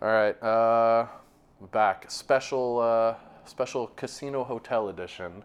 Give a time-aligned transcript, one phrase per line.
[0.00, 1.08] All right, uh,
[1.72, 3.14] back special uh,
[3.46, 5.42] special casino hotel edition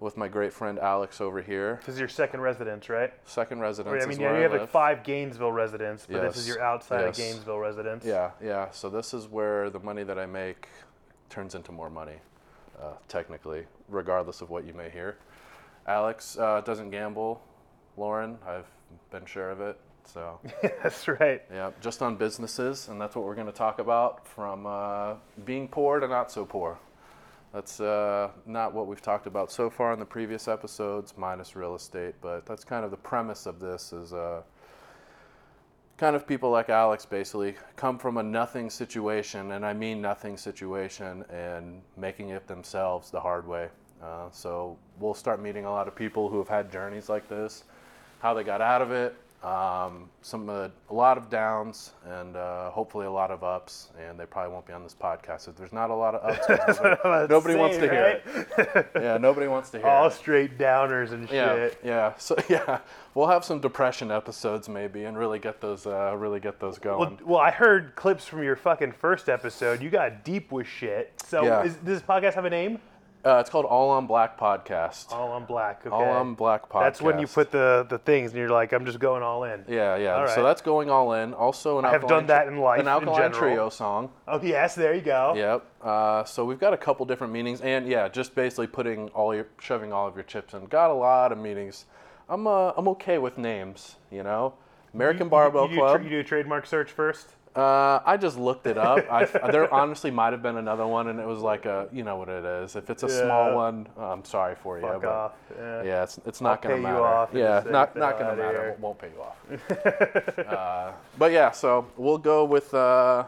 [0.00, 1.80] with my great friend Alex over here.
[1.86, 3.10] This is your second residence, right?
[3.24, 3.92] Second residence.
[3.94, 7.00] Wait, I mean, you I have like five Gainesville residents, but this is your outside
[7.00, 7.18] yes.
[7.18, 8.04] of Gainesville residence.
[8.04, 8.70] Yeah, yeah.
[8.70, 10.68] So this is where the money that I make
[11.30, 12.16] turns into more money,
[12.78, 15.16] uh, technically, regardless of what you may hear.
[15.86, 17.40] Alex uh, doesn't gamble.
[17.96, 18.68] Lauren, I've
[19.10, 19.80] been sure of it.
[20.12, 20.40] So
[20.82, 21.42] That's right.
[21.52, 25.14] yeah, just on businesses, and that's what we're going to talk about from uh,
[25.44, 26.78] being poor to not so poor.
[27.52, 31.74] That's uh, not what we've talked about so far in the previous episodes, minus real
[31.74, 32.14] estate.
[32.20, 34.42] But that's kind of the premise of this is uh,
[35.96, 40.36] kind of people like Alex basically come from a nothing situation, and I mean nothing
[40.36, 43.68] situation, and making it themselves the hard way.
[44.02, 47.64] Uh, so we'll start meeting a lot of people who have had journeys like this,
[48.20, 52.70] how they got out of it, um, some uh, a lot of downs, and uh,
[52.70, 53.90] hopefully a lot of ups.
[54.08, 56.80] And they probably won't be on this podcast if there's not a lot of ups.
[57.30, 58.88] nobody, Let's wants to hear it.
[58.96, 60.12] Yeah, nobody wants to hear All it.
[60.12, 61.78] straight downers and Yeah, shit.
[61.84, 62.14] yeah.
[62.18, 62.80] So yeah,
[63.14, 66.98] we'll have some depression episodes maybe, and really get those, uh, really get those going.
[66.98, 69.80] Well, well, I heard clips from your fucking first episode.
[69.82, 71.12] You got deep with shit.
[71.24, 71.62] So, Yeah.
[71.62, 72.80] is, does this podcast have a name?
[73.24, 75.12] Uh, it's called All on Black Podcast.
[75.12, 75.80] All on Black.
[75.84, 75.94] Okay.
[75.94, 76.80] All on Black Podcast.
[76.82, 79.64] That's when you put the the things, and you're like, I'm just going all in.
[79.68, 80.14] Yeah, yeah.
[80.14, 81.34] All So that's going all in.
[81.34, 83.40] Also, an I have done that in life An in Alkaline general.
[83.40, 84.10] Trio song.
[84.28, 85.34] Oh yes, there you go.
[85.36, 85.66] Yep.
[85.82, 89.48] Uh, so we've got a couple different meanings, and yeah, just basically putting all your,
[89.60, 90.66] shoving all of your chips in.
[90.66, 91.86] Got a lot of meanings.
[92.28, 94.54] I'm, uh, I'm okay with names, you know.
[94.94, 96.02] American Barbell you, Club.
[96.02, 97.34] you do a trademark search first.
[97.58, 99.04] Uh, I just looked it up.
[99.10, 102.16] I, there honestly might have been another one, and it was like a, you know
[102.16, 102.76] what it is.
[102.76, 103.24] If it's a Yeah.
[103.24, 105.32] small one, uh, I'm sorry for you, Fuck but off.
[105.58, 105.82] Yeah.
[105.82, 107.04] yeah, it's it's not I'll gonna pay you matter.
[107.04, 108.62] off yeah, not not gonna matter.
[108.62, 110.38] here." Won't pay you off.
[110.46, 113.24] uh, but yeah, so we'll go with uh,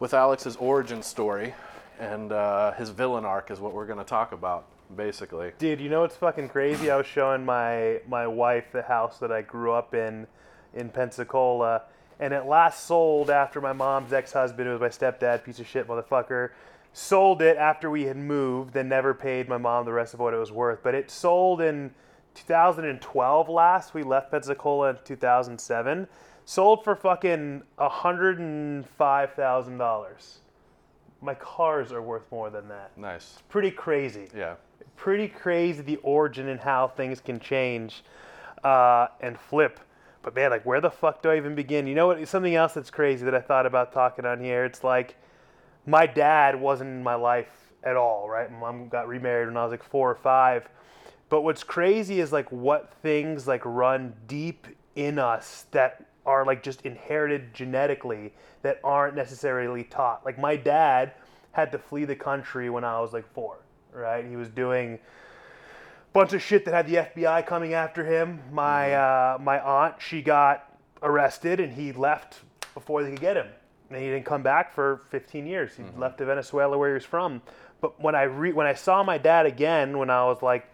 [0.00, 1.54] with Alex's origin story,
[2.00, 4.64] and uh, his villain arc is what we're gonna talk about,
[4.96, 5.52] basically.
[5.58, 6.90] Dude, you know what's fucking crazy?
[6.90, 10.26] I was showing my my wife the house that I grew up in
[10.74, 11.82] in Pensacola,
[12.20, 15.86] and it last sold after my mom's ex-husband, who was my stepdad, piece of shit
[15.86, 16.50] motherfucker,
[16.92, 20.32] sold it after we had moved, then never paid my mom the rest of what
[20.32, 20.80] it was worth.
[20.82, 21.92] But it sold in
[22.34, 23.94] 2012 last.
[23.94, 26.08] We left Pensacola in 2007.
[26.44, 30.36] Sold for fucking $105,000.
[31.22, 32.90] My cars are worth more than that.
[32.96, 33.38] Nice.
[33.48, 34.54] Pretty crazy Yeah.
[34.96, 38.04] pretty crazy the origin and how things can change
[38.64, 39.80] uh, and flip.
[40.26, 41.86] But man, like where the fuck do I even begin?
[41.86, 42.26] You know what?
[42.26, 44.64] Something else that's crazy that I thought about talking on here.
[44.64, 45.14] It's like
[45.86, 48.50] my dad wasn't in my life at all, right?
[48.50, 50.68] My mom got remarried when I was like four or five.
[51.28, 54.66] But what's crazy is like what things like run deep
[54.96, 60.24] in us that are like just inherited genetically that aren't necessarily taught.
[60.24, 61.12] Like my dad
[61.52, 63.58] had to flee the country when I was like four,
[63.92, 64.24] right?
[64.24, 64.98] He was doing
[66.16, 68.40] bunch of shit that had the FBI coming after him.
[68.50, 72.40] My uh, my aunt, she got arrested and he left
[72.72, 73.48] before they could get him.
[73.90, 75.76] And he didn't come back for 15 years.
[75.76, 77.42] He left to Venezuela where he was from.
[77.82, 80.66] But when I re- when I saw my dad again when I was like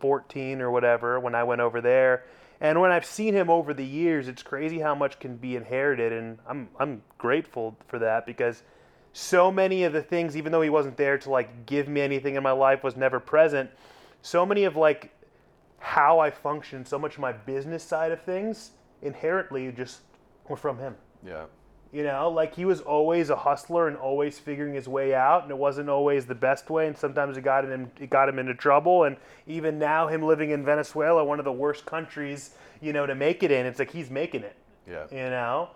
[0.00, 2.24] 14 or whatever, when I went over there,
[2.60, 6.12] and when I've seen him over the years, it's crazy how much can be inherited,
[6.12, 8.62] and I'm I'm grateful for that because
[9.14, 12.34] so many of the things, even though he wasn't there to like give me anything
[12.34, 13.70] in my life, was never present.
[14.22, 15.12] So many of like
[15.78, 18.72] how I function, so much of my business side of things,
[19.02, 20.00] inherently just
[20.48, 20.94] were from him.
[21.26, 21.44] Yeah.
[21.92, 25.50] You know, like he was always a hustler and always figuring his way out, and
[25.50, 28.54] it wasn't always the best way, and sometimes it got him it got him into
[28.54, 29.04] trouble.
[29.04, 29.16] And
[29.48, 32.50] even now, him living in Venezuela, one of the worst countries,
[32.80, 34.56] you know, to make it in, it's like he's making it.
[34.88, 35.06] Yeah.
[35.10, 35.70] You know,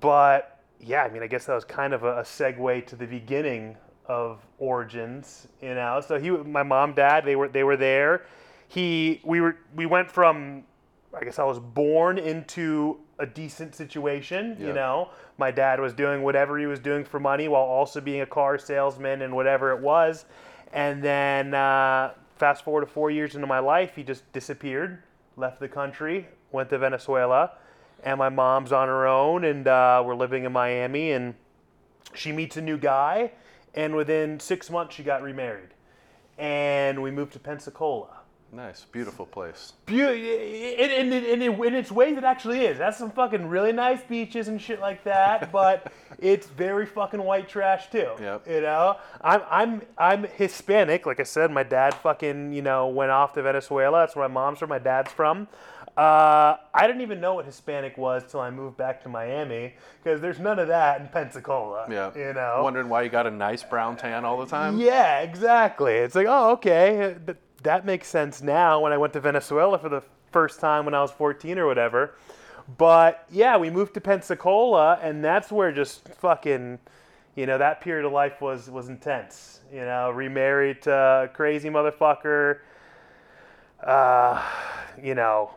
[0.00, 3.06] but yeah, I mean, I guess that was kind of a, a segue to the
[3.06, 3.76] beginning
[4.12, 5.48] of origins.
[5.60, 8.26] You know, so he, my mom, dad, they were they were there.
[8.68, 10.64] He, we were, we went from,
[11.18, 14.56] I guess I was born into a decent situation.
[14.58, 14.68] Yeah.
[14.68, 18.22] You know, my dad was doing whatever he was doing for money while also being
[18.22, 20.24] a car salesman and whatever it was.
[20.72, 25.02] And then uh, fast forward to four years into my life, he just disappeared,
[25.36, 27.52] left the country, went to Venezuela,
[28.02, 31.34] and my mom's on her own, and uh, we're living in Miami, and
[32.14, 33.32] she meets a new guy,
[33.74, 35.70] and within six months she got remarried,
[36.38, 38.22] and we moved to Pensacola.
[38.54, 38.84] Nice.
[38.92, 39.72] Beautiful place.
[39.86, 42.76] Beau- in, in, in, in, in its ways, it actually is.
[42.76, 47.48] That's some fucking really nice beaches and shit like that, but it's very fucking white
[47.48, 48.10] trash too.
[48.20, 48.46] Yep.
[48.46, 51.06] You know, I'm I'm I'm Hispanic.
[51.06, 54.00] Like I said, my dad fucking you know went off to Venezuela.
[54.00, 54.68] That's where my mom's from.
[54.68, 55.48] My dad's from.
[55.96, 60.22] Uh, I didn't even know what Hispanic was till I moved back to Miami because
[60.22, 61.86] there's none of that in Pensacola.
[61.90, 62.10] Yeah.
[62.16, 62.60] You know.
[62.62, 64.78] Wondering why you got a nice brown tan all the time?
[64.78, 65.94] Yeah, exactly.
[65.94, 69.90] It's like, oh, okay, but that makes sense now when I went to Venezuela for
[69.90, 72.14] the first time when I was 14 or whatever.
[72.78, 76.78] But yeah, we moved to Pensacola, and that's where just fucking,
[77.34, 79.60] you know, that period of life was was intense.
[79.70, 82.60] You know, remarried to a crazy motherfucker.
[83.82, 84.42] Uh,
[85.02, 85.50] you know,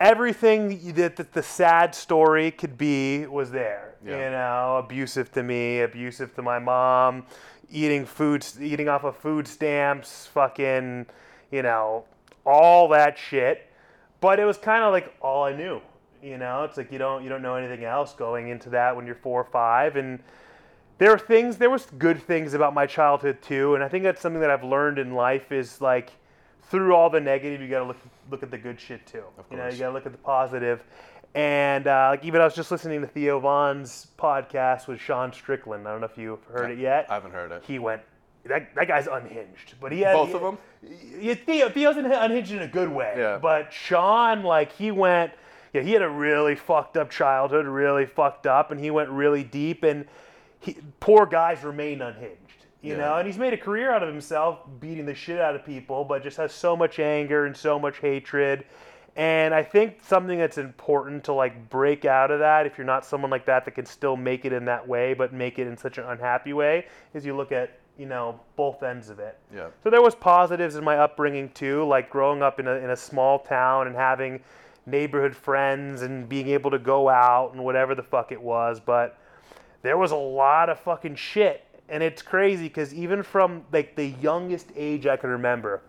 [0.00, 3.94] everything that, the sad story could be was there.
[4.04, 4.24] Yeah.
[4.24, 7.26] You know, abusive to me, abusive to my mom,
[7.70, 11.06] eating food, eating off of food stamps, fucking,
[11.50, 12.04] you know,
[12.44, 13.70] all that shit.
[14.20, 15.80] But it was kind of like all I knew.
[16.22, 19.06] You know, it's like you don't you don't know anything else going into that when
[19.06, 20.18] you're four or five, and
[20.98, 24.20] there are things there was good things about my childhood too, and I think that's
[24.20, 26.10] something that I've learned in life is like
[26.68, 27.98] through all the negative, you got to look
[28.30, 29.22] look at the good shit too.
[29.38, 30.82] Of You know, you got to look at the positive.
[31.34, 35.86] And uh, like even I was just listening to Theo Von's podcast with Sean Strickland.
[35.86, 37.06] I don't know if you've heard it yet.
[37.10, 37.62] I haven't heard it.
[37.66, 38.02] he went.
[38.44, 40.58] That, that guy's unhinged, but he had Both he- of them?
[41.20, 43.14] Yeah, Theo, Theo's unhinged in a good way.
[43.16, 43.38] Yeah.
[43.38, 45.32] But Sean, like he went.
[45.72, 49.42] Yeah, he had a really fucked up childhood, really fucked up, and he went really
[49.42, 49.82] deep.
[49.82, 50.06] And
[50.60, 52.45] he, poor guys remain unhinged,
[52.86, 53.00] you Yeah.
[53.00, 53.16] know.
[53.16, 56.22] And he's made a career out of himself beating the shit out of people, but
[56.22, 58.64] just has so much anger and so much hatred.
[59.16, 63.04] And I think something that's important to like break out of that, if you're not
[63.04, 65.76] someone like that that can still make it in that way, but make it in
[65.76, 69.38] such an unhappy way, is you look at you know both ends of it.
[69.54, 69.68] Yeah.
[69.82, 72.96] So there was positives in my upbringing too, like growing up in a, in a
[72.96, 74.40] small town and having
[74.84, 78.80] neighborhood friends and being able to go out and whatever the fuck it was.
[78.80, 79.18] But
[79.80, 81.62] there was a lot of fucking shit.
[81.88, 85.82] And it's crazy because even from like the youngest age I can remember,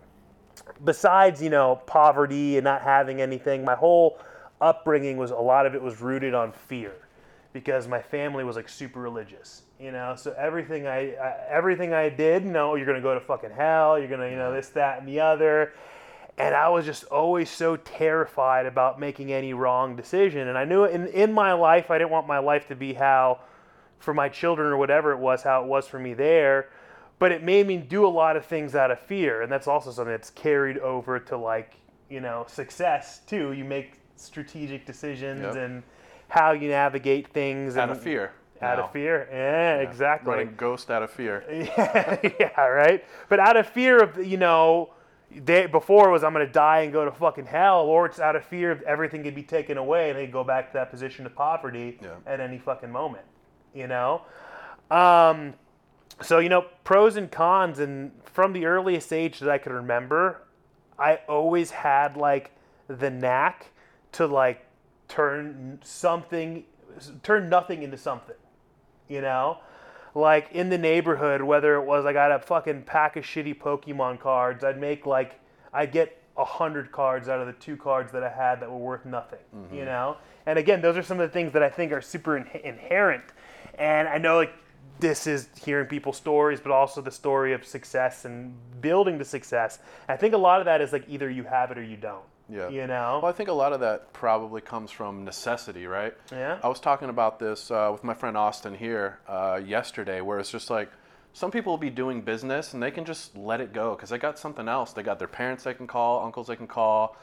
[0.84, 4.18] besides, you know, poverty and not having anything, my whole
[4.60, 6.94] upbringing was a lot of it was rooted on fear
[7.52, 10.14] because my family was like super religious, you know.
[10.16, 13.98] So everything I, I everything I did, you know, you're gonna go to fucking hell.
[13.98, 15.72] You're gonna, you know, this, that, and the other.
[16.36, 20.46] And I was just always so terrified about making any wrong decision.
[20.48, 23.40] And I knew in in my life, I didn't want my life to be how,
[23.98, 26.68] for my children or whatever it was, how it was for me there.
[27.18, 29.90] But it made me do a lot of things out of fear, and that's also
[29.90, 31.74] something that's carried over to like
[32.08, 33.52] you know success too.
[33.52, 35.56] You make strategic decisions Yep.
[35.56, 35.82] and
[36.28, 38.32] how you navigate things Out and of fear.
[38.62, 38.84] out now.
[38.84, 39.28] of fear.
[39.32, 39.88] Yeah, Yeah.
[39.88, 40.30] exactly.
[40.30, 41.44] Running ghost out of fear.
[41.50, 43.04] Yeah, yeah, right.
[43.28, 44.90] But out of fear of you know,
[45.30, 48.36] they before it was I'm gonna die and go to fucking hell, or it's out
[48.36, 51.26] of fear of everything could be taken away and they go back to that position
[51.26, 52.10] of poverty Yeah.
[52.26, 53.24] at any fucking moment.
[53.74, 54.22] You know.
[54.90, 55.54] Um,
[56.22, 60.42] so you know pros and cons, and from the earliest age that I could remember,
[60.98, 62.52] I always had like
[62.88, 63.70] the knack
[64.12, 64.64] to like
[65.08, 66.64] turn something,
[67.22, 68.36] turn nothing into something
[69.08, 69.58] you know?
[70.14, 74.18] Like in the neighborhood whether it was i got a fucking pack of shitty pokemon
[74.18, 75.38] cards i'd make like
[75.74, 78.78] i'd get a hundred cards out of the two cards that i had that were
[78.78, 79.38] worth nothing
[79.72, 80.16] you know?
[80.46, 83.22] And again those are some of the things that i think are super in- inherent
[83.78, 84.52] and i know like
[85.00, 89.78] this is hearing people's stories but also the story of success and building to success
[90.08, 92.24] i think a lot of that is like either you have it or you don't
[92.50, 92.68] Yeah.
[92.68, 96.14] you know Well, I think a lot of that probably comes from necessity, right?
[96.32, 96.58] Yeah.
[96.62, 100.50] I was talking about this uh, with my friend Austin here uh, yesterday, where it's
[100.50, 100.90] just like
[101.34, 104.18] some people will be doing business and they can just let it go because they
[104.18, 104.92] got something else.
[104.94, 107.16] They got their parents they can call, uncles they can call,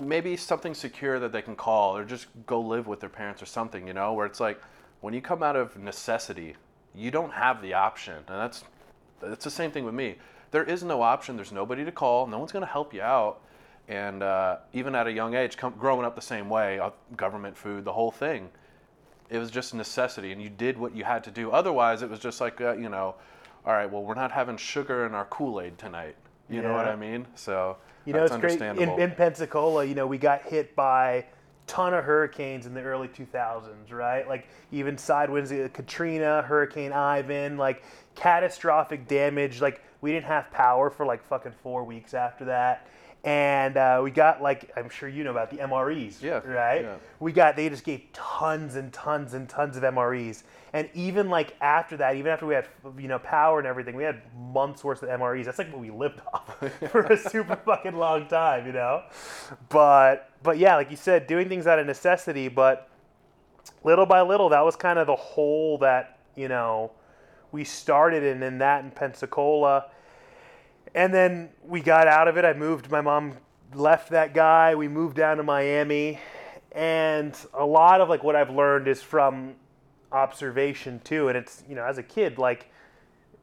[0.00, 3.46] maybe something secure that they can call, or just go live with their parents or
[3.46, 4.60] something, you know, where it's like
[5.00, 6.56] when you come out of necessity,
[6.94, 8.14] you don't have the option.
[8.14, 8.64] And that's
[9.22, 10.16] it's the same thing with me.
[10.50, 11.36] There is no option.
[11.36, 12.26] There's nobody to call.
[12.26, 13.40] No one's going to help you out.
[13.88, 17.56] And uh, even at a young age, come, growing up the same way, uh, government
[17.56, 18.50] food, the whole thing,
[19.30, 21.50] it was just a necessity, and you did what you had to do.
[21.50, 23.14] Otherwise, it was just like uh, you know,
[23.64, 26.16] all right, well, we're not having sugar in our Kool Aid tonight.
[26.50, 27.26] You know what I mean?
[27.34, 27.76] So
[28.06, 28.56] You know, that's it's great.
[28.56, 29.02] In, understandable.
[29.02, 31.26] in Pensacola, you know, we got hit by
[31.68, 34.26] ton of hurricanes in the early 2000s, right?
[34.26, 37.84] Like even sidewinds, uh, Katrina, Hurricane Ivan, like
[38.16, 39.60] catastrophic damage.
[39.60, 42.88] Like we didn't have power for like fucking four weeks after that.
[43.24, 46.82] And uh, we got like I'm sure you know about the MREs, Yeah, right?
[46.82, 46.94] yeah.
[47.18, 51.56] We got they just gave tons and tons and tons of MREs, and even like
[51.60, 55.02] after that, even after we had you know power and everything, we had months worth
[55.02, 55.46] of MREs.
[55.46, 59.02] That's like what we lived off for a super fucking long time, you know.
[59.68, 62.88] But but yeah, like you said, doing things out of necessity, but
[63.82, 66.92] little by little, that was kind of the hole that you know
[67.50, 69.86] we started in, in that in Pensacola,
[70.98, 72.44] and then we got out of it.
[72.44, 72.90] I moved.
[72.90, 73.34] My mom
[73.72, 74.74] left that guy.
[74.74, 76.18] We moved down to Miami,
[76.72, 79.54] and a lot of like what I've learned is from
[80.10, 81.28] observation too.
[81.28, 82.72] And it's you know as a kid like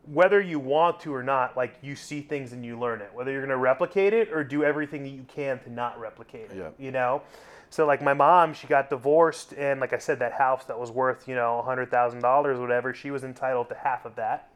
[0.03, 3.09] whether you want to or not, like you see things and you learn it.
[3.13, 6.57] Whether you're gonna replicate it or do everything that you can to not replicate it.
[6.57, 6.69] Yeah.
[6.77, 7.21] You know.
[7.69, 10.91] So like my mom, she got divorced, and like I said, that house that was
[10.91, 14.49] worth you know a hundred thousand dollars, whatever, she was entitled to half of that.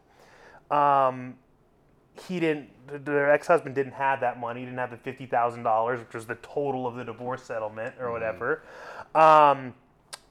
[0.70, 1.36] Um,
[2.22, 2.70] he didn't.
[3.06, 4.62] Their ex-husband didn't have that money.
[4.62, 7.96] He didn't have the fifty thousand dollars, which was the total of the divorce settlement
[8.00, 8.64] or whatever.
[9.16, 9.74] Um,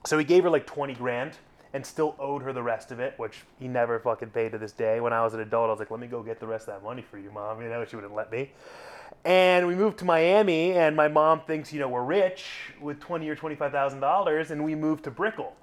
[0.05, 1.33] so he gave her like twenty grand
[1.73, 4.73] and still owed her the rest of it, which he never fucking paid to this
[4.73, 5.01] day.
[5.01, 6.75] When I was an adult, I was like, "Let me go get the rest of
[6.75, 8.53] that money for you, mom." You know, she wouldn't let me.
[9.25, 12.45] And we moved to Miami, and my mom thinks you know we're rich
[12.81, 15.55] with twenty or twenty-five thousand dollars, and we moved to Brickell.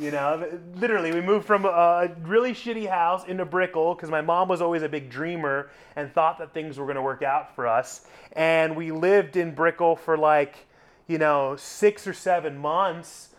[0.00, 4.48] You know, literally, we moved from a really shitty house into Brickell because my mom
[4.48, 7.66] was always a big dreamer and thought that things were going to work out for
[7.66, 8.06] us.
[8.32, 10.56] And we lived in Brickell for like,
[11.06, 13.34] you know, six or seven months.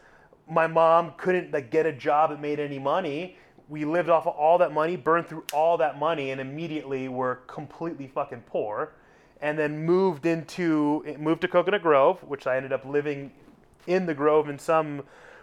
[0.47, 3.37] My mom couldn't like get a job that made any money.
[3.67, 7.37] We lived off of all that money, burned through all that money, and immediately were
[7.47, 8.93] completely fucking poor.
[9.41, 13.31] And then moved into eh, moved to Coconut Grove, which I ended up living
[13.87, 15.01] in the Grove in some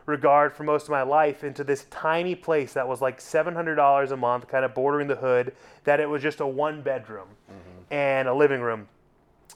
[0.09, 4.17] regard for most of my life into this tiny place that was like $700 a
[4.17, 7.93] month, kind of bordering the hood, that it was just a one bedroom mm-hmm.
[7.93, 8.89] and a living room.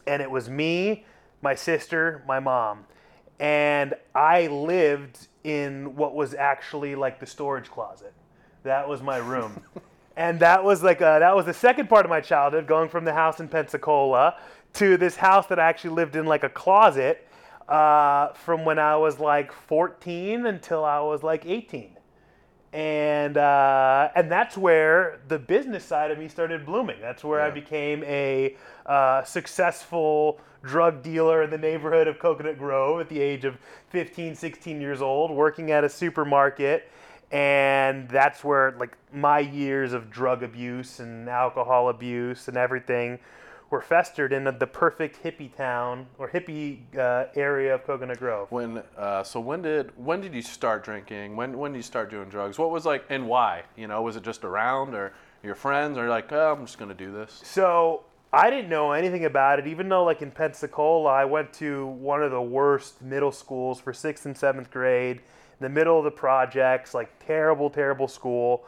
[0.07, 1.05] And it was me,
[1.41, 2.85] my sister, my mom.
[3.41, 8.13] And I lived in what was actually like the storage closet.
[8.63, 9.61] That was my room.
[10.17, 13.05] and that was like a, that was the second part of my childhood, going from
[13.05, 14.37] the house in Pensacola
[14.75, 17.27] to this house that I actually lived in like a closet
[17.73, 21.97] uh, from when I was like 14 until I was like 18.
[22.75, 27.01] And, uh, and that's where the business side of me started blooming.
[27.01, 33.01] That's where I became a uh, successful drug dealer in the neighborhood of Coconut Grove
[33.01, 33.57] at the age of
[33.89, 36.91] 15, 16 years old, working at a supermarket.
[37.31, 43.19] And that's where like my years of drug abuse and alcohol abuse and everything
[43.73, 48.53] were festered in the perfect hippie town or hippie uh, area of Coconut Grove.
[48.53, 51.37] When uh, so when did when did you start drinking?
[51.37, 52.59] When when did you start doing drugs?
[52.59, 53.63] What was like and why?
[53.75, 56.93] You know, was it just around or your friends or like, oh, I'm just gonna
[56.93, 57.41] do this?
[57.45, 61.87] So I didn't know anything about it, even though like in Pensacola, I went to
[61.87, 66.05] one of the worst middle schools for sixth and seventh grade, in the middle of
[66.05, 68.65] the projects, like terrible, terrible school.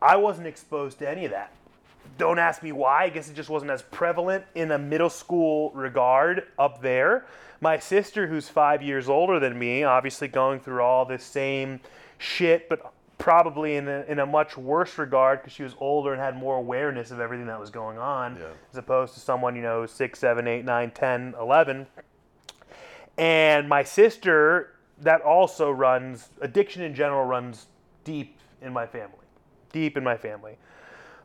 [0.00, 1.50] I wasn't exposed to any of that.
[2.18, 3.04] Don't ask me why.
[3.04, 7.26] I guess it just wasn't as prevalent in a middle school regard up there.
[7.60, 11.80] My sister, who's five years older than me, obviously going through all this same
[12.18, 16.20] shit, but probably in a, in a much worse regard because she was older and
[16.20, 18.46] had more awareness of everything that was going on Yeah.
[18.70, 21.86] as opposed to someone, you know, 6, 7, 8, 9, 10, 11.
[23.18, 27.66] And my sister, that also runs, addiction in general runs
[28.04, 29.16] deep in my family.
[29.72, 30.58] Deep in my family.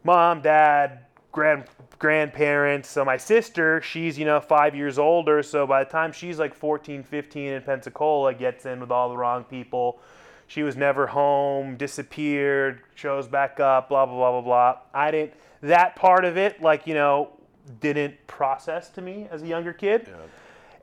[0.04, 1.66] Mom, dad, grand
[2.00, 2.90] grandparents.
[2.90, 5.44] So my sister, she's, you know, five years older.
[5.44, 9.18] So by the time she's like 14, 15 in Pensacola, gets in with all the
[9.18, 10.00] wrong people.
[10.48, 14.82] She was never home, disappeared, shows back up, blah, blah, blah, blah, blah.
[14.94, 17.34] I didn't, that part of it, like, you know,
[17.80, 20.08] didn't process to me as a younger kid.
[20.08, 20.16] Yeah.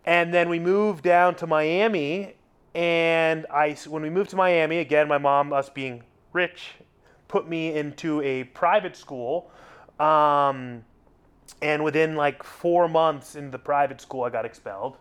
[0.06, 2.34] And then we moved down to Miami.
[2.74, 6.74] And I, when we moved to Miami, again, my mom, us being rich,
[7.28, 9.50] put me into a private school.
[10.00, 10.84] Um,
[11.62, 14.96] and within like four months in the private school, I got expelled.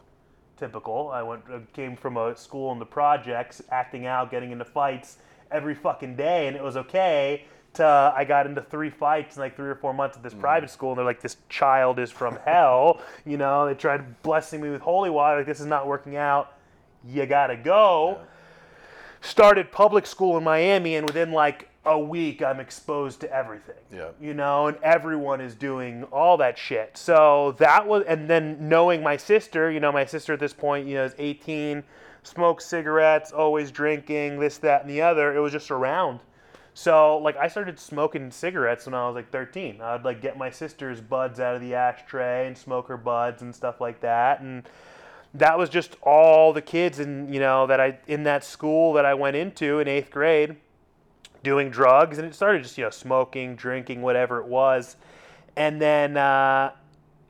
[0.58, 1.10] Typical.
[1.10, 5.18] I went, uh, came from a school in the projects, acting out, getting into fights
[5.52, 7.46] every fucking day, and it was okay.
[7.76, 10.72] To I got into three fights in like three or four months at this private
[10.72, 14.70] school, and they're like, "This child is from hell." You know, they tried blessing me
[14.70, 15.38] with holy water.
[15.38, 16.54] Like this is not working out.
[17.08, 18.22] You gotta go
[19.22, 23.76] started public school in Miami, and within like a week, I'm exposed to everything.
[23.92, 24.10] Yeah.
[24.20, 26.98] You know, and everyone is doing all that shit.
[26.98, 30.88] So that was, and then knowing my sister, you know, my sister at this point,
[30.88, 31.84] you know, is 18,
[32.24, 35.36] smokes cigarettes, always drinking, this, that, and the other.
[35.36, 36.20] It was just around.
[36.78, 39.82] So like I started smoking cigarettes when I was like 13.
[39.82, 43.56] I'd like get my sister's buds out of the ashtray and smoke her buds and
[43.56, 44.70] stuff like that, and
[45.34, 49.06] that was just all the kids in you know that I in that school that
[49.06, 50.58] I went into in eighth grade
[51.44, 54.96] doing drugs and it started just you know smoking drinking whatever it was
[55.56, 56.72] and then uh,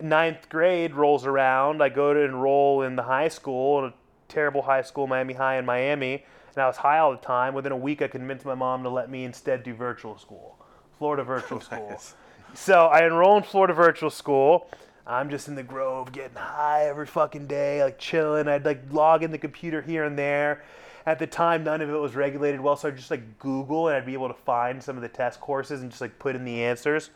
[0.01, 3.93] ninth grade rolls around I go to enroll in the high school in a
[4.27, 6.23] terrible high school Miami High in Miami
[6.55, 8.89] and I was high all the time within a week I convinced my mom to
[8.89, 10.57] let me instead do virtual school
[10.97, 12.15] Florida virtual school Nice.
[12.53, 14.69] so I enroll in Florida Virtual School.
[15.05, 18.49] I'm just in the Grove getting high every fucking day, like chilling.
[18.49, 20.63] I'd like log in the computer here and there.
[21.07, 23.95] At the time, none of it was regulated well, so I'd just like Google and
[23.95, 26.43] I'd be able to find some of the test courses and just like put in
[26.43, 27.11] the answers.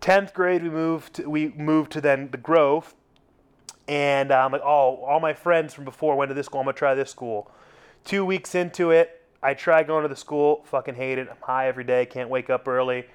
[0.00, 1.14] Tenth grade, we moved.
[1.14, 2.94] To, we moved to then the Grove,
[3.88, 6.60] and uh, I'm like, oh, all my friends from before went to this school.
[6.60, 7.50] I'm gonna try this school.
[8.04, 10.62] Two weeks into it, I try going to the school.
[10.66, 11.26] Fucking hate it.
[11.28, 12.06] I'm high every day.
[12.06, 13.06] Can't wake up early.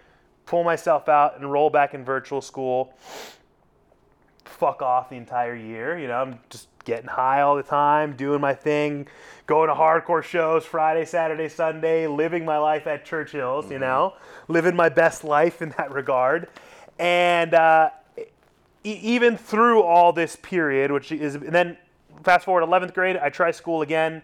[0.45, 2.93] Pull myself out and roll back in virtual school
[4.55, 5.97] fuck off the entire year.
[5.97, 9.07] You know, I'm just getting high all the time, doing my thing,
[9.47, 14.13] going to hardcore shows Friday, Saturday, Sunday, living my life at Churchill's, you know,
[14.47, 16.47] living my best life in that regard.
[16.97, 18.23] And uh, e-
[18.83, 21.77] even through all this period, which is, and then
[22.23, 24.21] fast forward 11th grade, I try school again.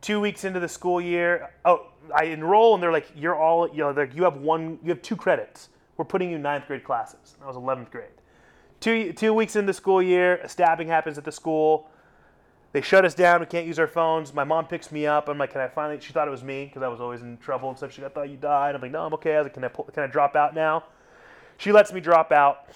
[0.00, 3.78] Two weeks into the school year, oh, I enroll, and they're like, "You're all, you
[3.78, 5.70] know, like, you have one, you have two credits.
[5.96, 8.10] We're putting you in ninth grade classes." I was 11th grade.
[8.80, 11.88] Two, two weeks into the school year, a stabbing happens at the school.
[12.74, 13.38] They shut us down.
[13.38, 14.34] We can't use our phones.
[14.34, 15.28] My mom picks me up.
[15.28, 16.00] I'm like, can I finally?
[16.00, 17.96] She thought it was me because I was always in trouble and stuff.
[17.96, 18.74] Like, I thought you died.
[18.74, 19.36] I'm like, no, I'm okay.
[19.36, 20.82] I was like, can I pull, can I drop out now?
[21.56, 22.66] She lets me drop out.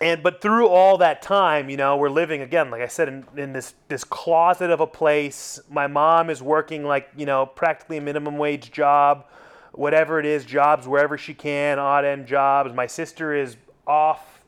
[0.00, 3.24] And but through all that time, you know, we're living again, like I said, in,
[3.36, 5.58] in this this closet of a place.
[5.68, 9.26] My mom is working like you know practically a minimum wage job,
[9.72, 12.72] whatever it is, jobs wherever she can, odd end jobs.
[12.72, 14.42] My sister is off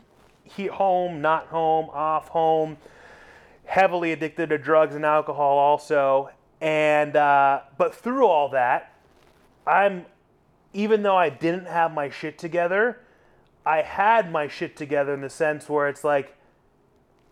[0.45, 2.77] he, home, not home, off home,
[3.69, 6.31] heavily addicted to drugs and alcohol also.
[6.61, 8.95] And uh, but through all that,
[9.67, 10.07] I'm
[10.73, 13.01] even though I didn't have my shit together,
[13.65, 16.37] I had my shit together in the sense where it's like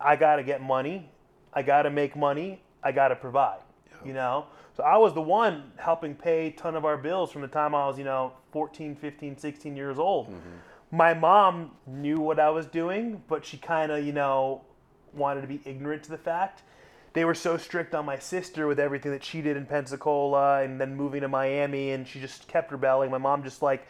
[0.00, 1.10] I got to get money,
[1.52, 3.60] I got to make money, I got to provide.
[4.04, 4.46] You know?
[4.76, 7.74] So I was the one helping pay a ton of our bills from the time
[7.74, 10.32] I was, you know, 14, 15, 16 years old
[10.90, 14.62] my mom knew what I was doing, but she kind of, you know,
[15.16, 16.62] wanted to be ignorant to the fact.
[17.12, 20.80] They were so strict on my sister with everything that she did in Pensacola and
[20.80, 23.10] then moving to Miami, and she just kept rebelling.
[23.10, 23.86] My mom just like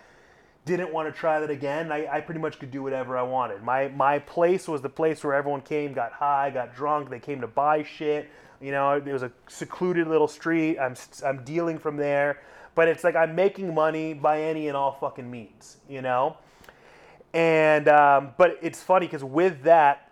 [0.65, 1.91] didn't want to try that again.
[1.91, 3.63] I, I pretty much could do whatever I wanted.
[3.63, 7.11] My my place was the place where everyone came, got high, got drunk.
[7.11, 8.31] They came to buy shit.
[8.61, 10.79] You know, it was a secluded little street.
[10.79, 12.43] I'm I'm dealing from there,
[12.77, 15.79] but it's like I'm making money by any and all fucking means.
[15.89, 16.37] You know
[17.37, 20.06] and um, but it's funny because with that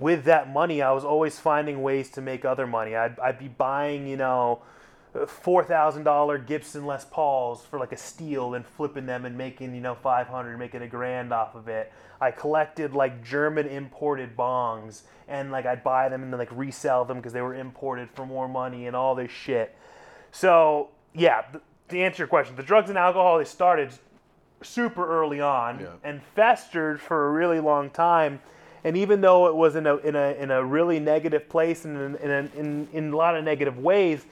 [0.00, 3.48] with that money i was always finding ways to make other money i'd, I'd be
[3.48, 4.62] buying you know
[5.14, 9.94] $4000 gibson les pauls for like a steal and flipping them and making you know
[9.94, 15.66] 500 making a grand off of it i collected like german imported bongs and like
[15.66, 18.86] i'd buy them and then like resell them because they were imported for more money
[18.86, 19.74] and all this shit
[20.32, 21.42] so yeah
[21.88, 23.90] to answer your question the drugs and alcohol they started
[24.62, 25.86] super early on Yeah.
[26.02, 28.40] and festered for a really long time.
[28.86, 31.96] And even though it was in a in a in a really negative place and
[31.96, 34.24] in in a, in, in a lot of negative ways,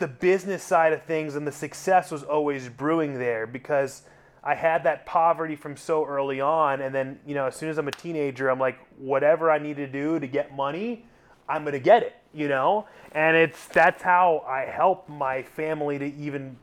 [0.00, 4.02] the business side of things and the success was always brewing there because
[4.42, 6.80] I had that poverty from so early on.
[6.80, 9.76] And then you know, as soon as I'm a teenager, I'm like, whatever I need
[9.76, 11.06] to do to get money,
[11.48, 12.16] I'm gonna get it.
[12.34, 16.56] You know, and it's that's how I help my family to even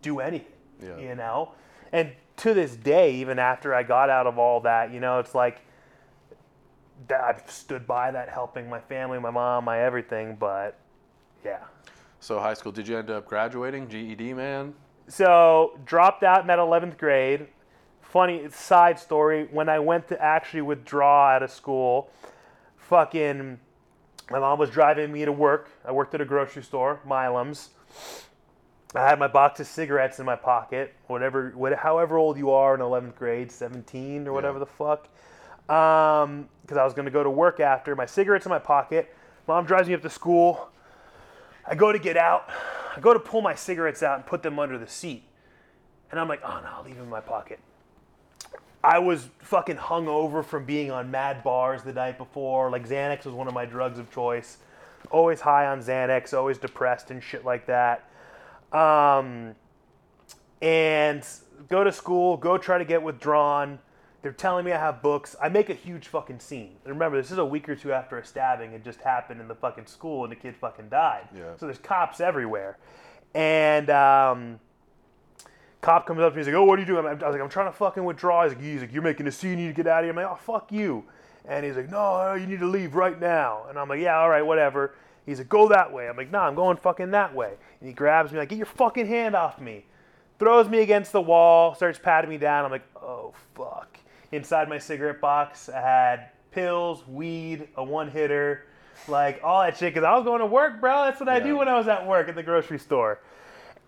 [0.00, 0.96] do anything Yeah.
[0.98, 1.52] you know
[1.92, 5.34] and to this day even after i got out of all that you know it's
[5.34, 5.60] like
[7.10, 10.78] i've stood by that helping my family my mom my everything but
[11.46, 11.58] yeah.
[12.18, 13.88] So high school, did you end up graduating?
[13.88, 14.74] GED, man?
[15.08, 17.46] so dropped out in that 11th grade.
[18.00, 22.10] Funny side story when i went to actually withdraw out of school
[22.76, 23.60] fucking
[24.30, 25.70] my mom was driving me to work.
[25.84, 27.70] I worked at a grocery store milam's
[28.94, 32.74] I had my box of cigarettes in my pocket, whatever, what, however old you are
[32.74, 34.60] in 11th grade, 17 or whatever Yeah.
[34.60, 35.08] the fuck.
[35.68, 37.96] Um, because I was going to go to work after.
[37.96, 39.12] My cigarettes in my pocket.
[39.48, 40.68] Mom drives me up to school.
[41.66, 42.48] I go to get out.
[42.96, 45.24] I go to pull my cigarettes out and put them under the seat.
[46.10, 47.58] And I'm like, oh no, I'll leave them in my pocket.
[48.84, 52.70] I was fucking hungover from being on mad bars the night before.
[52.70, 54.58] Like Xanax was one of my drugs of choice.
[55.10, 58.08] Always high on Xanax, always depressed and shit like that.
[58.72, 59.54] Um,
[60.62, 61.26] and
[61.68, 63.78] go to school, go try to get withdrawn.
[64.22, 65.36] They're telling me I have books.
[65.40, 66.76] I make a huge fucking scene.
[66.84, 69.46] And remember, this is a week or two after a stabbing had just happened in
[69.46, 71.28] the fucking school and the kid fucking died.
[71.34, 71.56] Yeah.
[71.56, 72.78] So there's cops everywhere.
[73.34, 74.58] And um,
[75.80, 76.40] cop comes up to me.
[76.40, 78.44] He's like, "Oh, what are you doing?" I was like, "I'm trying to fucking withdraw."
[78.44, 79.58] He's like, he's like, "You're making a scene.
[79.58, 81.04] You need to get out of here." I'm like, "Oh, fuck you."
[81.44, 84.30] And he's like, "No, you need to leave right now." And I'm like, "Yeah, all
[84.30, 84.94] right, whatever."
[85.26, 87.92] He's like, "Go that way." I'm like, "Nah, I'm going fucking that way." And he
[87.92, 89.84] grabs me like, "Get your fucking hand off me!"
[90.38, 92.64] Throws me against the wall, starts patting me down.
[92.64, 93.96] I'm like, "Oh fuck."
[94.32, 95.68] inside my cigarette box.
[95.68, 98.64] I had pills, weed, a one hitter,
[99.08, 99.94] like all that shit.
[99.94, 101.04] Cause I was going to work, bro.
[101.04, 103.20] That's what I do when I was at work at the grocery store.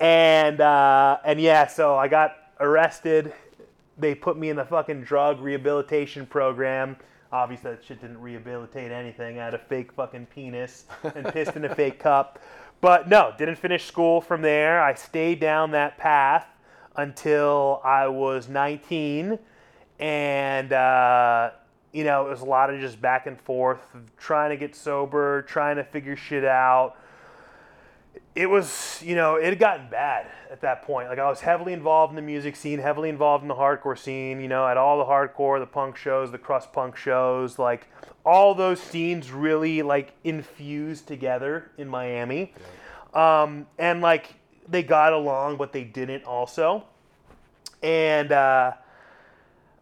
[0.01, 3.33] And uh, and yeah, so I got arrested.
[3.97, 6.97] They put me in the fucking drug rehabilitation program.
[7.31, 9.39] Obviously, that shit didn't rehabilitate anything.
[9.39, 12.39] I had a fake fucking penis and pissed in a fake cup.
[12.81, 14.83] But no, didn't finish school from there.
[14.83, 16.47] I stayed down that path
[16.97, 19.39] until I was 19.
[19.99, 21.51] And, uh,
[21.93, 23.81] you know, it was a lot of just back and forth,
[24.17, 26.97] trying to get sober, trying to figure shit out
[28.39, 31.09] it was, you know, it had gotten bad at that point.
[31.09, 34.41] Like I was heavily involved in the music scene, heavily involved in the hardcore scene,
[34.41, 37.89] you know, at all the hardcore, the punk shows, the crust punk shows, like
[38.25, 42.55] all those scenes really like infused together in Miami.
[43.13, 44.37] Um, and like
[44.69, 46.85] they got along, but they didn't also.
[47.83, 48.75] And uh,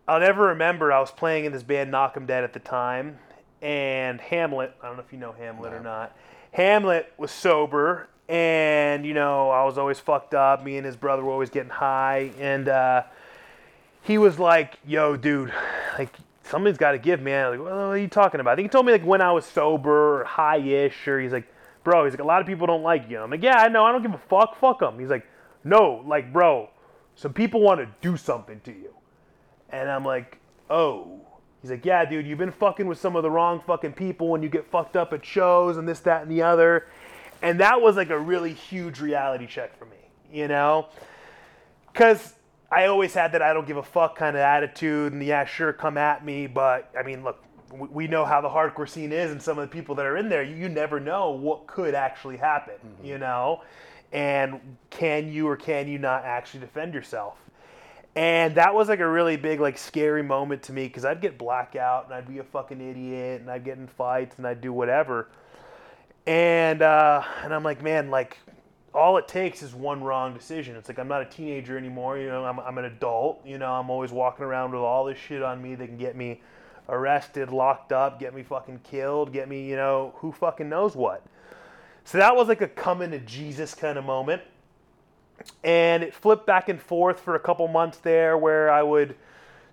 [0.08, 3.18] I'll never remember I was playing in this band Knock 'em Dead at the time,
[3.60, 6.16] and Hamlet, I don't know if you know Hamlet or not.
[6.52, 10.64] Hamlet was sober, and you know I was always fucked up.
[10.64, 13.02] Me and his brother were always getting high, and uh,
[14.02, 15.52] he was like, "Yo, dude,
[15.98, 16.12] like
[16.42, 18.52] something's got to give, man." Like, what are you talking about?
[18.52, 21.46] I think he told me like when I was sober or high-ish, or he's like,
[21.84, 23.84] "Bro, he's like a lot of people don't like you." I'm like, "Yeah, I know.
[23.84, 24.58] I don't give a fuck.
[24.58, 25.26] Fuck them." He's like,
[25.62, 26.70] "No, like, bro,
[27.14, 28.94] some people want to do something to you,"
[29.70, 30.38] and I'm like,
[30.70, 31.20] "Oh."
[31.62, 34.40] He's like, yeah, dude, you've been fucking with some of the wrong fucking people when
[34.40, 36.86] you get fucked up at shows and this, that, and the other.
[37.42, 39.96] And that was like a really huge reality check for me,
[40.32, 40.86] you know?
[41.92, 42.34] Because
[42.70, 45.72] I always had that I don't give a fuck kind of attitude, and yeah, sure,
[45.72, 46.46] come at me.
[46.46, 49.72] But I mean, look, we- know how the hardcore scene is, and some of the
[49.72, 53.06] people that are in there, you, you never know what could actually happen, mm-hmm.
[53.06, 53.62] you know?
[54.12, 57.38] And can you or can you not actually defend yourself?
[58.14, 61.36] And that was like a really big, like, scary moment to me because I'd get
[61.36, 64.72] blackout and I'd be a fucking idiot and I'd get in fights and I'd do
[64.72, 65.28] whatever.
[66.26, 68.38] And uh, and I'm like, man, like,
[68.92, 70.76] all it takes is one wrong decision.
[70.76, 72.18] It's like I'm not a teenager anymore.
[72.18, 73.46] You know, I'm, I'm an adult.
[73.46, 76.16] You know, I'm always walking around with all this shit on me that can get
[76.16, 76.40] me
[76.88, 81.24] arrested, locked up, get me fucking killed, get me, you know, who fucking knows what.
[82.04, 84.42] So that was like a coming to Jesus kind of moment
[85.64, 89.16] and it flipped back and forth for a couple months there where I would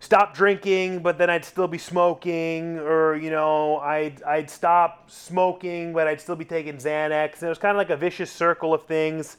[0.04, 5.94] stop drinking but then I'd still be smoking or you know I'd I'd stop smoking
[5.94, 7.36] but I'd still be taking Xanax.
[7.36, 9.38] And it was kind of like a vicious circle of things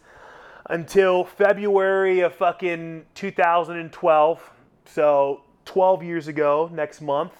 [0.71, 4.51] until February of fucking 2012
[4.87, 7.33] so 12 years ago next month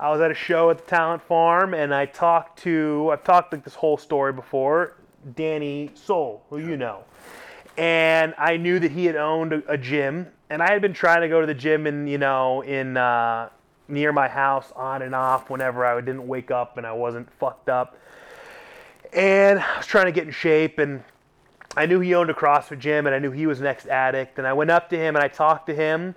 [0.00, 3.52] I was at a show at the Talent Farm and I talked to I've talked
[3.52, 4.96] like this whole story before.
[5.36, 7.04] Danny Soul who you know.
[7.76, 11.22] And I knew that he had owned a, a gym, and I had been trying
[11.22, 13.48] to go to the gym in you know in uh,
[13.88, 17.68] near my house on and off whenever I didn't wake up and I wasn't fucked
[17.68, 17.96] up,
[19.12, 21.02] and I was trying to get in shape, and
[21.76, 24.46] I knew he owned a CrossFit gym, and I knew he was an ex-addict, and
[24.46, 26.14] I went up to him and I talked to him,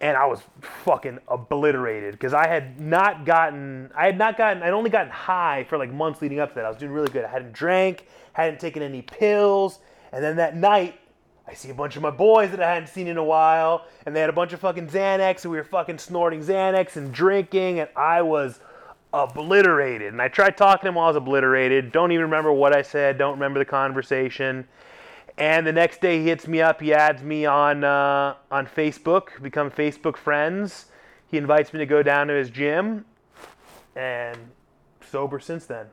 [0.00, 4.72] and I was fucking obliterated because I had not gotten, I had not gotten, I'd
[4.72, 6.64] only gotten high for like months leading up to that.
[6.64, 7.24] I was doing really good.
[7.24, 9.78] I hadn't drank, hadn't taken any pills,
[10.12, 10.98] and then that night,
[11.52, 14.16] I see a bunch of my boys that I hadn't seen in a while, and
[14.16, 17.78] they had a bunch of fucking Xanax, and we were fucking snorting Xanax and drinking,
[17.78, 18.60] and I was
[19.12, 20.14] obliterated.
[20.14, 21.92] And I tried talking to him while I was obliterated.
[21.92, 23.18] Don't even remember what I said.
[23.18, 24.66] Don't remember the conversation.
[25.36, 26.80] And the next day he hits me up.
[26.80, 29.42] He adds me on uh, on Facebook.
[29.42, 30.86] Become Facebook friends.
[31.30, 33.04] He invites me to go down to his gym,
[33.94, 34.38] and
[35.02, 35.88] sober since then.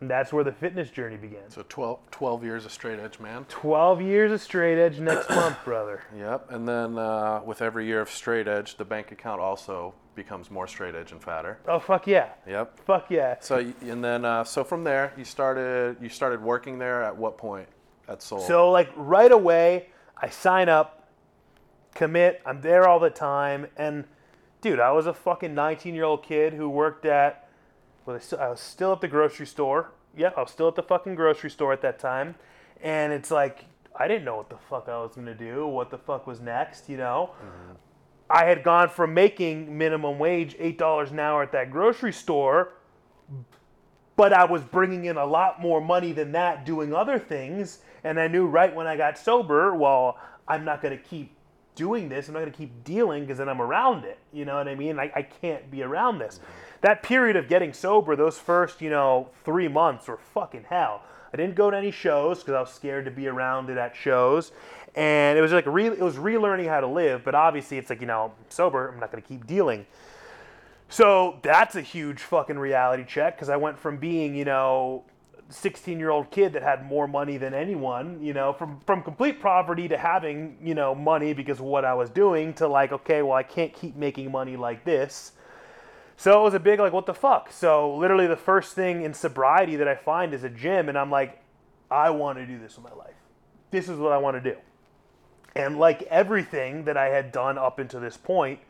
[0.00, 1.50] And that's where the fitness journey began.
[1.50, 3.44] So 12, 12 years of straight edge, man.
[3.50, 6.02] 12 years of straight edge next month, brother.
[6.16, 6.50] Yep.
[6.50, 10.66] And then uh, with every year of straight edge, the bank account also becomes more
[10.66, 11.58] straight edge and fatter.
[11.68, 12.30] Oh fuck yeah.
[12.46, 12.80] Yep.
[12.80, 13.36] Fuck yeah.
[13.40, 17.38] So and then uh, so from there you started you started working there at what
[17.38, 17.68] point
[18.08, 18.40] at Soul?
[18.40, 21.08] So like right away, I sign up,
[21.94, 22.42] commit.
[22.44, 24.04] I'm there all the time, and
[24.60, 27.39] dude, I was a fucking 19 year old kid who worked at.
[28.10, 29.92] Well, I st- I was still at the grocery store.
[30.16, 32.34] Yeah, I was still at the fucking grocery store at that time,
[32.82, 35.98] and it's like I didn't know what the fuck I was gonna do, what the
[35.98, 37.30] fuck was next, you know.
[37.36, 37.72] Mm-hmm.
[38.28, 42.72] I had gone from making minimum wage eight dollars an hour at that grocery store
[44.16, 47.78] but I was bringing in a lot more money than that doing other things.
[48.04, 51.34] And I knew right when I got sober, well, I'm not going to keep
[51.74, 52.28] doing this.
[52.28, 54.18] I'm not going to keep dealing because then I'm around it.
[54.32, 54.98] You know what I mean?
[54.98, 56.36] I, I can't be around this.
[56.36, 56.50] Mm-hmm.
[56.82, 61.02] That period of getting sober, those first, you know, three months were fucking hell.
[61.32, 63.94] I didn't go to any shows because I was scared to be around it at
[63.94, 64.50] shows,
[64.96, 67.22] and it was like re- it was relearning how to live.
[67.24, 68.88] But obviously, it's like you know, I'm sober.
[68.88, 69.86] I'm not going to keep dealing.
[70.88, 75.04] So that's a huge fucking reality check because I went from being you know
[75.50, 79.40] 16 year old kid that had more money than anyone, you know, from, from complete
[79.40, 83.22] poverty to having, you know, money because of what I was doing to like, okay,
[83.22, 85.32] well, I can't keep making money like this.
[86.16, 87.50] So it was a big, like, what the fuck?
[87.50, 91.10] So literally the first thing in sobriety that I find is a gym, and I'm
[91.10, 91.42] like,
[91.90, 93.14] I want to do this with my life.
[93.70, 94.58] This is what I want to do.
[95.56, 98.60] And like everything that I had done up until this point,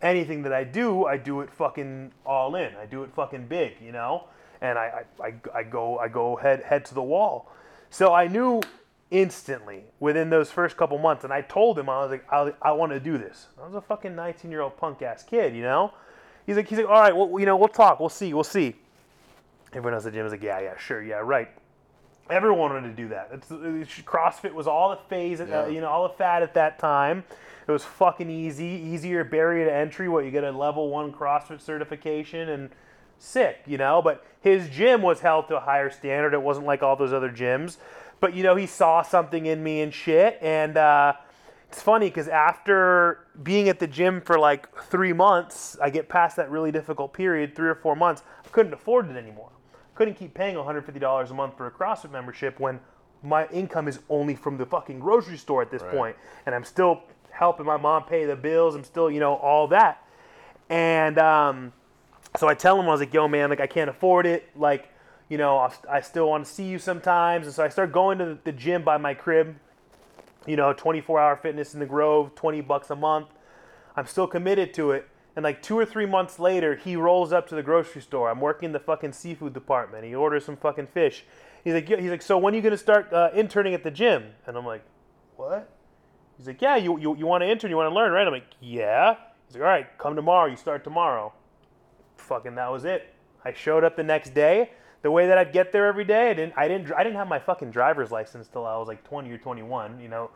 [0.00, 2.74] anything that I do, I do it fucking all in.
[2.76, 4.24] I do it fucking big, you know?
[4.64, 7.52] And I, I, I, go I go head head to the wall.
[7.90, 8.62] So I knew
[9.10, 12.72] instantly within those first couple months, and I told him I was like I, I
[12.72, 13.48] want to do this.
[13.62, 15.92] I was a fucking 19 year old punk ass kid, you know.
[16.46, 18.74] He's like he's like all right, well you know we'll talk, we'll see, we'll see.
[19.72, 21.48] Everyone else at the gym was like yeah yeah sure yeah right.
[22.30, 23.28] Everyone wanted to do that.
[23.34, 23.50] It's,
[24.00, 25.66] CrossFit was all the phase, uh, yeah.
[25.66, 27.22] you know, all the fad at that time.
[27.68, 30.08] It was fucking easy, easier barrier to entry.
[30.08, 32.70] What you get a level one CrossFit certification and
[33.18, 34.02] sick, you know.
[34.02, 36.34] But his gym was held to a higher standard.
[36.34, 37.78] It wasn't like all those other gyms.
[38.20, 40.38] But you know, he saw something in me and shit.
[40.40, 41.14] And uh,
[41.68, 46.36] it's funny because after being at the gym for like three months, I get past
[46.36, 48.22] that really difficult period, three or four months.
[48.44, 49.50] I couldn't afford it anymore.
[49.94, 52.80] Couldn't keep paying $150 a month for a CrossFit membership when
[53.22, 55.92] my income is only from the fucking grocery store at this right.
[55.92, 58.74] point, and I'm still helping my mom pay the bills.
[58.74, 60.04] I'm still, you know, all that.
[60.68, 61.72] And um,
[62.36, 64.48] so I tell him, I was like, yo, man, like, I can't afford it.
[64.56, 64.88] Like,
[65.28, 67.46] you know, I, I still want to see you sometimes.
[67.46, 69.56] And so I start going to the gym by my crib,
[70.46, 73.28] you know, 24 hour fitness in the Grove, 20 bucks a month.
[73.96, 75.08] I'm still committed to it.
[75.36, 78.30] And like two or three months later, he rolls up to the grocery store.
[78.30, 80.04] I'm working the fucking seafood department.
[80.04, 81.24] He orders some fucking fish.
[81.62, 84.26] He's like, he's like, so when are you gonna start uh, interning at the gym?
[84.46, 84.84] And I'm like,
[85.36, 85.70] what?
[86.36, 88.26] He's like, yeah, you, you, you want to intern, you want to learn, right?
[88.26, 89.16] I'm like, yeah.
[89.46, 90.48] He's like, all right, come tomorrow.
[90.48, 91.32] You start tomorrow
[92.24, 93.14] fucking that was it.
[93.44, 94.70] I showed up the next day.
[95.02, 97.28] The way that I'd get there every day, I didn't, I didn't, I didn't have
[97.28, 100.00] my fucking driver's license till I was like 20 or 21.
[100.00, 100.30] You know,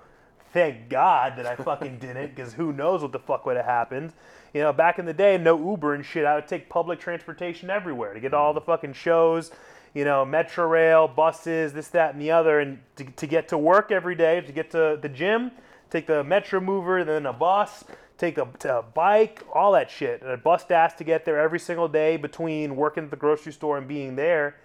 [0.53, 4.13] thank God that I fucking didn't, because who knows what the fuck would have happened.
[4.53, 6.27] You know, back in the day, no Uber and shit.
[6.27, 9.51] I would take public transportation everywhere to get all the fucking shows.
[9.95, 13.59] You know, metro rail, buses, this, that, and the other, and to, to get to
[13.59, 15.51] work every day, to get to the gym,
[15.89, 17.85] take the metro mover, then a bus
[18.19, 21.61] take a, a, bike, all that shit, and a bust ass to get there every
[21.61, 24.57] single day between working at the grocery store and being there.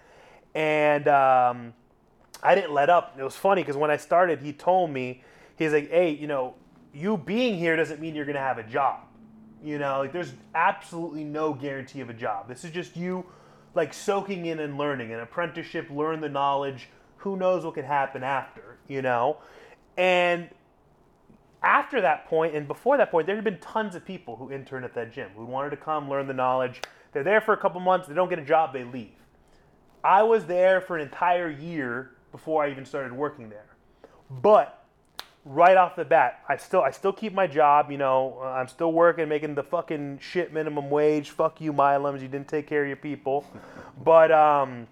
[0.54, 1.72] And um,
[2.42, 3.16] I didn't let up.
[3.18, 5.22] It was funny because when I started, he told me,
[5.56, 6.54] he's like, hey, you know,
[6.92, 9.00] you being here doesn't mean you're going to have a job.
[9.62, 12.48] You know, like there's absolutely no guarantee of a job.
[12.48, 13.24] This is just you
[13.74, 16.88] like soaking in and learning an apprenticeship, learn the knowledge.
[17.18, 19.38] Who knows what could happen after, you know?
[19.96, 20.50] And
[21.64, 24.84] after that point and before that point, there had been tons of people who interned
[24.84, 26.82] at that gym who wanted to come learn the knowledge.
[27.12, 29.12] They're there for a couple months, they don't get a job, they leave.
[30.04, 33.74] I was there for an entire year before I even started working there.
[34.30, 34.84] But
[35.44, 37.90] right off the bat, I still I still keep my job.
[37.90, 41.30] You know, I'm still working, making the fucking shit minimum wage.
[41.30, 42.22] Fuck you, Milam's.
[42.22, 43.46] You didn't take care of your people.
[44.02, 44.86] But um,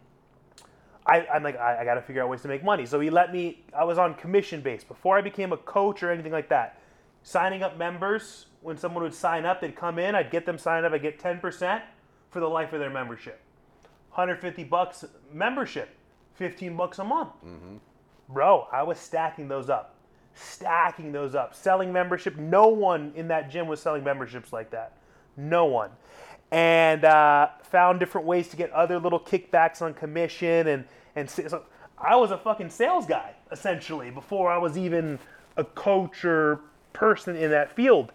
[1.07, 2.87] I, am like, I, I got to figure out ways to make money.
[2.87, 6.11] So he let me, I was on commission base before I became a coach or
[6.11, 6.79] anything like that.
[7.23, 10.87] Signing up members, when someone would sign up, they'd come in, I'd get them signed
[10.87, 11.83] up, I'd get 10%
[12.31, 13.41] for the life of their membership.
[14.11, 15.97] 150 bucks membership,
[16.35, 17.31] 15 bucks a month.
[17.45, 17.77] Mm-hmm.
[18.29, 19.97] Bro, I was stacking those up,
[20.35, 22.37] stacking those up, selling membership.
[22.37, 24.99] No one in that gym was selling memberships like that.
[25.37, 25.91] No one
[26.53, 30.85] and uh, found different ways to get other little kickbacks on commission and
[31.17, 31.65] and so
[31.99, 35.19] I was a fucking sales guy essentially before I was even
[35.57, 36.61] a coach or
[36.93, 38.13] person in that field.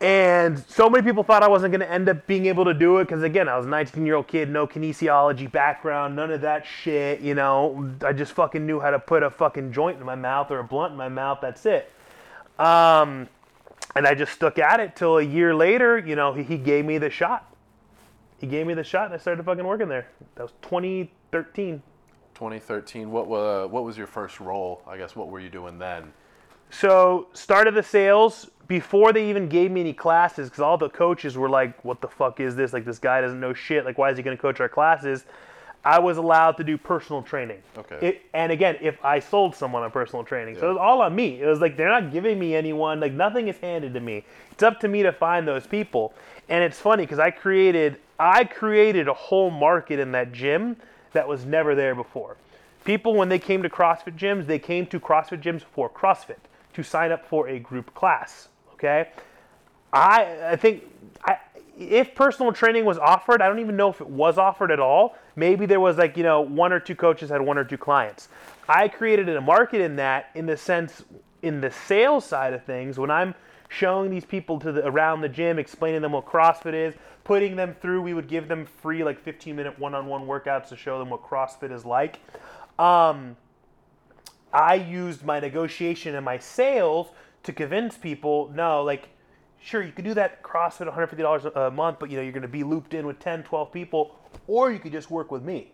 [0.00, 2.98] And so many people thought I wasn't going to end up being able to do
[2.98, 6.40] it because, again, I was a 19 year old kid, no kinesiology background, none of
[6.40, 7.92] that shit, you know.
[8.02, 10.64] I just fucking knew how to put a fucking joint in my mouth or a
[10.64, 11.92] blunt in my mouth, that's it.
[12.58, 13.28] Um,
[13.96, 16.84] and I just stuck at it till a year later, you know, he, he gave
[16.84, 17.54] me the shot.
[18.38, 20.08] He gave me the shot and I started fucking working there.
[20.36, 21.82] That was 2013.
[22.34, 23.10] 2013.
[23.10, 24.82] What was what was your first role?
[24.86, 26.12] I guess what were you doing then?
[26.70, 31.36] So started the sales before they even gave me any classes because all the coaches
[31.36, 32.72] were like, "What the fuck is this?
[32.72, 33.84] Like this guy doesn't know shit.
[33.84, 35.26] Like why is he going to coach our classes?"
[35.84, 37.62] I was allowed to do personal training.
[37.76, 37.98] Okay.
[38.08, 40.60] It, and again, if I sold someone on personal training, yeah.
[40.60, 41.40] so it was all on me.
[41.40, 43.00] It was like they're not giving me anyone.
[43.00, 44.24] Like nothing is handed to me.
[44.52, 46.12] It's up to me to find those people.
[46.48, 50.76] And it's funny because I created I created a whole market in that gym
[51.12, 52.36] that was never there before.
[52.84, 56.36] People, when they came to CrossFit gyms, they came to CrossFit gyms for CrossFit
[56.74, 58.48] to sign up for a group class.
[58.74, 59.08] Okay,
[59.92, 60.84] I I think
[61.24, 61.38] I,
[61.80, 65.16] if personal training was offered, I don't even know if it was offered at all.
[65.34, 68.28] Maybe there was like you know one or two coaches had one or two clients.
[68.68, 71.02] I created a market in that in the sense
[71.42, 73.34] in the sales side of things when I'm
[73.68, 77.74] showing these people to the around the gym, explaining them what CrossFit is, putting them
[77.80, 78.02] through.
[78.02, 81.72] We would give them free like 15 minute one-on-one workouts to show them what CrossFit
[81.72, 82.18] is like.
[82.78, 83.36] Um,
[84.52, 87.08] I used my negotiation and my sales
[87.44, 89.08] to convince people, no, like,
[89.60, 92.48] sure, you could do that CrossFit $150 a month, but you know, you're going to
[92.48, 95.72] be looped in with 10, 12 people, or you could just work with me.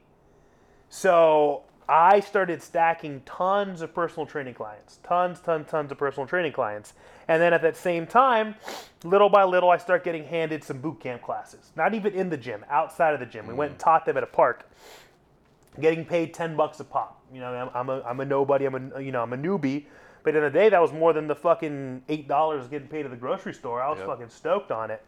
[0.89, 6.53] So I started stacking tons of personal training clients, tons, tons, tons of personal training
[6.53, 6.95] clients.
[7.29, 8.57] And then at that same time,
[9.05, 11.71] little by little, I start getting handed some boot camp classes.
[11.77, 13.47] Not even in the gym, outside of the gym.
[13.47, 13.85] We went and mm.
[13.85, 14.69] taught them at a park,
[15.81, 17.23] getting paid 10 bucks a pop.
[17.33, 19.85] You know, I'm, I'm, a, I'm a nobody, I'm a, you know, I'm a newbie.
[20.27, 23.17] But in the day, that was more than the fucking $8 getting paid at the
[23.17, 23.81] grocery store.
[23.81, 24.09] I was Yep.
[24.09, 25.01] fucking stoked on it.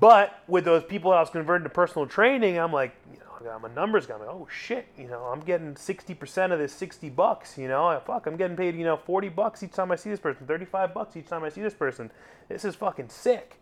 [0.00, 3.52] But with those people that I was converting to personal training, I'm like, you know,
[3.52, 4.14] I'm a numbers guy.
[4.14, 8.02] I'm like, oh shit, you know, I'm getting 60% of this 60 bucks, you know,
[8.04, 10.92] fuck, I'm getting paid, you know, 40 bucks each time I see this person, 35
[10.92, 12.10] bucks each time I see this person.
[12.48, 13.60] This is fucking sick.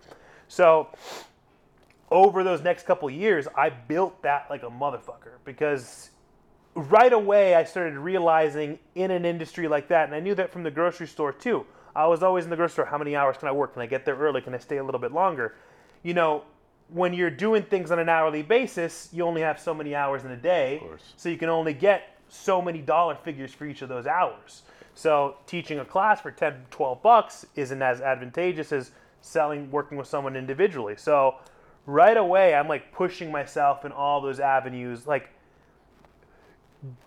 [0.49, 0.89] So
[2.11, 6.09] over those next couple years, I built that like a motherfucker because
[6.75, 10.63] right away I started realizing in an industry like that, and I knew that from
[10.63, 11.67] the grocery store too.
[11.95, 12.85] I was always in the grocery store.
[12.87, 13.73] How many hours can I work?
[13.73, 14.41] Can I get there early?
[14.41, 15.57] Can I stay a little bit longer?
[16.03, 16.45] You know,
[16.89, 20.31] when you're doing things on an hourly basis, you only have so many hours in
[20.31, 21.13] a day, course.
[21.17, 24.63] so you can only get so many dollar figures for each of those hours.
[24.95, 30.07] So teaching a class for 10, 12 bucks isn't as advantageous as selling, working with
[30.07, 30.95] someone individually.
[30.97, 31.37] So
[31.87, 35.31] right away, I'm like pushing myself in all those avenues, like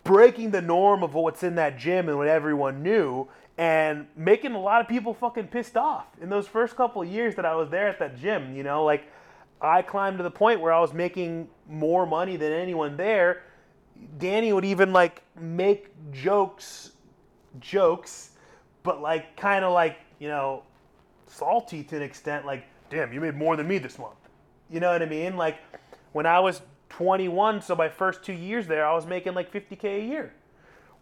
[0.03, 4.59] breaking the norm of what's in that gym and what everyone knew and making a
[4.59, 7.88] lot of people fucking pissed off in those first couple years that I was there
[7.88, 9.12] at that gym, you know, like
[9.62, 13.43] I climbed to the point where I was making more money than anyone there.
[14.17, 16.91] Danny would even like make jokes
[17.59, 18.31] jokes,
[18.81, 20.63] but like kind of like, you know,
[21.27, 24.17] salty to an extent like, "Damn, you made more than me this month."
[24.69, 25.38] You know what I mean?
[25.38, 25.57] Like
[26.12, 26.62] when I was
[26.97, 30.34] 21, so my first 2 years there, I was making like 50k a year.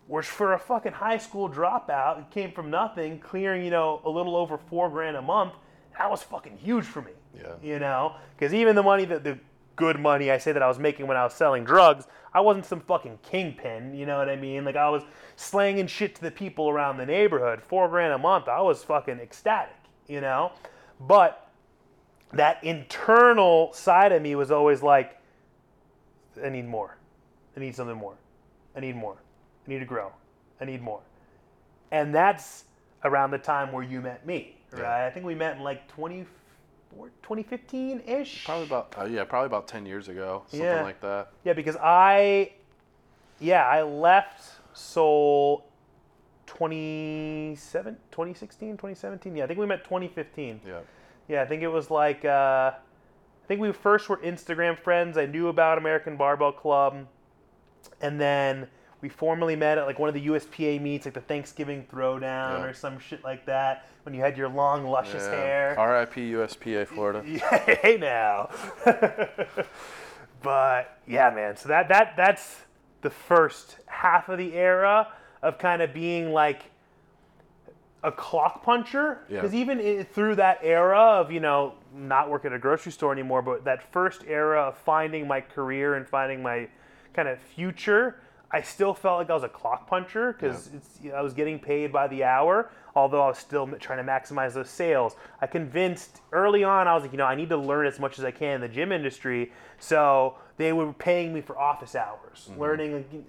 [0.07, 4.09] Which for a fucking high school dropout, it came from nothing, clearing, you know, a
[4.09, 5.53] little over 4 grand a month.
[5.97, 7.11] That was fucking huge for me.
[7.35, 7.53] Yeah.
[7.61, 9.37] You know, cuz even the money that the
[9.77, 12.65] good money I say that I was making when I was selling drugs, I wasn't
[12.65, 14.65] some fucking kingpin, you know what I mean?
[14.65, 15.03] Like I was
[15.35, 18.47] slanging shit to the people around the neighborhood, 4 grand a month.
[18.47, 19.77] I was fucking ecstatic,
[20.07, 20.51] you know?
[20.99, 21.49] But
[22.33, 25.17] that internal side of me was always like,
[26.43, 26.97] I need more.
[27.55, 28.15] I need something more.
[28.75, 29.17] I need more.
[29.67, 30.11] I need to grow.
[30.59, 31.01] I need more.
[31.91, 32.65] And that's
[33.03, 34.81] around the time where you met me, right?
[34.81, 35.05] Yeah.
[35.05, 38.45] I think we met in like 24 2015-ish.
[38.45, 40.81] Probably about uh, yeah, probably about ten years ago, something Yeah.
[40.83, 41.31] like that.
[41.43, 42.51] Yeah, because I,
[43.39, 45.65] yeah, I left Soul
[46.47, 49.35] 27, 2016, 2017.
[49.35, 50.61] Yeah, I think we met 2015.
[50.65, 50.79] Yeah.
[51.27, 52.71] Yeah, I think it was like uh,
[53.43, 55.17] I think we first were Instagram friends.
[55.17, 57.07] I knew about American Barbell Club,
[58.01, 58.67] and then
[59.01, 62.63] we formally met at like one of the USPA meets, like the Thanksgiving Throwdown Yeah.
[62.63, 63.87] or some shit like that.
[64.03, 65.75] When you had your long, luscious hair.
[65.77, 66.31] R.I.P.
[66.31, 67.21] USPA Florida.
[67.81, 68.49] hey now.
[70.41, 71.55] but yeah, man.
[71.57, 72.61] So that that that's
[73.01, 75.07] the first half of the era
[75.41, 76.63] of kind of being like
[78.03, 79.19] a clock puncher.
[79.29, 79.41] Yeah.
[79.41, 83.11] Because even i through that era of you know not working at a grocery store
[83.11, 86.67] anymore, but that first era of finding my career and finding my
[87.13, 88.21] kind of future.
[88.53, 90.69] I still felt like I was a clock puncher because
[91.15, 94.69] I was getting paid by the hour, although I was still trying to maximize those
[94.69, 95.15] sales.
[95.39, 98.19] I convinced early on, I was like, you know, I need to learn as much
[98.19, 99.53] as I can in the gym industry.
[99.79, 102.59] So they were paying me for office hours, mm-hmm.
[102.59, 103.25] learning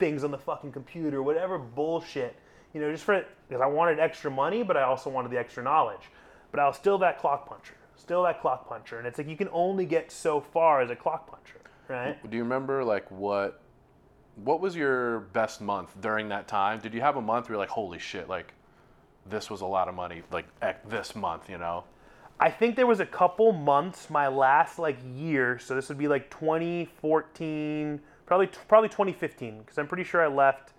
[0.00, 2.36] things on the fucking computer, whatever bullshit,
[2.76, 5.62] you know, just for because I wanted extra money, but I also wanted the extra
[5.62, 6.10] knowledge.
[6.50, 8.98] But I was still that clock puncher, still that clock puncher.
[8.98, 12.30] And it's like you can only get so far as a clock puncher, right?
[12.30, 13.62] Do you remember like what
[14.44, 16.78] what was your best month during that time?
[16.80, 18.52] Did you have a month where you're like, holy shit, like
[19.24, 20.44] this was a lot of money, like
[20.86, 21.84] this month, you know?
[22.38, 26.08] I think there was a couple months, my last like year, so this would be
[26.08, 30.74] like 2014, probably probably 2015, because I'm pretty sure I left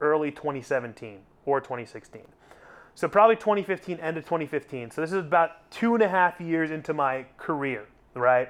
[0.00, 2.22] early 2017 or 2016.
[2.94, 4.90] So probably 2015, end of 2015.
[4.90, 8.48] So this is about two and a half years into my career, right?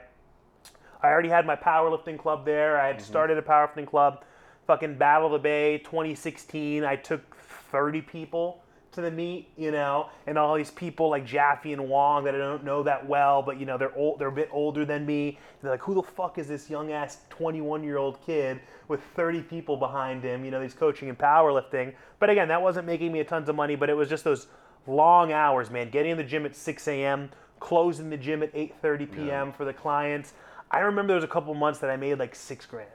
[1.03, 2.81] I already had my powerlifting club there.
[2.81, 3.05] I had mm-hmm.
[3.05, 4.25] started a powerlifting club.
[4.67, 6.85] fucking Battle of the Bay 2016.
[6.85, 8.63] I took 30 people
[8.93, 12.39] to the meet, you know, and all these people like Jaffe and Wong that I
[12.39, 15.39] don't know that well, but you know they're old, they're a bit older than me.
[15.61, 19.43] They're like, who the fuck is this young ass 21 year old kid with 30
[19.43, 20.45] people behind him?
[20.45, 21.95] You know, he's coaching in powerlifting.
[22.19, 24.47] But again, that wasn't making me a tons of money, but it was just those
[24.87, 25.91] long hours, man.
[25.91, 27.31] Getting in the gym at 6 a.m.,
[27.61, 29.53] closing the gym at 8:30 p.m.
[29.53, 30.35] for the clients.
[30.71, 32.91] I remember there was a couple months that I made like six grand,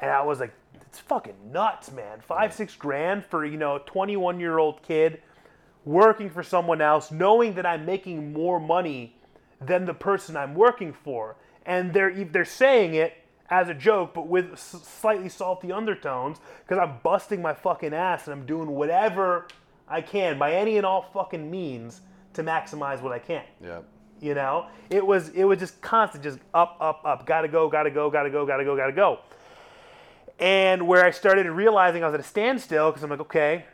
[0.00, 0.52] and I was like,
[0.86, 2.20] it's fucking nuts, man.
[2.20, 5.22] Five, six grand for you know a 21 year old kid
[5.84, 9.16] working for someone else, knowing that I'm making more money
[9.60, 11.36] than the person I'm working for,
[11.66, 13.14] and they're they're saying it
[13.50, 18.34] as a joke, but with slightly salty undertones, because I'm busting my fucking ass and
[18.34, 19.46] I'm doing whatever
[19.88, 22.02] I can by any and all fucking means
[22.34, 23.44] to maximize what I can.
[23.62, 23.80] Yeah.
[24.20, 27.24] You know, it was it was just constant, just up, up, up.
[27.24, 29.20] Gotta go, gotta go, gotta go, gotta go, gotta go.
[30.38, 33.64] And where I started realizing I was at a standstill because I'm like, okay.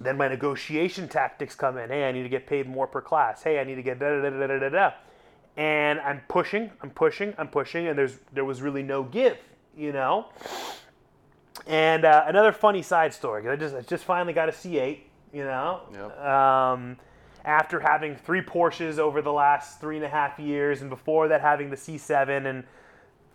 [0.00, 1.90] Then my negotiation tactics come in.
[1.90, 3.42] Hey, I need to get paid more per class.
[3.42, 4.90] Hey, I need to get da da da da da da.
[5.56, 9.36] And I'm pushing, I'm pushing, I'm pushing, and there's there was really no give,
[9.76, 10.28] you know.
[11.66, 13.46] And uh, another funny side story.
[13.48, 15.00] I just I just finally got a C8,
[15.32, 15.82] you know.
[15.92, 16.20] Yep.
[16.20, 16.96] Um,
[17.44, 21.40] after having three Porsches over the last three and a half years, and before that
[21.40, 22.64] having the C7 and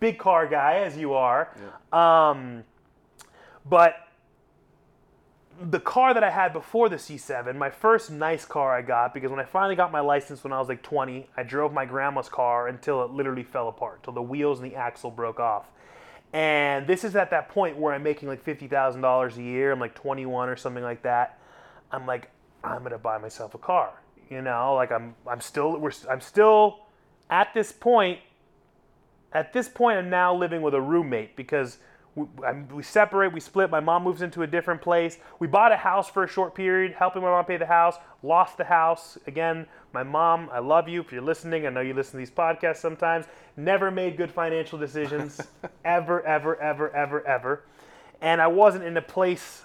[0.00, 1.54] big car guy as you are.
[1.92, 2.64] Um,
[3.64, 3.96] but
[5.60, 9.30] the car that I had before the C7, my first nice car I got, because
[9.30, 12.28] when I finally got my license when I was like 20, I drove my grandma's
[12.28, 15.66] car until it literally fell apart, till the wheels and the axle broke off.
[16.32, 19.72] And this is at that point where I'm making like $50,000 a year.
[19.72, 21.40] I'm like 21 or something like that.
[21.90, 22.30] I'm like,
[22.62, 23.92] I'm gonna buy myself a car.
[24.30, 26.80] You know, like I'm, I'm still, we're, I'm still
[27.30, 28.20] at this point
[29.32, 31.78] at this point, I'm now living with a roommate because
[32.14, 33.70] we, I'm, we separate, we split.
[33.70, 35.18] My mom moves into a different place.
[35.38, 37.96] We bought a house for a short period, helping my mom pay the house.
[38.22, 39.66] Lost the house again.
[39.92, 41.00] My mom, I love you.
[41.00, 43.26] If you're listening, I know you listen to these podcasts sometimes.
[43.56, 45.40] Never made good financial decisions,
[45.84, 47.64] ever, ever, ever, ever, ever.
[48.20, 49.62] And I wasn't in a place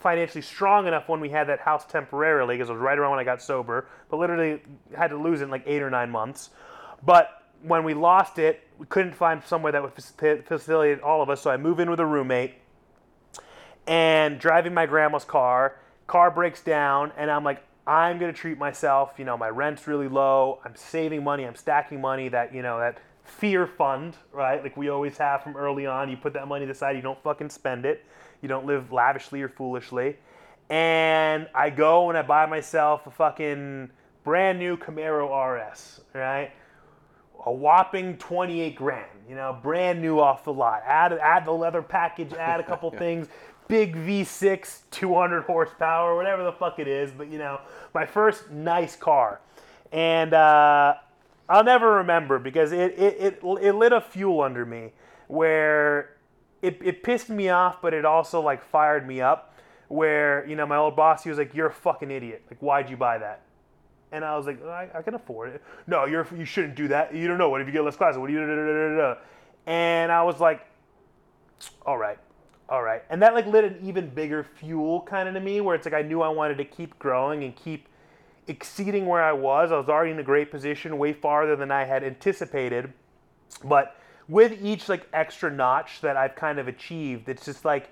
[0.00, 3.20] financially strong enough when we had that house temporarily because it was right around when
[3.20, 4.60] I got sober, but literally
[4.96, 6.50] had to lose it in like eight or nine months.
[7.04, 11.40] But when we lost it, we couldn't find somewhere that would facilitate all of us,
[11.40, 12.54] so I move in with a roommate
[13.86, 15.76] and driving my grandma's car.
[16.06, 19.14] Car breaks down, and I'm like, I'm gonna treat myself.
[19.16, 20.60] You know, my rent's really low.
[20.64, 21.44] I'm saving money.
[21.44, 22.28] I'm stacking money.
[22.28, 24.62] That you know that fear fund, right?
[24.62, 26.10] Like we always have from early on.
[26.10, 26.96] You put that money aside.
[26.96, 28.04] You don't fucking spend it.
[28.42, 30.16] You don't live lavishly or foolishly.
[30.70, 33.90] And I go and I buy myself a fucking
[34.22, 36.52] brand new Camaro RS, right?
[37.48, 40.82] A whopping 28 grand, you know, brand new off the lot.
[40.86, 43.26] Add add the leather package, add a couple things,
[43.68, 47.10] big V6, 200 horsepower, whatever the fuck it is.
[47.10, 47.60] But you know,
[47.94, 49.40] my first nice car,
[49.92, 50.94] and uh,
[51.48, 54.92] I'll never remember because it it, it it lit a fuel under me
[55.28, 56.16] where
[56.60, 59.54] it, it pissed me off, but it also like fired me up.
[59.88, 62.42] Where you know my old boss, he was like, "You're a fucking idiot.
[62.50, 63.40] Like, why'd you buy that?"
[64.12, 65.62] And I was like, I, I can afford it.
[65.86, 67.14] No, you're you shouldn't do that.
[67.14, 67.50] You don't know.
[67.50, 68.18] What if you get less classes?
[68.18, 68.40] What do you?
[68.40, 69.20] Da, da, da.
[69.66, 70.66] And I was like,
[71.84, 72.18] all right,
[72.68, 73.02] all right.
[73.10, 75.94] And that like lit an even bigger fuel kind of to me, where it's like
[75.94, 77.86] I knew I wanted to keep growing and keep
[78.46, 79.70] exceeding where I was.
[79.70, 82.92] I was already in a great position, way farther than I had anticipated.
[83.64, 83.96] But
[84.28, 87.90] with each like extra notch that I've kind of achieved, it's just like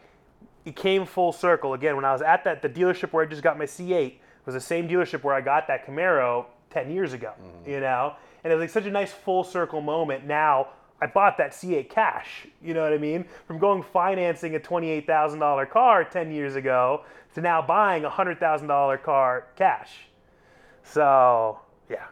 [0.64, 1.74] it came full circle.
[1.74, 4.14] Again, when I was at that the dealership where I just got my C8
[4.46, 7.32] was the same dealership where I got that Camaro 10 years ago,
[7.66, 8.14] you know?
[8.44, 10.24] And it was like such a nice full circle moment.
[10.24, 10.68] Now
[11.02, 13.24] I bought that C8 cash, you know what I mean?
[13.46, 19.46] From going financing a $28,000 car 10 years ago to now buying a $100,000 car
[19.56, 19.90] cash.
[20.84, 21.58] So,
[21.90, 22.06] yeah.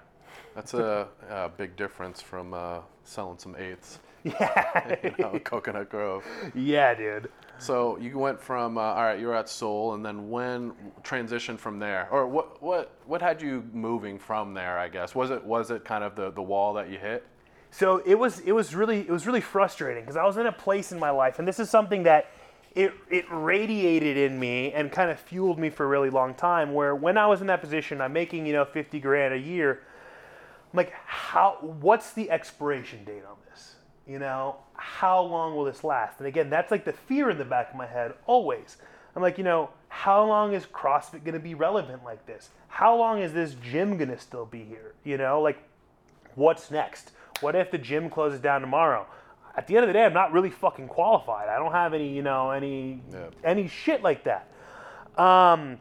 [0.55, 4.97] That's a, a big difference from uh, selling some eighths, Yeah.
[5.03, 6.25] you know, Coconut Grove.
[6.55, 7.31] yeah, dude.
[7.59, 11.57] So you went from uh, all right, you were at Soul, and then when transition
[11.57, 14.79] from there, or what what what had you moving from there?
[14.79, 17.27] I guess was it was it kind of the the wall that you hit?
[17.71, 20.53] So it was it was really it was really frustrating because I was in a
[20.53, 22.31] place in my life, and this is something that
[22.75, 26.73] it it radiated in me and kind of fueled me for a really long time.
[26.73, 29.83] Where when I was in that position, I'm making you know fifty grand a year.
[30.73, 31.59] I'm like, how?
[31.61, 33.77] What's the expiration date on this?
[34.07, 36.19] You know, how long will this last?
[36.19, 38.77] And again, that's like the fear in the back of my head always.
[39.17, 42.51] I'm like, you know, how long is CrossFit going to be relevant like this?
[42.69, 44.95] How long is this gym going to still be here?
[45.05, 45.59] You know, like,
[46.35, 47.13] what's next?
[47.41, 49.07] What if the gym closes down tomorrow?
[49.57, 51.49] at the end of the day, I'm not really fucking qualified.
[51.49, 53.29] I don't have any, you know, any Yeah.
[53.45, 54.49] any shit like that.
[55.17, 55.79] Um,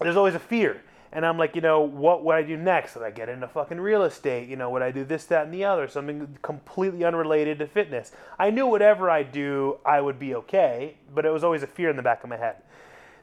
[0.00, 0.82] there's always a fear.
[1.16, 2.94] And I'm like, you know, what would I do next?
[2.94, 4.50] Would I get into fucking real estate?
[4.50, 5.88] You know, would I do this, that, and the other?
[5.88, 8.12] Something completely unrelated to fitness.
[8.38, 11.88] I knew whatever I do, I would be okay, but it was always a fear
[11.88, 12.56] in the back of my head.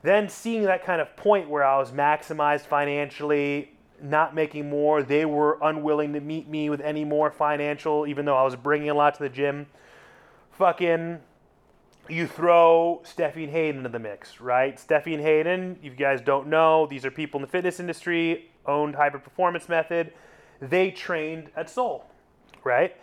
[0.01, 5.25] Then seeing that kind of point where I was maximized financially, not making more, they
[5.25, 8.95] were unwilling to meet me with any more financial, even though I was bringing a
[8.95, 9.67] lot to the gym.
[10.53, 11.19] Fucking
[12.09, 14.75] you throw Stefi and Hayden into the mix, right?
[14.75, 18.49] Stefi and Hayden, if you guys don't know, these are people in the fitness industry,
[18.65, 20.13] owned Hybrid Performance Method.
[20.61, 22.05] They trained at Soul,
[22.63, 22.95] right?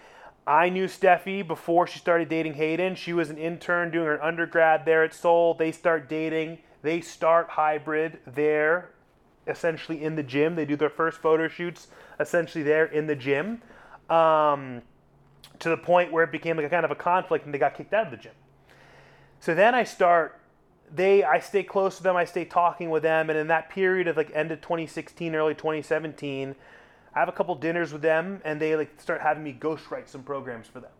[0.47, 2.95] I knew Stefi before she started dating Hayden.
[2.95, 5.55] She was an intern doing her undergrad there at Soul.
[5.55, 6.59] They start dating.
[6.83, 8.91] They start Hybrid there,
[9.47, 10.57] essentially in the gym.
[10.57, 11.89] They do their first photo shoots
[12.19, 13.63] essentially there in the gym,
[14.09, 14.83] um,
[15.59, 17.75] to the point where it became like a kind of a conflict and they got
[17.75, 18.33] kicked out of the gym.
[19.41, 20.39] So then I start
[20.95, 24.09] they I stay close to them, I stay talking with them, and in that period
[24.09, 26.55] of like end of 2016, early 2017,
[27.15, 30.23] I have a couple dinners with them and they like start having me ghostwrite some
[30.23, 30.91] programs for them.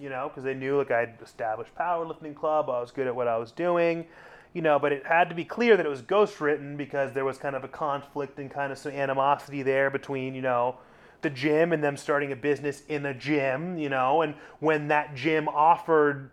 [0.00, 3.28] You know, because they knew like I'd established powerlifting club, I was good at what
[3.28, 4.06] I was doing,
[4.52, 7.38] you know, but it had to be clear that it was ghostwritten because there was
[7.38, 10.78] kind of a conflict and kind of some animosity there between, you know,
[11.22, 15.14] the gym and them starting a business in a gym, you know, and when that
[15.14, 16.30] gym offered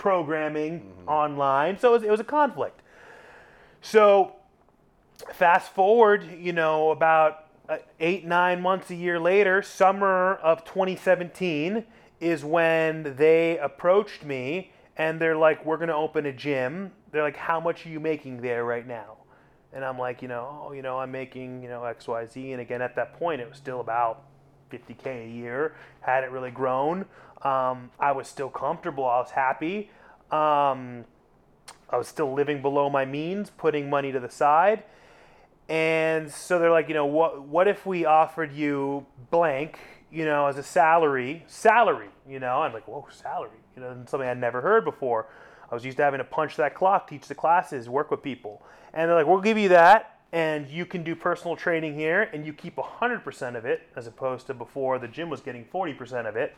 [0.00, 1.78] programming online.
[1.78, 2.80] So it was, it was a conflict.
[3.82, 4.32] So
[5.32, 11.84] fast forward, you know, about uh, eight, nine months, a year later, summer of 2017
[12.18, 16.92] is when they approached me and they're like, we're going to open a gym.
[17.12, 19.18] They're like, how much are you making there right now?
[19.72, 22.52] And I'm like, you know, oh, you know, I'm making, you know, X, Y, Z.
[22.52, 24.24] And again, at that point, it was still about
[24.72, 25.74] 50K a year.
[26.00, 27.04] Hadn't really grown.
[27.42, 29.04] Um, I was still comfortable.
[29.06, 29.90] I was happy.
[30.30, 31.04] Um,
[31.88, 34.84] I was still living below my means, putting money to the side.
[35.68, 39.78] And so they're like, you know, what what if we offered you blank,
[40.10, 42.62] you know, as a salary, salary, you know?
[42.62, 45.28] I'm like, whoa, salary, you know, something I'd never heard before.
[45.70, 48.62] I was used to having to punch that clock, teach the classes, work with people.
[48.92, 52.44] And they're like, we'll give you that, and you can do personal training here, and
[52.44, 56.34] you keep 100% of it, as opposed to before the gym was getting 40% of
[56.34, 56.56] it.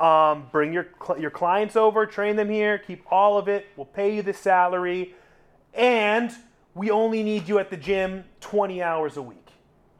[0.00, 0.88] Um, bring your
[1.18, 3.66] your clients over, train them here, keep all of it.
[3.76, 5.14] We'll pay you the salary,
[5.74, 6.32] and
[6.74, 9.48] we only need you at the gym 20 hours a week.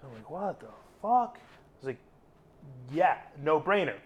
[0.03, 0.67] I'm like, what the
[1.03, 1.39] fuck?
[1.39, 1.99] I was like,
[2.93, 3.97] yeah, no brainer.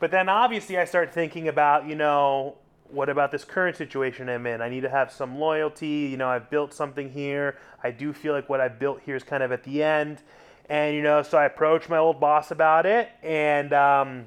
[0.00, 2.56] But then obviously I start thinking about, you know,
[2.88, 4.60] what about this current situation I'm in?
[4.60, 6.08] I need to have some loyalty.
[6.10, 7.58] You know, I've built something here.
[7.84, 10.22] I do feel like what I've built here is kind of at the end.
[10.68, 13.10] And, you know, so I approached my old boss about it.
[13.22, 14.26] And, um,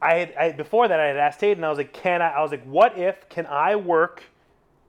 [0.00, 1.64] I had I, before that I had asked Hayden.
[1.64, 4.24] I was like, "Can I?" I was like, "What if can I work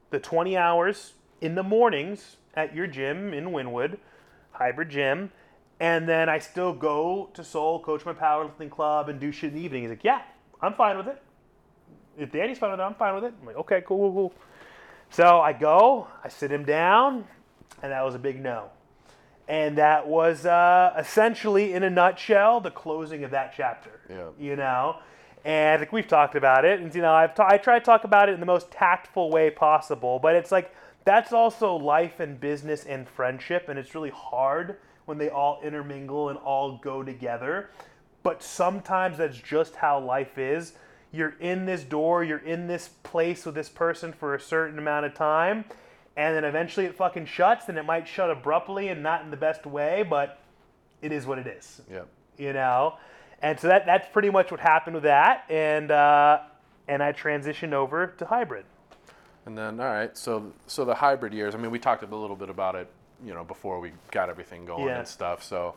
[0.10, 3.98] the 20 hours in the mornings at your gym in Wynwood,
[4.52, 5.32] hybrid gym,
[5.80, 9.56] and then I still go to Soul, coach my powerlifting club, and do shit in
[9.56, 10.22] the evening?" He's like, "Yeah,
[10.62, 11.22] I'm fine with it.
[12.18, 14.34] If Danny's fine with it, I'm fine with it." I'm like, "Okay, cool, cool, cool."
[15.10, 17.26] So I go, I sit him down,
[17.82, 18.72] and that was a big no.
[19.48, 24.28] And that was uh, essentially, in a nutshell, the closing of that chapter Yeah.
[24.38, 24.98] you know?
[25.46, 26.82] And I think we've talked about it.
[26.82, 29.50] And you know I've I try to talk about it in the most tactful way
[29.50, 30.76] possible but it's like
[31.06, 36.28] that's also life and business and friendship and it's really hard when they all intermingle
[36.28, 37.70] and all go together.
[38.24, 40.74] But sometimes that's just how life is.
[41.14, 45.06] You're in this door you're in this place with this person for a certain amount
[45.06, 45.64] of time
[46.18, 49.38] and then eventually it fucking shuts and it might shut abruptly and not in the
[49.38, 50.40] best way but
[51.02, 52.02] it is what it is Yeah.
[52.38, 52.96] you know
[53.42, 56.40] and so that that's pretty much what happened with that and uh,
[56.90, 58.66] and i transitioned over to hybrid
[59.46, 61.56] And then, all right, so so the hybrid years.
[61.56, 62.88] I mean, we talked a little bit about it,
[63.26, 65.00] you know, before we got everything going Yeah.
[65.00, 65.42] and stuff.
[65.42, 65.74] So,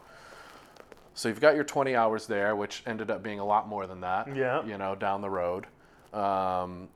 [1.15, 4.01] so you've got your 20 hours there, which ended up being a lot more than
[4.01, 4.35] that.
[4.35, 4.65] Yeah.
[4.65, 5.67] You know, down the road,
[6.13, 6.89] um,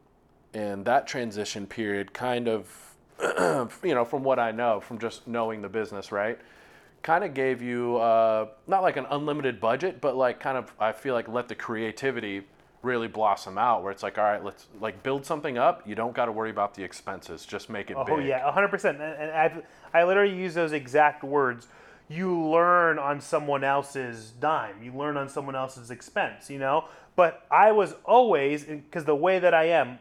[0.52, 2.66] and that transition period kind of,
[3.82, 6.38] you know, from what I know, from just knowing the business, right,
[7.02, 10.92] kind of gave you uh, not like an unlimited budget, but like kind of I
[10.92, 12.42] feel like let the creativity
[12.84, 15.86] really blossom out where it's like all right let's like build something up.
[15.86, 17.46] You don't got to worry about the expenses.
[17.46, 18.26] Just make it oh big.
[18.26, 19.62] yeah 100% and, and I've,
[19.92, 21.66] i literally use those exact words.
[22.08, 24.82] You learn on someone else's dime.
[24.82, 26.88] You learn on someone else's expense you know?
[27.16, 29.98] But i was always because the way that i am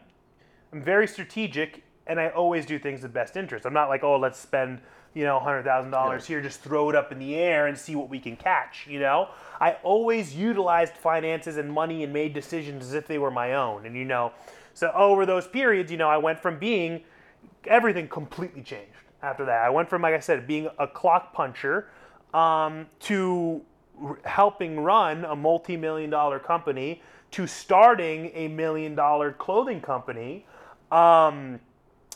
[0.72, 4.18] i'm very strategic and i always do things in best interest i'm not like oh
[4.18, 4.80] let's spend
[5.14, 7.96] you know, hundred thousand dollars here, just throw it up in the air and see
[7.96, 8.88] what we can catch.
[8.88, 9.30] You know,
[9.60, 13.86] I always utilized finances and money and made decisions as if they were my own.
[13.86, 14.32] And you know,
[14.74, 17.04] so over those periods, you know, I went from being
[17.66, 18.90] everything completely changed
[19.22, 19.64] after that.
[19.64, 21.90] I went from, like I said, being a clock puncher
[22.34, 23.62] um, to
[24.04, 30.46] r- helping run a multi-million dollar company to starting a million dollar clothing company
[30.92, 31.60] um,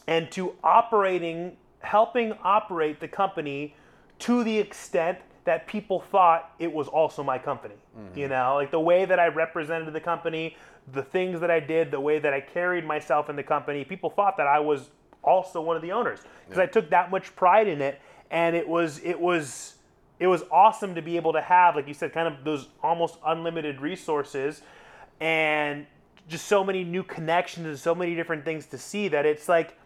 [0.08, 3.76] and to operating helping operate the company
[4.20, 7.76] to the extent that people thought it was also my company
[8.16, 8.32] you mm-hmm.
[8.32, 8.56] know?
[8.56, 10.56] Like the way that i represented the company
[10.94, 14.10] the things that i did the way that i carried myself in the company people
[14.10, 14.90] thought that i was
[15.24, 18.02] also one of the owners because i took that much pride in it
[18.32, 19.76] and it was it was
[20.20, 23.18] it was awesome to be able to have like you said kind of those almost
[23.26, 24.62] unlimited resources
[25.20, 25.86] and
[26.28, 29.78] just so many new connections and so many different things to see that it's like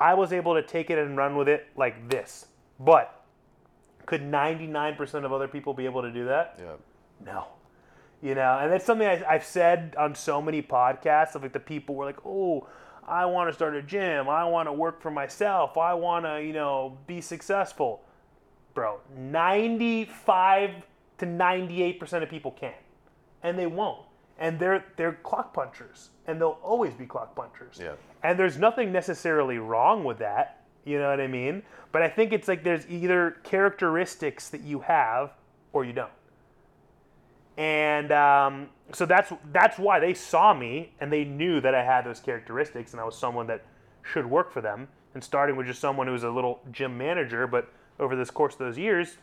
[0.00, 2.46] I was able to take it and run with it like this.
[2.80, 3.22] But
[4.06, 6.58] could 99% of other people be able to do that?
[6.58, 6.72] Yeah.
[7.24, 7.46] No.
[8.22, 11.60] You know, and that's something I, I've said on so many podcasts of like the
[11.60, 12.66] people were like, oh,
[13.06, 14.28] I want to start a gym.
[14.28, 15.76] I want to work for myself.
[15.78, 18.02] I want to, you know, be successful.
[18.74, 20.70] Bro, 95
[21.18, 22.74] to 98% of people can't,
[23.42, 24.06] And they won't.
[24.40, 26.10] And they're they're clock punchers.
[26.26, 27.78] And they'll always be clock punchers.
[27.80, 27.92] Yeah.
[28.22, 30.64] And there's nothing necessarily wrong with that.
[30.84, 31.62] You know what I mean?
[31.92, 35.32] But I think it's like there's either characteristics that you have
[35.72, 36.10] or you don't.
[37.56, 42.06] And um, so that's that's why they saw me and they knew that I had
[42.06, 43.64] those characteristics and I was someone that
[44.02, 44.88] should work for them.
[45.12, 48.54] And starting with just someone who was a little gym manager, but over this course
[48.54, 49.18] of those years,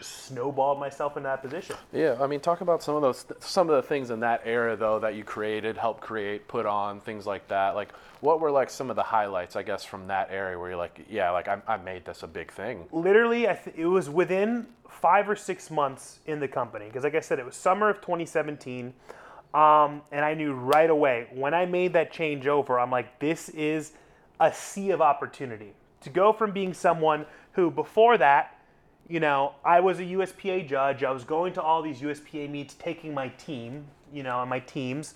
[0.00, 1.76] snowballed myself in that position.
[1.92, 4.76] Yeah, I mean, talk about some of those, some of the things in that era
[4.76, 7.74] though that you created, helped create, put on, things like that.
[7.74, 10.78] Like, what were like some of the highlights, I guess, from that area where you're
[10.78, 12.86] like, yeah, like I, I made this a big thing.
[12.92, 17.14] literally I th- it was within five or six months in the company because like
[17.14, 18.92] i said it was summer of 2017
[19.54, 23.48] um, and i knew right away when i made that change over i'm like this
[23.50, 23.92] is
[24.40, 28.59] a sea of opportunity to go from being someone who before that
[29.10, 32.74] you know i was a uspa judge i was going to all these uspa meets
[32.74, 35.14] taking my team you know and my teams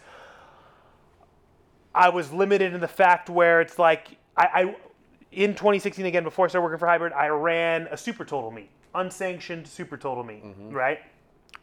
[1.95, 4.76] I was limited in the fact where it's like I, I
[5.30, 8.70] in 2016 again before I started working for Hybrid, I ran a super total meet,
[8.95, 10.70] unsanctioned super total meet, mm-hmm.
[10.70, 10.99] right?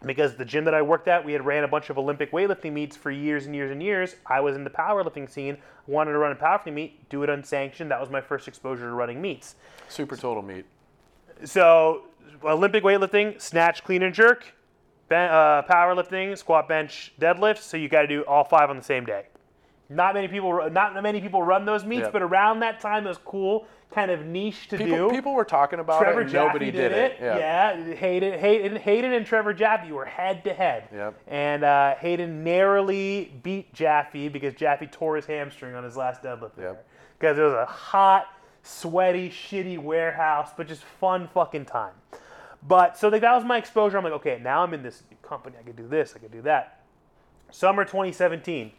[0.03, 2.71] Because the gym that I worked at, we had ran a bunch of Olympic weightlifting
[2.71, 4.15] meets for years and years and years.
[4.25, 7.91] I was in the powerlifting scene, wanted to run a powerlifting meet, do it unsanctioned.
[7.91, 9.55] That was my first exposure to running meets.
[9.89, 10.65] Super total meet.
[11.43, 12.05] So
[12.43, 14.45] Olympic weightlifting, snatch, clean and jerk,
[15.09, 17.59] ben, uh, powerlifting, squat, bench, deadlift.
[17.59, 19.25] So you got to do all five on the same day.
[19.89, 22.09] Not many people, not many people run those meets, Yeah.
[22.11, 25.13] but around that time it was cool, kind of niche to People, do.
[25.13, 27.17] people were talking about Trevor it, and nobody did, it.
[27.19, 27.37] Yeah.
[27.75, 30.87] Yeah, Hayden, Hayden, Hayden and Trevor Jaffe were head to head.
[30.93, 31.19] Yep.
[31.27, 36.57] And uh, Hayden narrowly beat Jaffe because Jaffe tore his hamstring on his last deadlift.
[36.57, 36.87] Yep.
[37.19, 38.27] Because it was a hot,
[38.63, 41.93] sweaty, shitty warehouse, but just fun fucking time.
[42.67, 43.97] But so that was my exposure.
[43.97, 45.55] I'm like, okay, now I'm in this company.
[45.59, 46.13] I could do this.
[46.15, 46.83] I could do that.
[47.49, 48.71] Summer 2017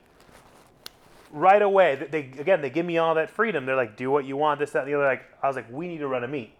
[1.32, 3.66] right away, they again they give me all that freedom.
[3.66, 5.04] They're like, do what you want, this, that, and the other.
[5.04, 6.52] Like I was like, we need to run a meet.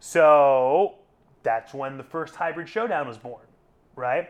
[0.00, 0.96] So
[1.42, 3.46] that's when the first hybrid showdown was born,
[3.96, 4.28] right?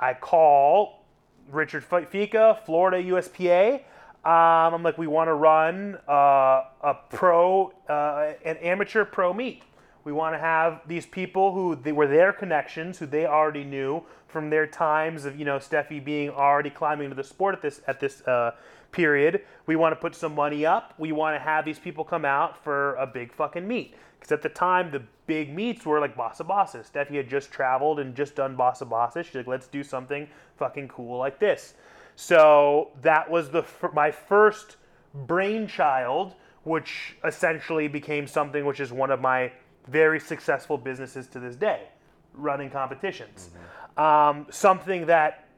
[0.00, 1.04] I call
[1.50, 3.76] Richard F- Fika, Florida USPA.
[4.24, 9.62] Um, I'm like, we want to run uh, a pro, uh, an amateur pro meet.
[10.04, 14.02] We want to have these people who they were their connections, who they already knew
[14.26, 17.80] from their times of you know Stefi being already climbing into the sport at this
[17.86, 18.52] at this uh,
[18.92, 19.42] period.
[19.66, 20.94] We want to put some money up.
[20.98, 23.94] We want to have these people come out for a big fucking meet.
[24.18, 26.90] Because at the time, the big meets were like Boss of Bosses.
[26.92, 29.26] Stefi had just traveled and just done Boss of Bosses.
[29.26, 31.74] She's like, let's do something fucking cool like this.
[32.16, 34.76] So that was the my first
[35.14, 39.52] brainchild, which essentially became something which is one of my
[39.88, 41.88] very successful businesses to this day,
[42.34, 43.50] running competitions.
[43.96, 45.48] Um, something that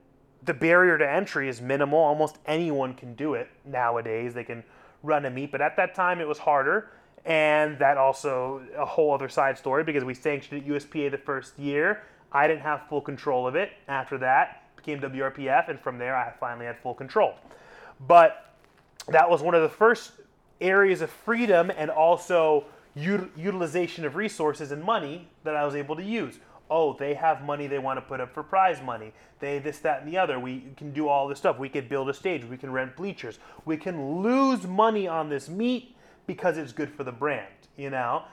[0.43, 1.99] the barrier to entry is minimal.
[1.99, 4.35] Almost anyone can do it nowadays.
[4.35, 4.63] They can
[5.03, 6.91] run a meet, but at that time it was harder.
[7.25, 11.59] And that also a whole other side story because we sanctioned at USPA the first
[11.59, 12.03] year.
[12.31, 13.73] I didn't have full control of it.
[13.89, 17.35] After that, became WRPF, and from there I finally had full control.
[18.07, 18.55] But
[19.09, 20.13] that was one of the first
[20.61, 22.65] areas of freedom and also
[22.97, 26.39] ut- utilization of resources and money that I was able to use.
[26.69, 29.13] Oh, they have money they want to put up for prize money.
[29.39, 30.41] They this, that, and the other.
[30.41, 31.59] We can do all this stuff.
[31.59, 32.45] We could build a stage.
[32.45, 33.39] We can rent bleachers.
[33.65, 35.95] We can lose money on this meet
[36.27, 37.47] because it's good for the brand.
[37.77, 38.25] You know,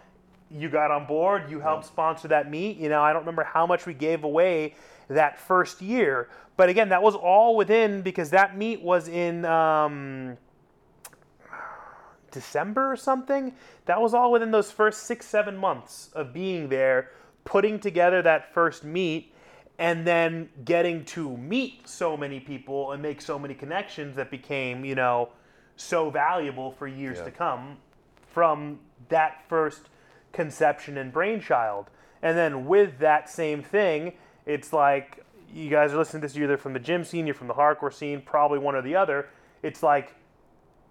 [0.49, 2.77] you got on board, you helped sponsor that meet.
[2.77, 4.75] You know, I don't remember how much we gave away
[5.09, 10.37] that first year, but again, that was all within because that meet was in um,
[12.33, 13.53] December or something.
[13.85, 17.11] That was all within those first six, seven months of being there,
[17.45, 19.33] putting together that first meet,
[19.79, 24.83] and then getting to meet so many people and make so many connections that became,
[24.85, 25.29] you know,
[25.75, 27.25] so valuable for years Yeah.
[27.25, 27.77] to come
[28.33, 28.79] from
[29.09, 29.89] that first
[30.31, 31.89] conception and brainchild.
[32.21, 34.13] And then with that same thing,
[34.45, 37.47] it's like you guys are listening to this either from the gym scene, you're from
[37.47, 39.27] the hardcore scene, probably one or the other.
[39.61, 40.15] It's like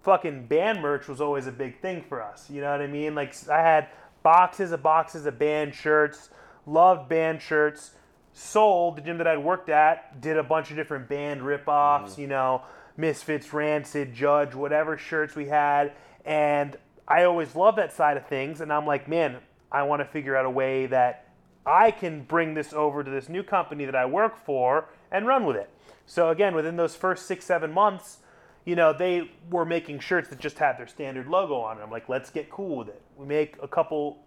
[0.03, 2.51] fucking band merch was always a big thing for us.
[2.51, 3.15] You know what I mean?
[3.15, 3.89] Like I had
[4.23, 6.31] boxes of boxes of band shirts,
[6.67, 7.93] loved band shirts,
[8.33, 12.21] sold the gym that I'd worked at, did a bunch of different band rip-offs, mm-hmm.
[12.23, 12.63] you know,
[12.97, 15.93] Misfits, Rancid, Judge, whatever shirts we had,
[16.25, 16.77] and
[17.09, 19.39] I always loved that side of things and I'm like, man,
[19.71, 21.29] I want to figure out a way that
[21.65, 25.47] I can bring this over to this new company that I work for and run
[25.47, 25.71] with it.
[26.07, 28.19] So again, within those first six, seven months,
[28.65, 31.83] you know, they were making shirts that just had their standard logo on it.
[31.83, 33.03] I'm like, let's get cool with it.
[33.17, 34.19] We make a couple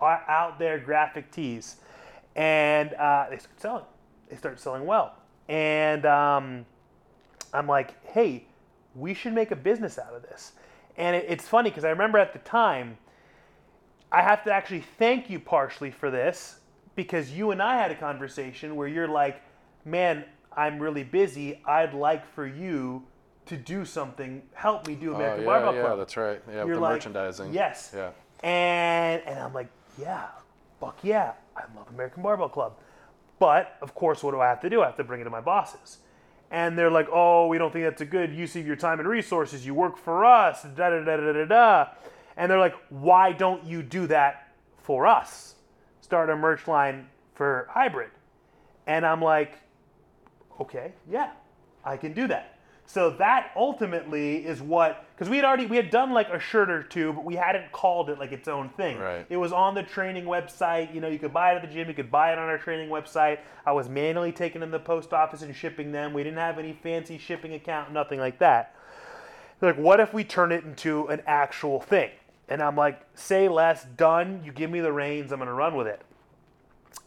[0.00, 1.76] out there graphic tees,
[2.36, 3.84] and uh, they start selling.
[4.28, 5.16] They start selling well,
[5.48, 6.66] and um,
[7.52, 8.44] I'm like, hey,
[8.94, 10.52] we should make a business out of this.
[10.96, 12.98] And it, it's funny because I remember at the time,
[14.12, 16.60] I have to actually thank you partially for this
[16.96, 19.42] because you and I had a conversation where you're like,
[19.84, 20.24] man,
[20.56, 21.60] I'm really busy.
[21.66, 23.04] I'd like for you
[23.48, 24.42] to do something.
[24.54, 25.92] Help me do Oh, American yeah, Barbell yeah, Club.
[25.92, 26.42] Yeah, that's right.
[26.48, 27.52] Yeah, You're the like, merchandising.
[27.52, 27.92] Yes.
[27.94, 28.10] Yeah.
[28.42, 29.68] And and I'm like,
[30.00, 30.26] yeah,
[30.80, 32.74] fuck yeah, I love American Barbell Club.
[33.38, 34.82] But of course, what do I have to do?
[34.82, 35.98] I have to bring it to my bosses.
[36.50, 39.08] And they're like, oh, we don't think that's a good use of your time and
[39.08, 39.66] resources.
[39.66, 41.86] You work for us, da da da da da da.
[42.36, 45.56] And they're like, why don't you do that for us?
[46.00, 48.10] Start a merch line for hybrid.
[48.86, 49.58] And I'm like,
[50.60, 51.32] okay, yeah,
[51.84, 52.57] I can do that.
[52.88, 56.70] So that ultimately is what because we had already we had done like a shirt
[56.70, 58.96] or two, but we hadn't called it like its own thing.
[58.98, 59.26] Right.
[59.28, 60.94] It was on the training website.
[60.94, 61.86] You know, you could buy it at the gym.
[61.86, 63.40] You could buy it on our training website.
[63.66, 66.14] I was manually taking them to the post office and shipping them.
[66.14, 68.74] We didn't have any fancy shipping account, nothing like that.
[69.60, 72.10] Like, what if we turn it into an actual thing?
[72.48, 74.40] And I'm like, say less, done.
[74.42, 75.30] You give me the reins.
[75.30, 76.00] I'm gonna run with it.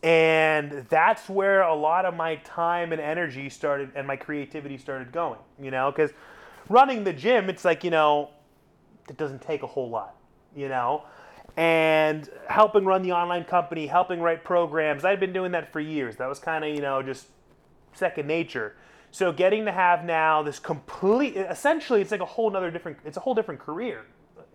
[0.04, 5.12] And that's where a lot of my time and energy started and my creativity started
[5.12, 6.12] going, you know, because
[6.70, 8.32] running the gym, it's like, you know,
[9.10, 10.16] it doesn't take a whole lot,
[10.56, 11.04] you know.
[11.58, 16.16] And helping run the online company, helping write programs, I'd been doing that for years.
[16.16, 17.28] That was kind of, you know, just
[17.94, 18.76] second nature.
[19.12, 23.18] So getting to have now this complete, essentially, it's like a whole nother different, it's
[23.18, 24.06] a whole different career,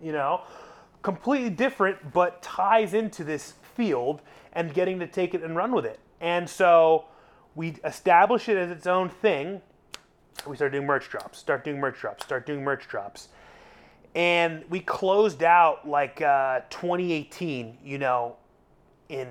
[0.01, 0.41] you know,
[1.03, 4.21] completely different, but ties into this field
[4.51, 5.99] and getting to take it and run with it.
[6.19, 7.05] And so
[7.55, 9.61] we establish it as its own thing.
[10.45, 13.29] We start doing merch drops, start doing merch drops, start doing merch drops.
[14.15, 18.35] And we closed out like uh, 2018, you know,
[19.09, 19.27] in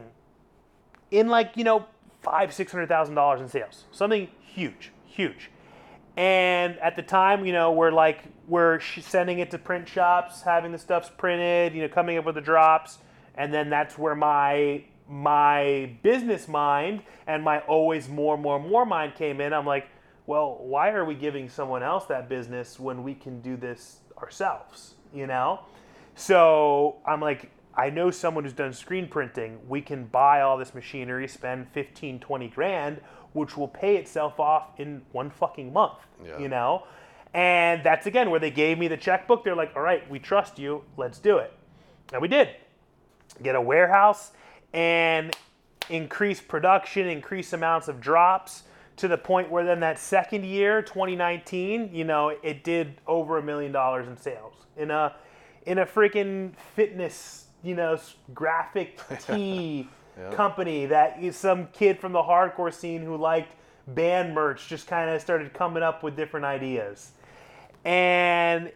[1.10, 1.86] in like you know
[2.22, 5.50] five six hundred thousand dollars in sales, something huge, huge.
[6.16, 10.72] And at the time, you know, we're like we're sending it to print shops, having
[10.72, 12.98] the stuffs printed, you know, coming up with the drops,
[13.36, 19.14] and then that's where my my business mind and my always more, more, more mind
[19.14, 19.52] came in.
[19.52, 19.88] I'm like,
[20.26, 24.94] well, why are we giving someone else that business when we can do this ourselves?
[25.14, 25.60] You know?
[26.16, 29.58] So I'm like, I know someone who's done screen printing.
[29.68, 33.00] We can buy all this machinery, spend 15, 20 grand,
[33.34, 35.98] which will pay itself off in one fucking month.
[36.24, 36.38] Yeah.
[36.38, 36.84] You know?
[37.34, 39.44] And that's again where they gave me the checkbook.
[39.44, 40.82] They're like, all right, we trust you.
[40.96, 41.52] Let's do it.
[42.12, 42.48] And we did.
[43.42, 44.32] Get a warehouse
[44.72, 45.36] and
[45.90, 48.64] increase production, increase amounts of drops
[48.96, 53.42] to the point where then that second year, 2019, you know, it did over a
[53.42, 54.54] million dollars in sales.
[54.76, 55.14] In a
[55.66, 57.98] in a freaking fitness, you know,
[58.32, 59.88] graphic tee
[60.32, 63.54] company that is some kid from the hardcore scene who liked
[63.88, 67.12] band merch just kind of started coming up with different ideas.
[67.84, 68.72] And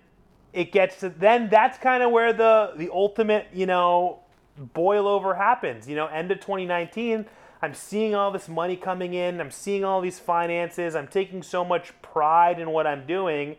[0.52, 4.20] it gets to then that's kind of where the the ultimate, you know,
[4.56, 5.88] boil over happens.
[5.88, 7.26] You know, end of 2019,
[7.62, 11.64] I'm seeing all this money coming in, I'm seeing all these finances, I'm taking so
[11.64, 13.56] much pride in what I'm doing,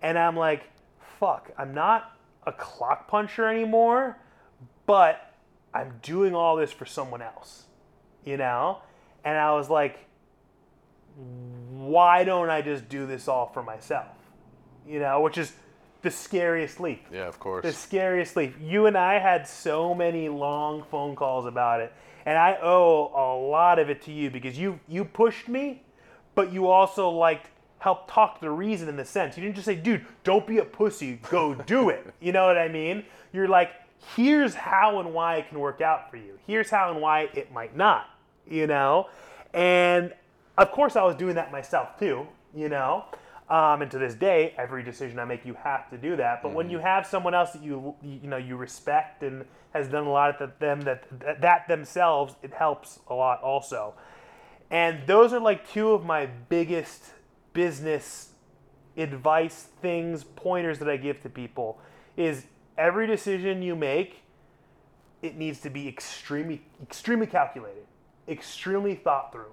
[0.00, 0.70] and I'm like,
[1.20, 2.16] fuck, I'm not
[2.46, 4.18] a clock puncher anymore,
[4.86, 5.34] but
[5.74, 7.64] I'm doing all this for someone else.
[8.24, 8.82] You know?
[9.24, 10.06] And I was like,
[11.70, 14.16] why don't I just do this all for myself?
[14.86, 15.52] You know, which is
[16.02, 17.06] the scariest leap.
[17.12, 17.62] Yeah, of course.
[17.64, 18.54] The scariest leap.
[18.60, 21.92] You and I had so many long phone calls about it,
[22.26, 25.82] and I owe a lot of it to you because you you pushed me,
[26.34, 29.36] but you also like helped talk the reason in the sense.
[29.36, 32.58] You didn't just say, "Dude, don't be a pussy, go do it." You know what
[32.58, 33.04] I mean?
[33.32, 33.70] You're like,
[34.16, 36.38] "Here's how and why it can work out for you.
[36.46, 38.08] Here's how and why it might not."
[38.48, 39.08] You know,
[39.54, 40.12] and
[40.58, 42.26] of course I was doing that myself too.
[42.54, 43.04] You know.
[43.48, 46.42] Um, and to this day, every decision I make, you have to do that.
[46.42, 50.06] But when you have someone else that you you know you respect and has done
[50.06, 51.04] a lot of them that
[51.40, 53.94] that themselves, it helps a lot also.
[54.70, 57.10] And those are like two of my biggest
[57.52, 58.30] business
[58.96, 61.80] advice things, pointers that I give to people
[62.16, 64.22] is every decision you make,
[65.22, 67.84] it needs to be extremely extremely calculated,
[68.28, 69.52] extremely thought through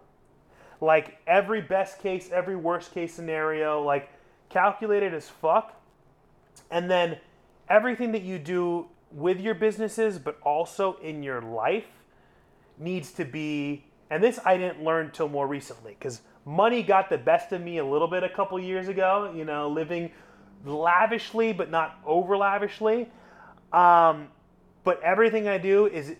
[0.82, 4.10] like every best case, every worst case scenario, like
[4.50, 5.82] calculated as fuck.
[6.72, 7.18] And then
[7.70, 11.88] everything that you do with your businesses, but also in your life,
[12.78, 13.86] needs to be.
[14.10, 17.78] And this I didn't learn till more recently because money got the best of me
[17.78, 19.32] a little bit a couple years ago.
[19.36, 20.12] You know, living
[20.66, 23.10] lavishly but not over lavishly.
[23.72, 24.30] Um,
[24.84, 26.16] but everything I do is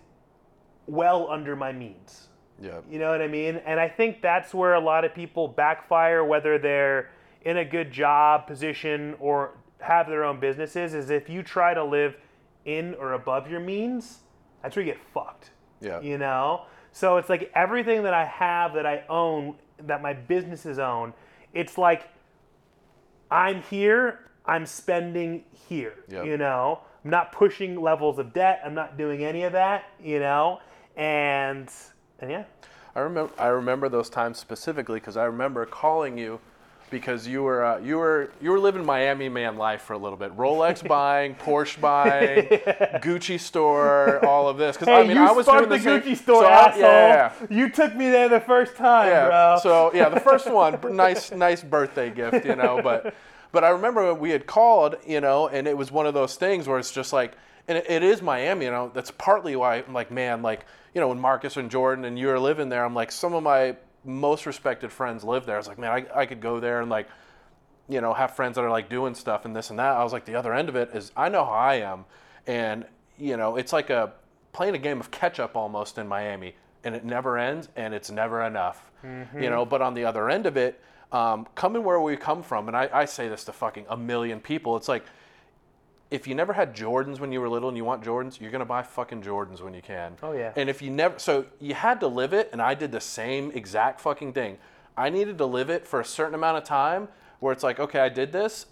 [0.86, 2.29] well under my means.
[2.62, 2.80] Yeah.
[2.90, 3.58] You know what I mean?
[3.66, 7.10] And I think that's where a lot of people backfire, whether they're
[7.44, 11.84] in a good job position or have their own businesses, is if you try to
[11.84, 12.18] live
[12.66, 14.20] in or above your means,
[14.62, 15.52] that's where you get fucked.
[15.80, 16.02] Yeah.
[16.02, 16.66] You know?
[16.92, 21.14] So it's like everything that I have that I own, that my businesses own,
[21.54, 22.10] it's like
[23.32, 25.94] I'm here, I'm spending here.
[26.10, 26.26] Yep.
[26.26, 26.82] You know?
[27.06, 30.60] I'm not pushing levels of debt, I'm not doing any of that, you know?
[30.98, 31.72] And
[32.22, 32.44] and yeah.
[32.96, 36.40] I remember I remember those times specifically because I remember calling you
[36.90, 40.18] because you were uh, you were you were living Miami man life for a little
[40.18, 40.36] bit.
[40.36, 42.48] Rolex buying, Porsche buying,
[43.04, 44.76] Gucci store, all of this.
[44.76, 46.52] Because Hey, I mean, you I was doing the the same- Gucci store, so I-
[46.68, 46.82] asshole.
[46.82, 49.28] yeah, yeah, You took me there the first time, yeah.
[49.28, 49.60] bro.
[49.62, 52.82] So yeah, the first one, nice nice birthday gift, you know.
[52.84, 53.14] But
[53.52, 56.68] but I remember we had called, you know, and it was one of those things
[56.68, 57.34] where it's just like,
[57.70, 58.92] and it, it is Miami, you know.
[58.94, 62.30] That's partly why I'm like, man, like you know, when Marcus and Jordan and you
[62.30, 65.56] are living there, I'm like, some of my most respected friends live there.
[65.56, 67.08] I was like, man, I, I could go there and like,
[67.88, 69.96] you know, have friends that are like doing stuff and this and that.
[69.96, 72.06] I was like, the other end of it is I know how I am,
[72.48, 72.86] and
[73.18, 74.14] you know, it's like a
[74.52, 78.10] playing a game of catch up almost in Miami, and it never ends and it's
[78.10, 79.66] never enough, you know.
[79.66, 82.90] But on the other end of it, um, coming where we come from, and I,
[82.92, 85.06] I say this to fucking a million people, it's like
[86.12, 88.66] if you never had Jordans when you were little and you want Jordans, you're gonna
[88.66, 90.18] buy fucking Jordans when you can.
[90.24, 90.54] Oh, yeah.
[90.56, 93.52] And if you never, so you had to live it, and I did the same
[93.52, 94.58] exact fucking thing.
[94.98, 98.00] I needed to live it for a certain amount of time where it's like, okay,
[98.00, 98.66] I did this.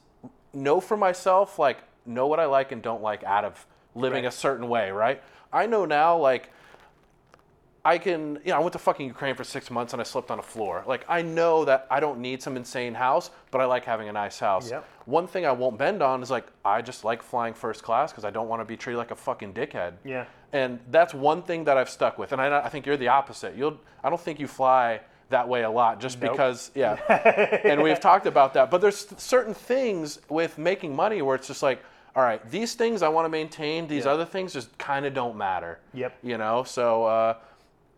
[0.53, 4.33] Know for myself, like, know what I like and don't like out of living Right.
[4.33, 5.21] a certain way, right?
[5.53, 6.51] I know now, like,
[7.87, 10.29] I can, you know, I went to fucking Ukraine for six months and I slept
[10.29, 10.83] on a floor.
[10.85, 14.11] Like, I know that I don't need some insane house, but I like having a
[14.11, 14.69] nice house.
[14.69, 14.85] Yep.
[15.05, 18.25] One thing I won't bend on is like, I just like flying first class because
[18.25, 19.93] I don't want to be treated like a fucking dickhead.
[20.03, 20.25] Yeah.
[20.51, 22.33] And that's one thing that I've stuck with.
[22.33, 23.55] And I, I think you're the opposite.
[23.55, 26.33] You'll, I don't think you fly that way a lot just Nope.
[26.33, 26.97] because, yeah.
[27.63, 28.69] and we've talked about that.
[28.69, 31.81] But there's certain things with making money where it's just like,
[32.17, 34.11] all right, these things I want to maintain, these Yeah.
[34.11, 35.79] other things just kind of don't matter.
[35.93, 36.17] Yep.
[36.21, 37.35] You know, so, uh,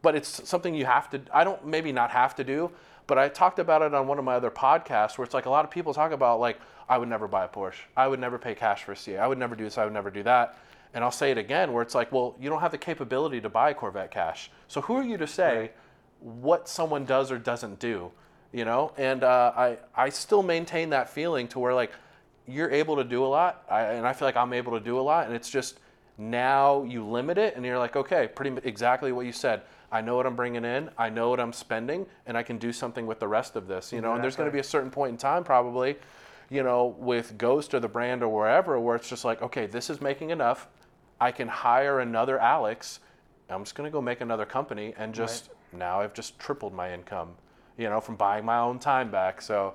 [0.02, 2.72] but it's something you have to, I don't maybe not have to do,
[3.08, 5.50] but I talked about it on one of my other podcasts where it's like a
[5.50, 7.82] lot of people talk about, like, I would never buy a Porsche.
[7.98, 9.20] I would never pay cash for a C8.
[9.20, 9.78] I would never do this.
[9.78, 10.58] I would never do that.
[10.94, 13.50] And I'll say it again where it's like, well, you don't have the capability to
[13.50, 14.52] buy a Corvette cash.
[14.68, 15.72] So who are you to say
[16.20, 18.12] what someone does or doesn't do?
[18.52, 18.92] You know?
[18.98, 21.92] And uh, I, I still maintain that feeling to where, like,
[22.50, 25.00] you're able to do a lot, I, and I feel like I'm able to do
[25.00, 25.80] a lot, and it's just
[26.18, 29.62] now you limit it, and you're like, okay, pretty exactly what you said.
[29.92, 32.72] I know what I'm bringing in, I know what I'm spending, and I can do
[32.72, 34.14] something with the rest of this, you know.
[34.14, 35.98] And there's going to be a certain point in time, probably,
[36.50, 39.90] you know, with Ghost or the brand or wherever, where it's just like, okay, this
[39.90, 40.68] is making enough.
[41.20, 43.00] I can hire another Alex.
[43.50, 46.94] I'm just going to go make another company, and just now I've just tripled my
[46.94, 47.30] income,
[47.78, 49.42] you know, from buying my own time back.
[49.42, 49.74] So,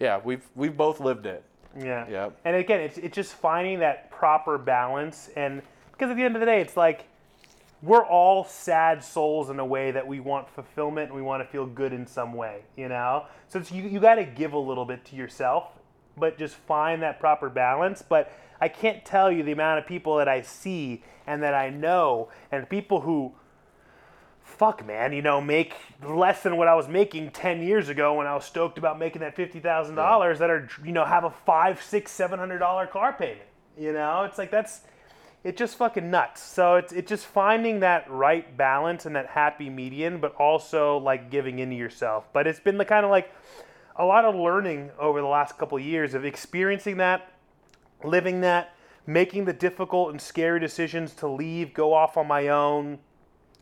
[0.00, 1.44] yeah, we've we've both lived it.
[1.78, 2.08] Yeah.
[2.08, 2.40] Yep.
[2.44, 5.30] And again, it's, it's just finding that proper balance.
[5.36, 7.04] And because at the end of the day, it's like
[7.84, 11.48] we're all sad souls in a way that we want fulfillment and we want to
[11.48, 13.26] feel good in some way, you know?
[13.48, 15.68] So it's, you, you got to give a little bit to yourself,
[16.16, 18.00] but just find that proper balance.
[18.00, 21.68] But I can't tell you the amount of people that I see and that I
[21.68, 23.34] know and people who
[24.42, 28.26] fuck, man, you know, make less than what I was making 10 years ago when
[28.26, 32.12] I was stoked about making that $50,000 that are, you know, have a five, six,
[32.12, 33.48] seven hundred dollar car payment.
[33.76, 34.82] You know, it's like that's,
[35.44, 36.42] it's just fucking nuts.
[36.42, 41.30] So it's, it's just finding that right balance and that happy median, but also like
[41.30, 42.26] giving into yourself.
[42.32, 43.30] But it's been the kind of like
[43.96, 47.30] a lot of learning over the last couple of years of experiencing that,
[48.02, 48.74] living that,
[49.06, 52.98] making the difficult and scary decisions to leave, go off on my own,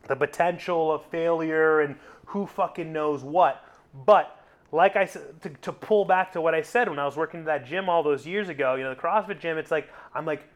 [0.07, 3.65] the potential of failure and who fucking knows what.
[4.07, 4.39] But
[4.71, 7.41] like I said, to, to pull back to what I said when I was working
[7.41, 10.25] at that gym all those years ago, you know, the CrossFit gym, it's like, I'm
[10.25, 10.49] like,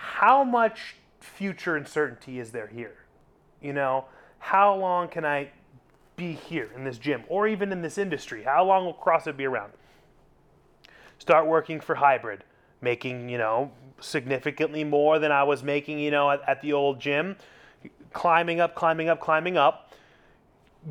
[0.00, 2.94] how much future uncertainty is there here?
[3.60, 4.04] You know,
[4.38, 5.50] how long can I
[6.14, 8.44] be here in this gym or even in this industry?
[8.44, 9.72] How long will CrossFit be around?
[11.18, 12.44] Start working for hybrid,
[12.80, 17.00] making, you know, significantly more than I was making, you know, at, at the old
[17.00, 17.36] gym
[18.12, 19.92] climbing up, climbing up, climbing up.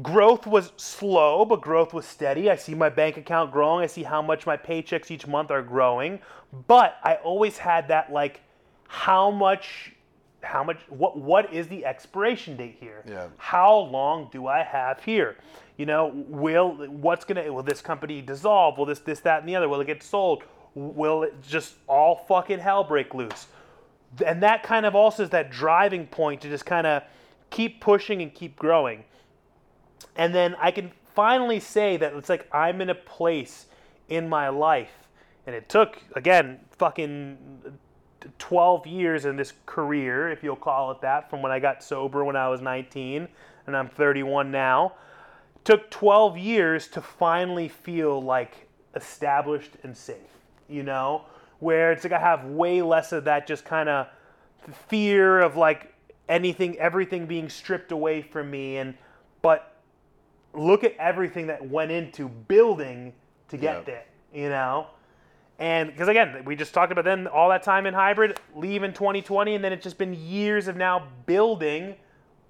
[0.02, 2.50] Growth was slow, but growth was steady.
[2.50, 3.84] I see my bank account growing.
[3.84, 6.20] I see how much my paychecks each month are growing.
[6.68, 8.42] But I always had that like,
[8.88, 9.94] how much,
[10.42, 13.04] how much, what, what is the expiration date here?
[13.08, 13.28] Yeah.
[13.38, 15.38] How long do I have here?
[15.78, 18.80] You know, will what's gonna will this company dissolve?
[18.80, 19.70] Will this this that and the other?
[19.70, 20.44] Will it get sold?
[20.74, 23.48] Will it just all fucking hell break loose?
[24.26, 27.04] and that kind of also is that driving point to just kind of
[27.50, 29.04] keep pushing and keep growing.
[30.16, 33.68] And then I can finally say that it's like I'm in a place
[34.10, 35.08] in my life,
[35.46, 37.38] and it took again fucking
[38.40, 42.24] 12 years in this career, if you'll call it that, from when I got sober
[42.24, 43.28] when I was 19,
[43.68, 44.94] and I'm 31 now.
[45.64, 50.16] Took 12 years to finally feel like established and safe,
[50.68, 51.24] you know?
[51.60, 54.08] where it's like I have way less of that just kind of
[54.88, 55.94] fear of like
[56.30, 58.78] anything, everything being stripped away from me.
[58.78, 58.96] And
[59.42, 59.76] but
[60.54, 63.14] look at everything that went into building
[63.50, 63.86] to get Yep.
[63.86, 64.88] there, you know.
[65.60, 68.94] And because again, we just talked about then all that time in hybrid, leave in
[68.94, 71.96] 2020, and then it's just been years of now building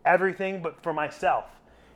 [0.05, 1.45] everything, but for myself.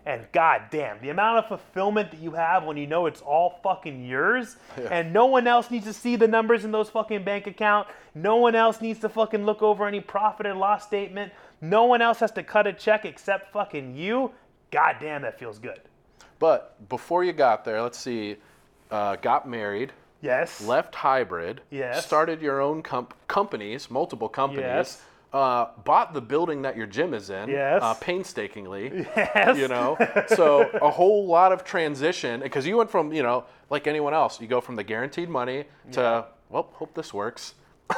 [0.05, 3.59] And god damn, the amount of fulfillment that you have when you know it's all
[3.62, 4.55] fucking yours,
[4.89, 7.88] and no one else needs to see the numbers in those fucking bank account.
[8.16, 11.32] No one else needs to fucking look over any profit and loss statement.
[11.59, 14.32] No one else has to cut a check except fucking you.
[14.72, 15.82] God damn, that feels good.
[16.39, 18.38] But before you got there, let's see,
[18.89, 20.61] uh, got married, Yes.
[20.65, 22.05] left hybrid, Yes.
[22.05, 25.01] started your own comp- companies, multiple companies, Yes.
[25.34, 27.82] uh, bought the building that your gym is in, Yes.
[27.82, 29.07] uh, painstakingly.
[29.15, 29.57] Yes.
[29.57, 29.97] You know,
[30.28, 34.39] so a whole lot of transition because you went from you know like anyone else,
[34.41, 37.53] you go from the guaranteed money to well, hope this works.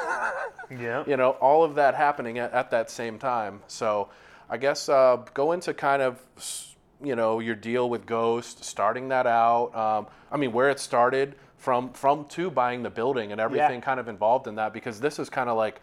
[0.71, 1.03] Yeah.
[1.05, 3.61] you know, all of that happening at, at that same time.
[3.67, 4.09] So
[4.49, 6.19] I guess uh, go into kind of,
[7.03, 9.75] you know, your deal with Ghost, starting that out.
[9.75, 13.97] Um, I mean, where it started from, from to buying the building and everything kind
[13.97, 15.81] of involved in that because this is kind of like,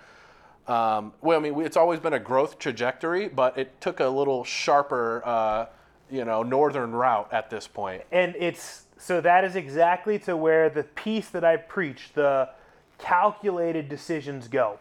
[0.69, 4.45] um, well, I mean, it's always been a growth trajectory, but it took a little
[4.45, 5.67] sharper, uh,
[6.11, 7.67] you know, northern route at this.
[8.13, 12.51] And it's so that is exactly to where the piece that I preach, the
[12.99, 14.79] calculated decisions go.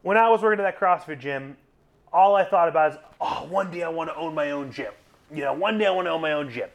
[0.00, 1.58] When I was working at that CrossFit gym,
[2.14, 4.92] all I thought about is, oh, one day I want to own my own gym.
[5.30, 6.70] You know, one day I want to own my own gym.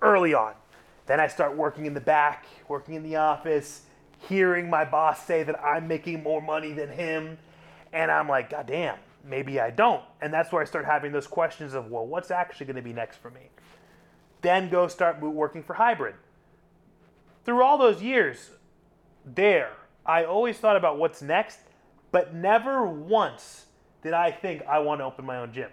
[0.00, 0.54] Early on.
[1.08, 3.82] Then I start working in the back, working in the office,
[4.28, 7.38] hearing my boss say that I'm making more money than him.
[7.92, 10.04] And I'm like, God damn, maybe I don't.
[10.20, 12.92] And that's where I start having those questions of, well, what's actually going to be
[12.92, 13.48] next for me?
[14.42, 16.14] then go start working for hybrid.
[17.44, 18.50] Through all those years
[19.24, 19.72] there,
[20.04, 21.58] I always thought about what's next,
[22.12, 23.66] but never once
[24.02, 25.70] did I think I want to open my own gym.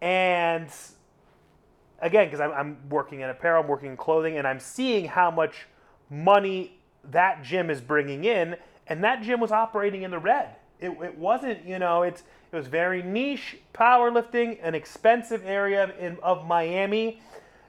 [0.00, 0.68] And
[2.00, 5.30] again, because I'm, I'm working in apparel, I'm working in clothing, and I'm seeing how
[5.30, 5.66] much
[6.10, 6.78] money
[7.10, 10.56] that gym is bringing in, and that gym was operating in the red.
[10.80, 12.22] It, it wasn't, you know, it's
[12.52, 17.20] it was very niche powerlifting, an expensive area in, of Miami,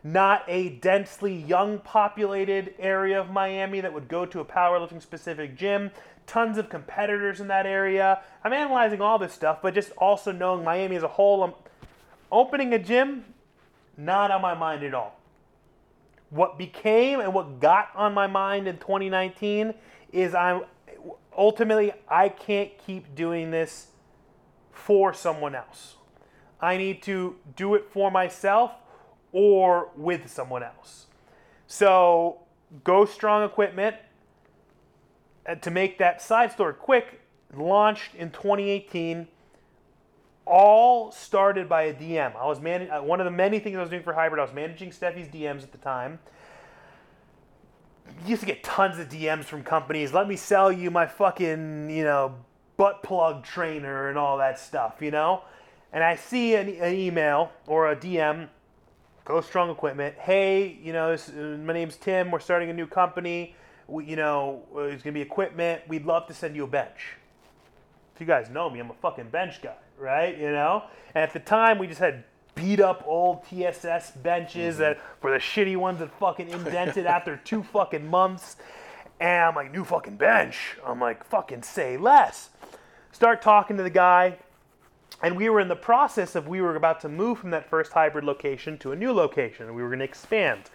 [0.04, 5.58] not a densely young populated area of Miami that would go to a powerlifting specific
[5.58, 5.92] gym.
[6.28, 8.22] Tons of competitors in that area.
[8.44, 11.54] I'm analyzing all this stuff, but just also knowing Miami as a whole, I'm
[12.32, 13.26] opening a gym,
[13.98, 15.20] not on my mind at all.
[16.30, 19.74] What became and what got on my mind in 2019
[20.12, 20.64] is I'm
[21.36, 23.88] ultimately I can't keep doing this
[24.72, 25.96] for someone else.
[26.62, 28.72] I need to do it for myself
[29.32, 31.08] or with someone else.
[31.68, 32.40] So,
[32.84, 33.96] Ghost Strong Equipment,
[35.48, 37.22] uh, to make that side store quick,
[37.54, 39.28] launched in 2018
[40.48, 42.36] all started by a DM.
[42.36, 44.40] I was man- uh, one of the many things I was doing for Hybrid.
[44.40, 46.20] I was managing Stefi's DMs at the time.
[48.26, 50.14] used to get tons of DMs from companies.
[50.14, 52.36] Let me sell you my fucking, you know,
[52.78, 55.44] butt plug trainer and all that stuff, you know?
[55.92, 58.50] And I see an, an email or a DM,
[59.26, 60.16] Ghost Strong Equipment.
[60.18, 62.32] Hey, you know, this, uh, my name's Tim.
[62.32, 63.56] We're starting a new company.
[63.88, 65.82] We, you know, uh, it's gonna be equipment.
[65.88, 67.16] We'd love to send you a bench.
[68.16, 70.38] If you guys know me, I'm a fucking bench guy, right?
[70.38, 70.84] You know.
[71.16, 72.24] And at the time, we just had
[72.58, 74.84] beat up old TSS benches mm-hmm.
[74.84, 78.58] that were the shitty ones that fucking indented after two fucking months.
[79.20, 80.78] And I'm like, new fucking bench.
[80.86, 82.50] I'm like, fucking say less.
[83.12, 84.38] Start talking to the guy.
[85.24, 87.94] And we were in the process of we were about to move from that first
[87.94, 89.66] hybrid location to a new location.
[89.66, 90.70] And we were going to expand.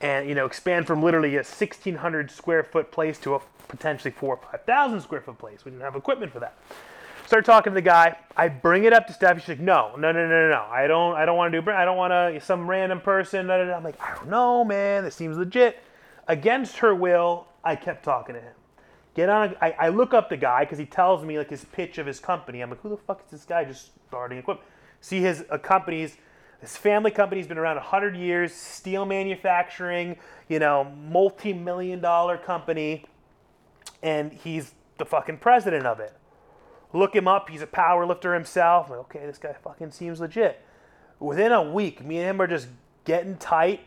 [0.00, 4.34] And, you know, expand from literally a 1,600 square foot place to a potentially four
[4.34, 5.64] or 5,000 square foot place.
[5.64, 6.58] We didn't have equipment for that.
[7.32, 8.14] Start talking to the guy.
[8.36, 9.40] I bring it up to Steph.
[9.40, 10.66] She's like, "No, no, no, no, no.
[10.70, 11.14] I don't.
[11.14, 11.70] I don't want to do.
[11.70, 12.38] I don't want to.
[12.44, 15.02] Some random person." da, da, da." I'm like, "I don't know, man.
[15.02, 15.82] This seems legit."
[16.28, 18.52] Against her will, I kept talking to him.
[19.14, 19.56] Get on.
[19.62, 22.04] A, I, I look up the guy because he tells me like his pitch of
[22.04, 22.60] his company.
[22.60, 24.68] I'm like, "Who the fuck is this guy just starting equipment?"
[25.00, 26.18] See his uh, company's.
[26.60, 30.18] His family company's been around 100 years, steel manufacturing,
[30.50, 33.06] you know, multi-million dollar company,
[34.02, 36.14] and he's the fucking president of it.
[36.92, 37.48] Look him up.
[37.48, 38.86] He's a power lifter himself.
[38.86, 40.60] I'm like, okay, this guy fucking seems legit.
[41.18, 42.68] Within a week, me and him are just
[43.04, 43.80] getting tight.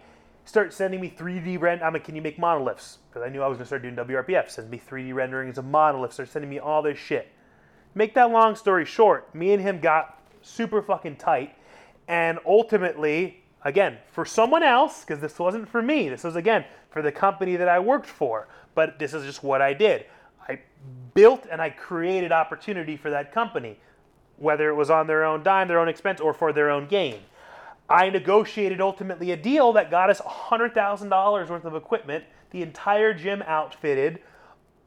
[0.46, 1.82] Start sending me 3D rend.
[1.82, 3.00] I'm like, can you make monoliths?
[3.10, 4.50] Because I knew I was gonna start doing WRPF.
[4.50, 6.16] Send me 3D renderings of monoliths.
[6.16, 7.30] Start sending me all this shit.
[7.96, 11.56] Make that long story short, me and him got super fucking tight,
[12.08, 16.10] and ultimately, again, for someone else, because this wasn't for me.
[16.10, 18.48] This was again for the company that I worked for.
[18.76, 20.06] But this is just what I did.
[20.48, 20.60] I
[21.14, 23.80] built and I created opportunity for that company,
[24.38, 27.22] whether it was on their own dime, their own expense, or for their own gain.
[27.90, 33.44] I negotiated ultimately a deal that got us $100,000 worth of equipment, the entire gym
[33.44, 34.22] outfitted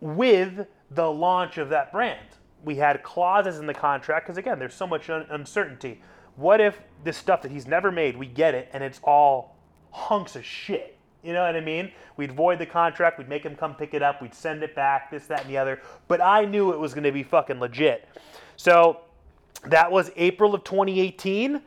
[0.01, 2.27] with the launch of that brand.
[2.65, 6.03] We had clauses in the contract because, again, there's so much un- uncertainty.
[6.35, 9.57] What if this stuff that he's never made, we get it, and it's all
[9.91, 10.98] hunks of shit?
[11.23, 11.91] You know what I mean?
[12.17, 15.11] We'd void the contract, we'd make him come pick it up, we'd send it back,
[15.11, 15.81] this, that, and the other.
[16.07, 18.09] But I knew it was going to be fucking legit.
[18.57, 19.01] So
[19.65, 21.61] that was April of 2018.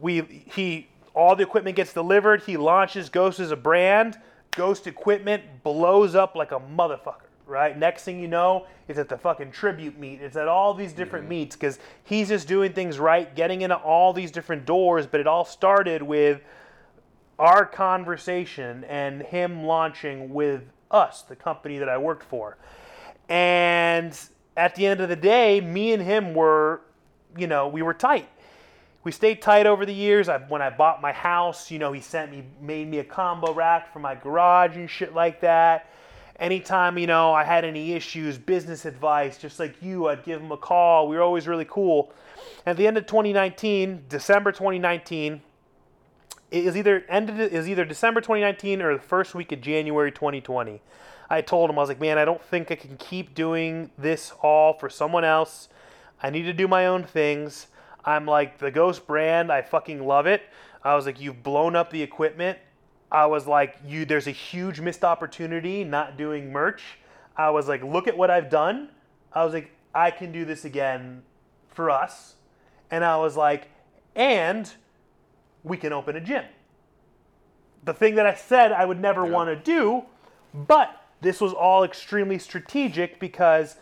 [0.00, 2.42] We he all the equipment gets delivered.
[2.42, 4.18] He launches Ghost as a brand.
[4.52, 7.22] Ghost equipment blows up like a motherfucker.
[7.46, 7.76] Right.
[7.78, 10.20] Next thing you know, it's at the fucking tribute meet.
[10.20, 14.12] It's at all these different meets because he's just doing things right, getting into all
[14.12, 15.06] these different doors.
[15.06, 16.42] But it all started with
[17.38, 22.56] our conversation and him launching with us, the company that I worked for.
[23.28, 24.18] And
[24.56, 26.80] at the end of the day, me and him were,
[27.36, 28.28] you know, we were tight.
[29.04, 30.28] We stayed tight over the years.
[30.28, 33.52] I, when I bought my house, you know, he sent me, made me a combo
[33.52, 35.90] rack for my garage and shit like that.
[36.38, 40.52] Anytime, you know, I had any issues, business advice, just like you, I'd give him
[40.52, 41.08] a call.
[41.08, 42.12] We were always really cool.
[42.66, 45.40] At the end of 2019, December 2019, it
[46.50, 50.80] is either ended it is either December 2019 or the first week of January 2020.
[51.30, 54.32] I told him I was like, man, I don't think I can keep doing this
[54.42, 55.68] all for someone else.
[56.22, 57.66] I need to do my own things.
[58.04, 59.52] I'm like the Ghost brand.
[59.52, 60.42] I fucking love it.
[60.82, 62.58] I was like, you've blown up the equipment.
[63.12, 64.04] I was like, you.
[64.04, 66.82] There's a huge missed opportunity not doing merch.
[67.36, 68.88] I was like, look at what I've done.
[69.32, 71.22] I was like, I can do this again
[71.68, 72.34] for us.
[72.90, 73.68] And I was like,
[74.14, 74.72] and
[75.68, 76.44] we can open a gym.
[77.84, 79.32] The thing that I said I would never Yeah.
[79.32, 80.04] want to do,
[80.54, 80.90] but
[81.20, 83.76] this was all extremely strategic because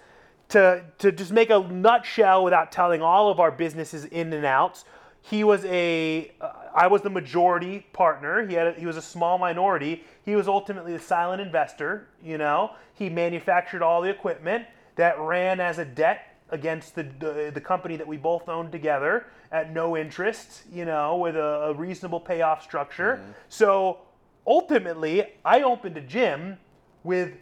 [0.48, 4.84] to to just make a nutshell without telling all of our businesses in and outs,
[5.22, 8.46] he was a uh, I was the majority partner.
[8.46, 10.04] He had a, he was a small minority.
[10.24, 12.08] He was ultimately the silent investor.
[12.22, 17.50] You know, he manufactured all the equipment that ran as a debt against the the,
[17.52, 20.62] the company that we both owned together at no interest.
[20.72, 23.20] You know, with a, a reasonable payoff structure.
[23.20, 23.30] Mm-hmm.
[23.48, 23.98] So
[24.46, 26.58] ultimately, I opened a gym
[27.04, 27.34] with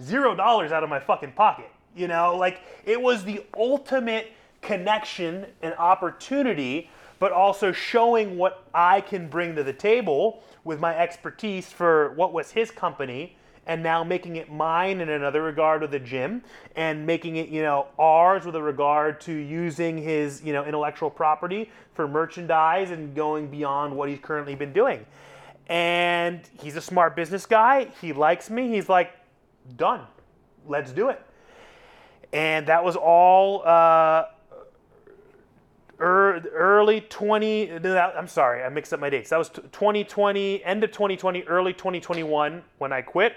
[0.00, 1.70] zero dollars out of my fucking pocket.
[1.94, 4.32] You know, like it was the ultimate
[4.62, 10.96] connection and opportunity, but also showing what I can bring to the table with my
[10.96, 15.90] expertise for what was his company and now making it mine in another regard with
[15.90, 16.42] the gym
[16.76, 21.10] and making it, you know, ours with a regard to using his, you know, intellectual
[21.10, 25.04] property for merchandise and going beyond what he's currently been doing.
[25.68, 27.88] And he's a smart business guy.
[28.00, 28.68] He likes me.
[28.68, 29.12] He's like,
[29.76, 30.06] done.
[30.66, 31.22] Let's do it.
[32.32, 34.26] And that was all uh,
[36.00, 39.62] er, early 20 no, that- i'm sorry i mixed up my dates that was t-
[39.72, 43.34] 2020 end of 2020 early 2021 when i quit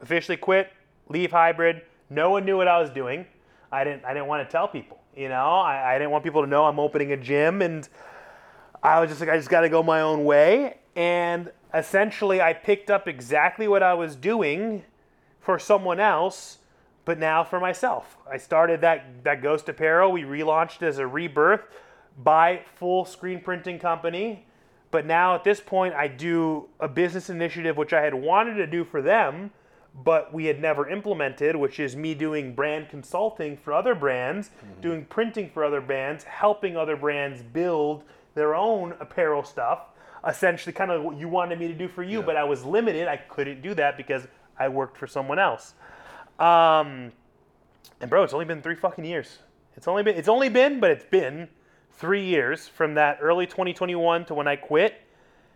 [0.00, 0.72] officially quit
[1.08, 3.26] leave hybrid no one knew what i was doing
[3.72, 6.42] i didn't i didn't want to tell people you know I, I didn't want people
[6.42, 7.88] to know i'm opening a gym and
[8.82, 12.52] i was just like i just got to go my own way and essentially i
[12.52, 14.84] picked up exactly what i was doing
[15.48, 16.58] for someone else,
[17.06, 18.18] but now for myself.
[18.30, 20.12] I started that that Ghost Apparel.
[20.12, 21.62] We relaunched as a rebirth
[22.18, 24.44] by full screen printing company.
[24.90, 28.66] But now at this point, I do a business initiative which I had wanted to
[28.66, 29.50] do for them,
[29.94, 34.50] but we had never implemented, which is me doing brand consulting for other brands,
[34.80, 38.04] doing printing for other brands, helping other brands build
[38.34, 39.80] their own apparel stuff.
[40.26, 42.26] Essentially, kind of what you wanted me to do for you, Yeah.
[42.26, 43.08] but I was limited.
[43.08, 44.26] I couldn't do that because
[44.58, 45.74] I worked for someone else.
[46.38, 47.12] Um,
[48.00, 49.38] and bro, it's only been three fucking years.
[49.76, 51.48] It's only been it's only been, but it's been
[51.92, 55.00] three years from that early 2021 to when I quit.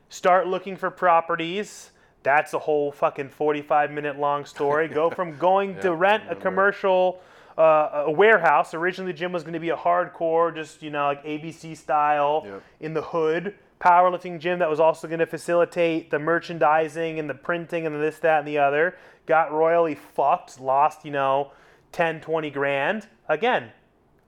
[0.08, 1.90] Start looking for properties.
[2.22, 4.88] That's a whole fucking 45 minute long story.
[4.88, 7.20] Go from going to rent a commercial,
[7.58, 8.74] uh, a warehouse.
[8.74, 12.42] Originally, the gym was going to be a hardcore, just you know, like ABC style
[12.46, 12.62] Yep.
[12.80, 17.34] in the hood powerlifting gym that was also going to facilitate the merchandising and the
[17.34, 18.96] printing and this, that, and the other.
[19.26, 21.50] Got royally fucked, lost, you know,
[21.90, 23.08] 10, 20 grand.
[23.28, 23.70] Again,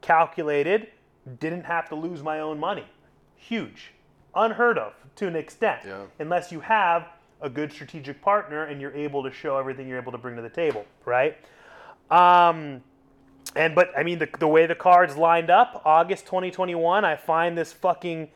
[0.01, 0.89] calculated,
[1.39, 2.87] didn't have to lose my own money.
[3.37, 3.93] Huge.
[4.35, 5.83] Unheard of to an extent.
[5.87, 6.03] Yeah.
[6.19, 7.07] Unless you have
[7.45, 10.43] a good strategic partner and you're able to show everything you're able to bring to
[10.43, 11.37] the table, right?
[12.11, 12.83] Um,
[13.55, 17.57] and but I mean the, the way the cards lined up, August 2021, I find
[17.57, 18.31] this fucking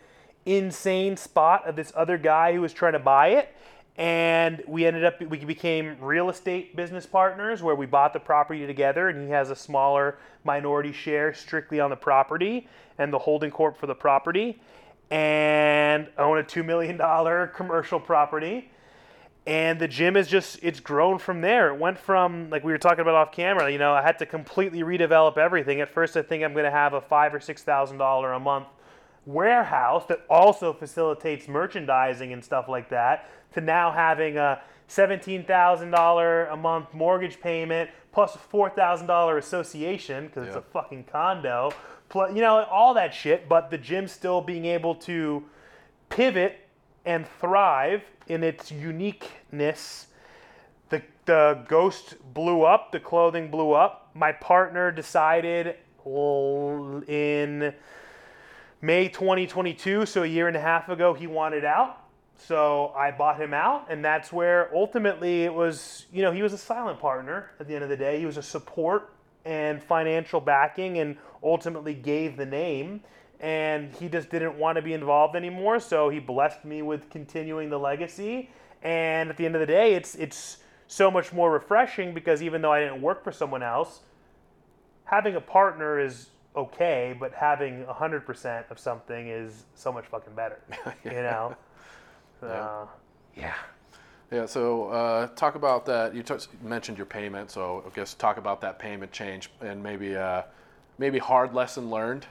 [0.45, 3.55] insane spot of this other guy who was trying to buy it.
[3.97, 8.65] And we ended up we became real estate business partners where we bought the property
[8.65, 12.69] together and he has a smaller minority share strictly on the property
[12.99, 14.61] and the holding corp for the property
[15.11, 18.71] and own a 2 million dollar commercial property
[19.49, 21.73] and the gym is just it's grown from there.
[21.73, 24.27] It went from like we were talking about off camera you know i had to
[24.27, 25.81] completely redevelop everything.
[25.81, 28.39] At first i think i'm going to have a five or six thousand dollar a
[28.39, 28.69] month
[29.25, 36.57] warehouse that also facilitates merchandising and stuff like that to now having a $17000 a
[36.57, 41.71] month mortgage payment plus a $4000 association because it's a fucking condo
[42.09, 45.45] plus you know all that shit but the gym still being able to
[46.09, 46.61] pivot
[47.05, 50.07] and thrive in its uniqueness.
[50.91, 54.11] The, the ghost blew up, the clothing blew up.
[54.15, 55.77] My partner decided
[56.07, 57.75] in
[58.81, 62.05] May 2022, so a year and a half ago, he wanted out.
[62.37, 66.53] So I bought him out, and that's where ultimately it was, you know, he was
[66.53, 68.21] a silent partner at the end of the day.
[68.21, 69.13] He was a support
[69.45, 73.01] and financial backing, and ultimately gave the name.
[73.41, 77.71] And he just didn't want to be involved anymore, so he blessed me with continuing
[77.71, 78.51] the legacy.
[78.83, 80.59] And at the end of the day, it's it's
[80.89, 84.01] so much more refreshing because even though I didn't work for someone else,
[85.05, 90.61] having a partner is okay, but having 100% of something is so much fucking better.
[91.05, 91.57] You know?
[92.43, 92.49] Yeah.
[92.49, 92.87] Uh,
[93.37, 93.55] yeah.
[94.31, 96.15] Yeah, so uh, talk about that.
[96.15, 100.15] You t- mentioned your payment, so I guess talk about that payment change and maybe
[100.17, 100.43] uh,
[100.99, 102.27] maybe hard lesson learned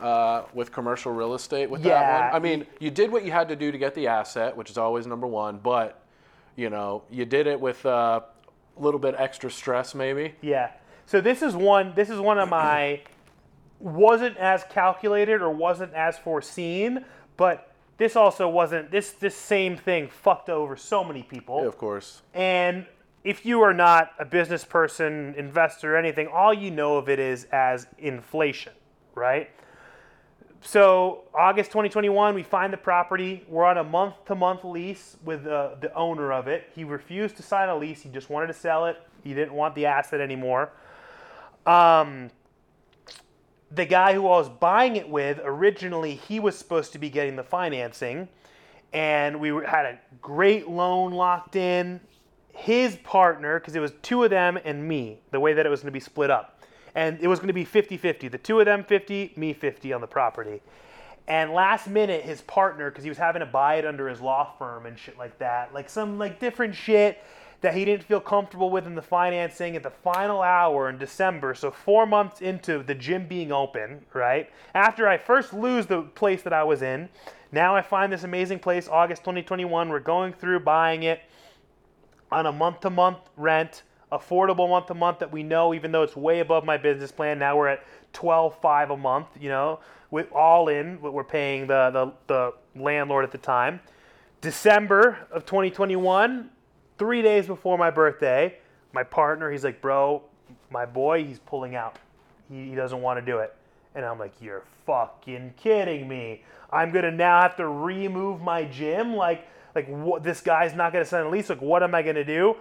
[0.00, 2.36] uh, with commercial real estate with that one.
[2.36, 4.78] I mean, you did what you had to do to get the asset, which is
[4.78, 6.02] always number one, but
[6.56, 8.20] you know you did it with uh,
[8.76, 10.34] a little bit extra stress, maybe.
[10.40, 10.70] Yeah.
[11.06, 11.92] So this is one.
[11.94, 13.00] This is one of my
[13.80, 17.04] wasn't as calculated or wasn't as foreseen,
[17.36, 18.90] but this also wasn't.
[18.90, 21.60] This this same thing fucked over so many people.
[21.62, 22.22] Yeah, of course.
[22.34, 22.86] And
[23.24, 27.44] if you are not a business person, investor, anything, all you know of it is
[27.52, 28.72] as inflation,
[29.14, 29.50] right?
[30.64, 33.44] So August 2021, we find the property.
[33.48, 36.70] We're on a month-to-month lease with uh, the owner of it.
[36.72, 38.00] He refused to sign a lease.
[38.00, 38.96] He just wanted to sell it.
[39.24, 40.70] He didn't want the asset anymore.
[41.66, 42.30] Um,
[43.72, 47.34] the guy who I was buying it with originally, he was supposed to be getting
[47.34, 48.28] the financing,
[48.92, 52.00] and we had a great loan locked in.
[52.52, 55.80] His partner, because it was two of them and me, the way that it was
[55.80, 56.61] going to be split up.
[56.94, 58.28] And it was going to be 50 50.
[58.28, 60.60] The two of them 50, me 50 on the property.
[61.28, 64.52] And last minute, his partner, because he was having to buy it under his law
[64.58, 67.22] firm and shit like that, like some like different shit
[67.62, 71.54] that he didn't feel comfortable with in the financing at the final hour in December.
[71.54, 74.50] So four months into the gym being open, right?
[74.74, 77.08] After I first lose the place that I was in,
[77.52, 79.88] now I find this amazing place, August 2021.
[79.88, 81.20] We're going through buying it
[82.32, 86.02] on a month to month rent, affordable month to month that we know, even though
[86.02, 87.38] it's way above my business plan.
[87.38, 89.80] Now we're at 12.5 a month, you know,
[90.10, 93.80] with all in what we're paying the, the the landlord at the time.
[94.40, 96.50] December of 2021,
[96.98, 98.58] three days before my birthday,
[98.92, 100.22] my partner, he's like, bro,
[100.70, 101.98] my boy, he's pulling out.
[102.50, 103.54] He, he doesn't want to do it.
[103.94, 106.42] And I'm like, you're fucking kidding me.
[106.70, 109.14] I'm gonna now have to remove my gym.
[109.14, 110.22] Like, like what?
[110.22, 111.48] This guy's not gonna sign a lease.
[111.48, 112.56] Like, what am I gonna do?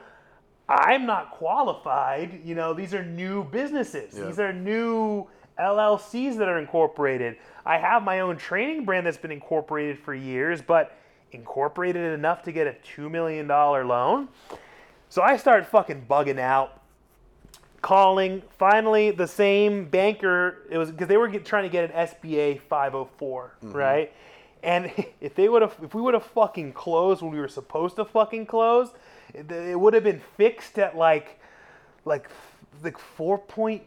[0.71, 2.41] I'm not qualified.
[2.45, 4.15] You know, these are new businesses.
[4.17, 4.25] Yeah.
[4.25, 5.27] These are new
[5.59, 7.37] LLCs that are incorporated.
[7.65, 10.97] I have my own training brand that's been incorporated for years, but
[11.31, 14.27] incorporated enough to get a $2 million loan.
[15.09, 16.81] So I started fucking bugging out,
[17.81, 18.41] calling.
[18.57, 22.61] Finally, the same banker, it was because they were get, trying to get an SBA
[22.61, 23.75] 504, mm-hmm.
[23.75, 24.13] right?
[24.63, 24.91] And
[25.21, 28.05] if they would have, if we would have fucking closed when we were supposed to
[28.05, 28.91] fucking close,
[29.33, 31.39] it, it would have been fixed at like,
[32.05, 32.29] like,
[32.83, 33.81] like 4.1,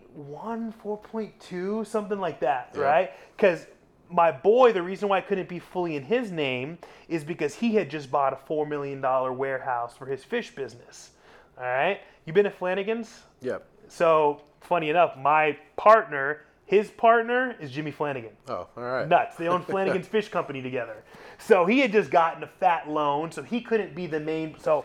[0.82, 2.80] 4.2, something like that, Yeah.
[2.82, 3.10] right?
[3.36, 3.66] Because
[4.10, 7.74] my boy, the reason why it couldn't be fully in his name is because he
[7.74, 11.10] had just bought a four million dollar warehouse for his fish business.
[11.58, 13.22] All right, you been to Flanigan's?
[13.40, 13.66] Yep.
[13.88, 18.32] So funny enough, my partner, his partner is Jimmy Flanigan.
[18.48, 19.08] Oh, all right.
[19.08, 19.36] Nuts.
[19.36, 21.02] They own Flanigan's Fish Company together.
[21.38, 24.56] So he had just gotten a fat loan, so he couldn't be the main.
[24.58, 24.84] So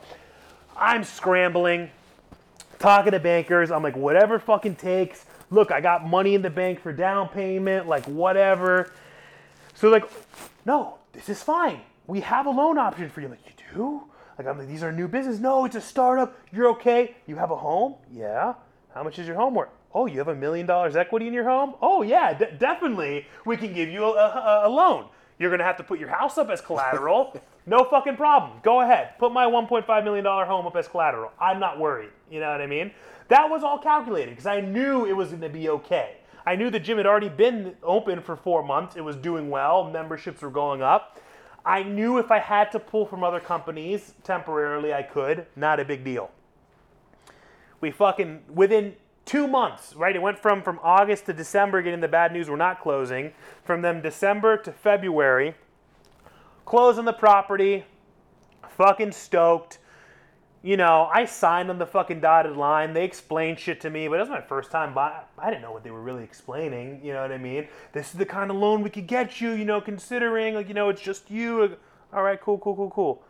[0.79, 1.89] I'm scrambling,
[2.79, 3.71] talking to bankers.
[3.71, 5.25] I'm like, whatever fucking takes.
[5.51, 8.91] Look, I got money in the bank for down payment, like whatever.
[9.75, 10.09] So like,
[10.65, 11.81] no, this is fine.
[12.07, 13.27] We have a loan option for you.
[13.27, 14.03] Like, you do?
[14.37, 15.39] Like, I'm like, these are new business.
[15.39, 16.37] No, it's a startup.
[16.51, 17.15] You're okay.
[17.27, 17.95] You have a home?
[18.11, 18.53] Yeah.
[18.93, 19.69] How much is your home worth?
[19.93, 21.75] Oh, you have a million dollars equity in your home?
[21.81, 23.25] Oh, yeah, de- definitely.
[23.45, 25.07] We can give you a, a, a loan.
[25.39, 27.41] You're gonna have to put your house up as collateral.
[27.65, 28.59] no fucking problem.
[28.61, 29.17] Go ahead.
[29.17, 31.31] Put my 1.5 million dollar home up as collateral.
[31.39, 32.09] I'm not worried.
[32.29, 32.91] You know what I mean?
[33.29, 36.17] That was all calculated because I knew it was gonna be okay.
[36.45, 38.95] I knew the gym had already been open for four months.
[38.95, 39.89] It was doing well.
[39.89, 41.19] Memberships were going up.
[41.65, 45.45] I knew if I had to pull from other companies temporarily, I could.
[45.55, 46.31] Not a big deal.
[47.81, 48.95] We fucking within
[49.29, 50.15] two months, right?
[50.15, 53.31] It went from from August to December, getting the bad news we're not closing.
[53.63, 55.53] From them December to February,
[56.65, 57.85] closing the property,
[58.69, 59.77] fucking stoked.
[60.63, 62.93] You know, I signed on the fucking dotted line.
[62.93, 65.21] They explained shit to me, but it was my first time buy.
[65.37, 66.99] I didn't know what they were really explaining.
[67.03, 67.67] You know what I mean?
[67.93, 69.51] This is the kind of loan we could get you.
[69.51, 71.77] You know, considering like you know it's just you.
[72.11, 73.23] All right, cool, cool, cool, cool.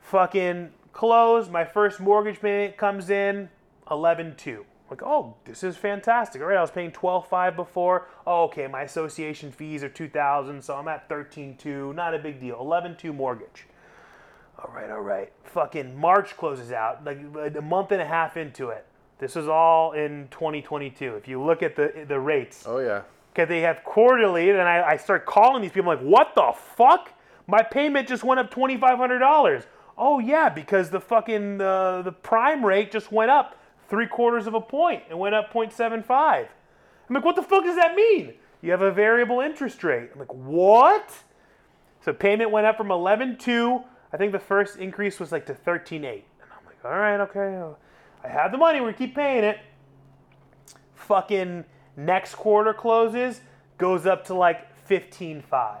[0.00, 1.48] Fucking close.
[1.48, 3.50] My first mortgage payment comes in
[3.88, 4.66] eleven two.
[4.88, 6.40] Like, oh, this is fantastic.
[6.40, 8.06] All right, I was paying twelve five before.
[8.26, 11.92] Oh, okay, my association fees are two thousand, so I'm at thirteen two.
[11.94, 12.60] Not a big deal.
[12.60, 13.66] Eleven two mortgage.
[14.58, 15.32] All right, all right.
[15.44, 17.18] Fucking March closes out, like
[17.56, 18.86] a month and a half into it.
[19.18, 21.14] This is all in 2022.
[21.16, 23.02] If you look at the the rates, Oh yeah.
[23.34, 25.90] because they have quarterly, and I, I start calling these people.
[25.90, 27.12] I'm like, what the fuck?
[27.48, 29.64] My payment just went up twenty five hundred dollars.
[29.98, 33.56] Oh yeah, because the fucking uh, the prime rate just went up
[33.88, 35.02] three quarters of a point.
[35.10, 36.48] It went up 0.75.
[37.08, 38.34] I'm like, what the fuck does that mean?
[38.62, 40.10] You have a variable interest rate.
[40.12, 41.12] I'm like, what?
[42.04, 43.84] So payment went up from 11.2.
[44.12, 45.94] I think the first increase was like to 13.8.
[45.94, 46.02] And
[46.50, 47.76] I'm like, all right, okay.
[48.24, 48.80] I have the money.
[48.80, 49.58] We keep paying it
[51.06, 51.64] fucking
[51.96, 53.40] next quarter closes
[53.78, 55.80] goes up to like 15.5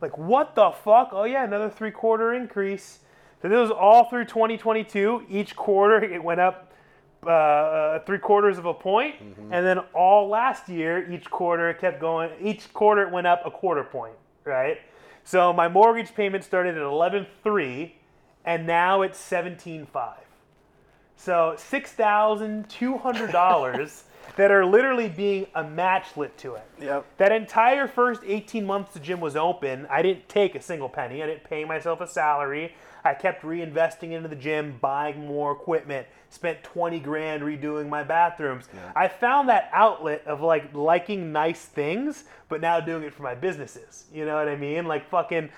[0.00, 3.00] like what the fuck oh yeah another three quarter increase
[3.40, 6.67] so this was all through 2022 each quarter it went up
[7.24, 9.16] uh, uh, three quarters of a point,
[9.50, 13.42] and then all last year each quarter it kept going each quarter it went up
[13.44, 14.14] a quarter point
[14.44, 14.78] right
[15.24, 17.90] so my mortgage payment started at 11.3
[18.44, 20.14] and now it's 17.5
[21.18, 24.04] so six thousand two hundred dollars
[24.36, 26.64] that are literally being a match lit to it.
[26.80, 27.04] Yep.
[27.18, 31.22] That entire first eighteen months the gym was open, I didn't take a single penny.
[31.22, 32.74] I didn't pay myself a salary.
[33.08, 36.06] I kept reinvesting into the gym, buying more equipment.
[36.30, 38.68] Spent twenty grand redoing my bathrooms.
[38.94, 43.34] I found that outlet of like liking nice things, but now doing it for my
[43.34, 44.04] businesses.
[44.12, 44.84] You know what I mean?
[44.84, 45.48] Like fucking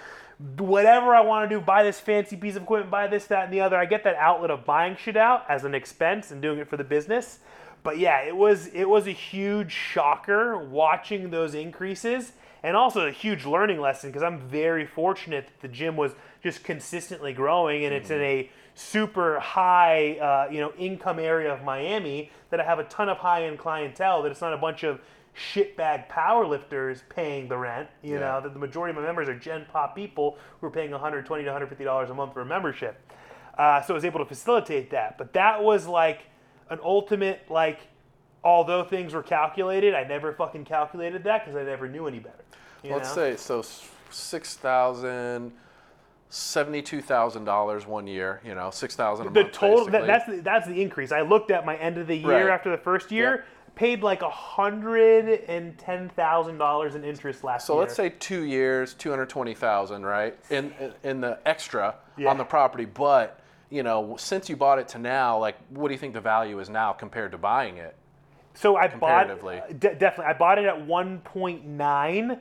[0.57, 3.53] whatever I want to do, buy this fancy piece of equipment, buy this, that, and
[3.53, 3.77] the other.
[3.77, 6.77] I get that outlet of buying shit out as an expense and doing it for
[6.77, 7.41] the business.
[7.83, 13.11] But yeah, it was it was a huge shocker watching those increases, and also a
[13.11, 16.13] huge learning lesson because I'm very fortunate that the gym was
[16.43, 21.63] just consistently growing, and it's in a super high uh, you know income area of
[21.65, 24.23] Miami that I have a ton of high end clientele.
[24.23, 25.01] That it's not a bunch of
[25.37, 27.89] shitbag powerlifters paying the rent.
[28.03, 28.21] You Yeah.
[28.21, 31.45] know that the majority of my members are Gen Pop people who are paying 120
[31.45, 33.01] to 150 dollars a month for a membership.
[33.57, 35.19] Uh, so I was able to facilitate that.
[35.19, 36.23] But that was like
[36.69, 37.81] an ultimate like
[38.43, 42.43] although things were calculated, I never fucking calculated that because I never knew any better.
[42.85, 43.33] Let's know?
[43.33, 43.63] say so
[44.11, 45.53] six thousand,
[46.29, 48.41] seventy-two thousand dollars one year.
[48.45, 49.53] You know, six thousand a the month.
[49.53, 51.13] total that, that's the, that's the increase.
[51.13, 52.55] I looked at my end of the year Right.
[52.55, 53.45] after the first year,
[53.75, 57.81] paid like a hundred and ten thousand dollars in interest last So year.
[57.83, 60.39] let's say two years, two hundred twenty thousand, right?
[60.51, 62.31] In in- in the extra Yeah.
[62.31, 63.37] on the property, but
[63.73, 66.59] you know, since you bought it to now, like, what do you think the value
[66.59, 67.95] is now compared to buying it?
[68.55, 69.61] So I bought Comparatively.
[69.61, 70.25] Uh, de- definitely.
[70.25, 72.41] I bought it at 1.9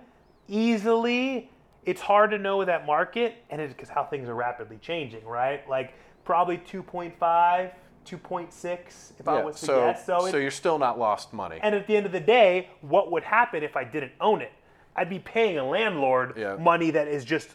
[0.50, 1.50] easily.
[1.86, 5.26] It's hard to know with that market, and it's because how things are rapidly changing,
[5.26, 5.68] right?
[5.70, 5.94] Like
[6.26, 7.72] probably 2.5,
[8.06, 10.06] 2.6 if I was to so guess.
[10.06, 11.60] So, so it, you're still not lost money.
[11.62, 14.52] and at the end of the day, what would happen if I didn't own it?
[14.96, 16.56] I'd be paying a landlord Yeah.
[16.58, 17.50] money that is just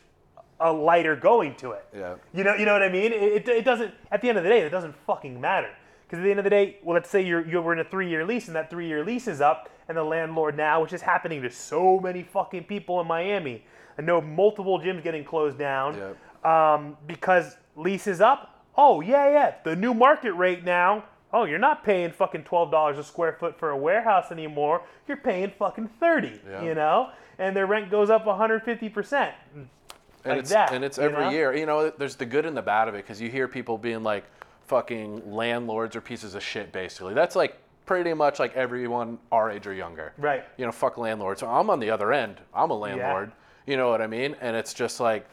[0.60, 1.84] a lighter going to it.
[1.94, 2.14] Yeah.
[2.32, 3.12] You know, you know what I mean?
[3.12, 3.92] It, it, it doesn't.
[4.10, 5.70] At the end of the day, it doesn't fucking matter.
[6.06, 8.24] Because at the end of the day, well, let's say you're you're in a three-year
[8.24, 11.50] lease, and that three-year lease is up, and the landlord now, which is happening to
[11.50, 13.64] so many fucking people in Miami,
[13.98, 16.46] I know multiple gyms getting closed down Yep.
[16.46, 18.64] um, because lease is up.
[18.76, 19.54] Oh yeah, yeah.
[19.64, 21.04] The new market rate now.
[21.32, 24.82] Oh, you're not paying fucking twelve dollars a square foot for a warehouse anymore.
[25.08, 26.40] You're paying fucking thirty.
[26.48, 26.62] Yeah.
[26.62, 29.32] You know, and their rent goes up 150 percent.
[29.54, 29.68] and
[30.24, 31.30] like it's that, and it's every know?
[31.30, 31.54] year.
[31.54, 34.02] You know, there's the good and the bad of it because you hear people being
[34.02, 34.24] like,
[34.66, 37.56] "Fucking landlords are pieces of shit." Basically, that's like
[37.86, 40.12] pretty much like everyone our age or younger.
[40.18, 40.44] Right.
[40.56, 41.40] You know, fuck landlords.
[41.40, 42.40] So I'm on the other end.
[42.54, 43.32] I'm a landlord.
[43.66, 44.36] You know what I mean?
[44.40, 45.26] And it's just like.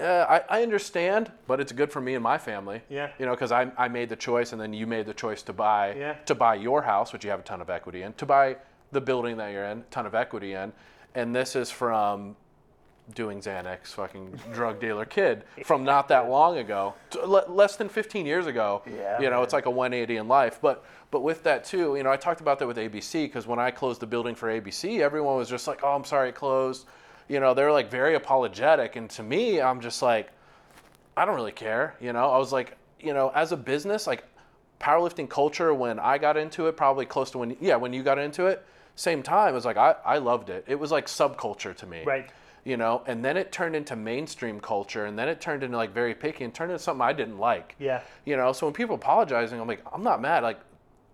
[0.00, 2.82] Uh, I, I understand, but it's good for me and my family.
[2.88, 3.10] Yeah.
[3.16, 5.52] You know, because I, I made the choice, and then you made the choice to
[5.52, 6.14] buy Yeah.
[6.26, 8.56] to buy your house, which you have a ton of equity in, to buy
[8.90, 10.72] the building that you're in, ton of equity in,
[11.14, 12.34] and this is from
[13.12, 16.94] doing Xanax, fucking drug dealer kid from not that long ago,
[17.24, 18.82] le- less than 15 years ago.
[18.86, 19.44] Yeah, you know, man.
[19.44, 20.58] it's like a 180 in life.
[20.62, 23.58] But but with that too, you know, I talked about that with ABC because when
[23.58, 26.86] I closed the building for ABC, everyone was just like, "Oh, I'm sorry, it closed."
[27.28, 30.30] You know, they're like very apologetic, and to me, I'm just like,
[31.16, 31.96] I don't really care.
[32.00, 34.24] You know, I was like, you know, as a business, like
[34.80, 38.18] powerlifting culture when I got into it, probably close to when yeah, when you got
[38.18, 38.64] into it,
[38.96, 40.64] same time, it was like I, I loved it.
[40.66, 42.02] It was like subculture to me.
[42.04, 42.30] Right.
[42.64, 45.92] You know, and then it turned into mainstream culture and then it turned into like
[45.92, 47.76] very picky and turned into something I didn't like.
[47.78, 48.00] Yeah.
[48.24, 50.42] You know, so when people apologizing, I'm like, I'm not mad.
[50.42, 50.60] Like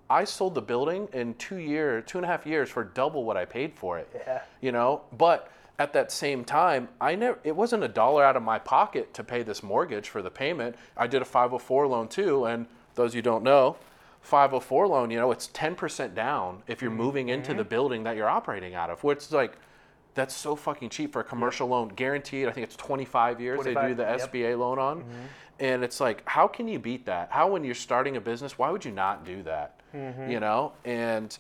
[0.09, 3.37] I sold the building in two year, two and a half years for double what
[3.37, 4.09] I paid for it.
[4.15, 4.43] Yeah.
[4.61, 7.39] You know, but at that same time, I never.
[7.43, 10.77] It wasn't a dollar out of my pocket to pay this mortgage for the payment.
[10.97, 12.67] I did a 504 loan too, and
[12.97, 13.77] those you don't know,
[14.21, 17.59] 504 loan, you know, it's 10% down if you're moving into mm-hmm.
[17.59, 19.57] the building that you're operating out of, which is like.
[20.15, 22.49] That's so fucking cheap for a commercial loan, guaranteed.
[22.49, 24.33] I think it's 25 years they do the yep.
[24.33, 25.01] SBA loan on.
[25.01, 25.11] Mm-hmm.
[25.61, 27.29] And it's like, how can you beat that?
[27.31, 29.81] How, when you're starting a business, why would you not do that?
[29.95, 30.31] Mm-hmm.
[30.31, 30.73] You know?
[30.85, 31.37] And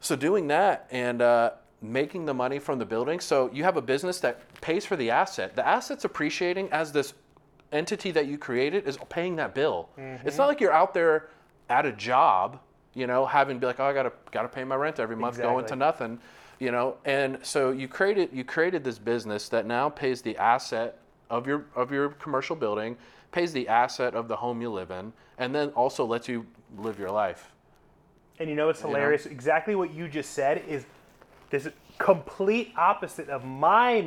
[0.00, 1.50] so doing that and uh,
[1.80, 3.20] making the money from the building.
[3.20, 5.54] So you have a business that pays for the asset.
[5.54, 7.14] The asset's appreciating as this
[7.72, 9.90] entity that you created is paying that bill.
[9.98, 10.26] Mm-hmm.
[10.26, 11.28] It's not like you're out there
[11.68, 12.60] at a job,
[12.94, 15.38] you know, having to be like, oh, I gotta gotta pay my rent every month,
[15.38, 16.18] going to nothing,
[16.58, 16.96] you know.
[17.04, 20.98] And so you created you created this business that now pays the asset
[21.30, 22.96] of your of your commercial building,
[23.32, 26.46] pays the asset of the home you live in, and then also lets you
[26.78, 27.52] live your life.
[28.38, 28.88] And you know know?
[28.88, 29.26] hilarious?
[29.26, 30.86] Exactly what you just said is
[31.50, 31.68] this
[31.98, 34.02] complete opposite of my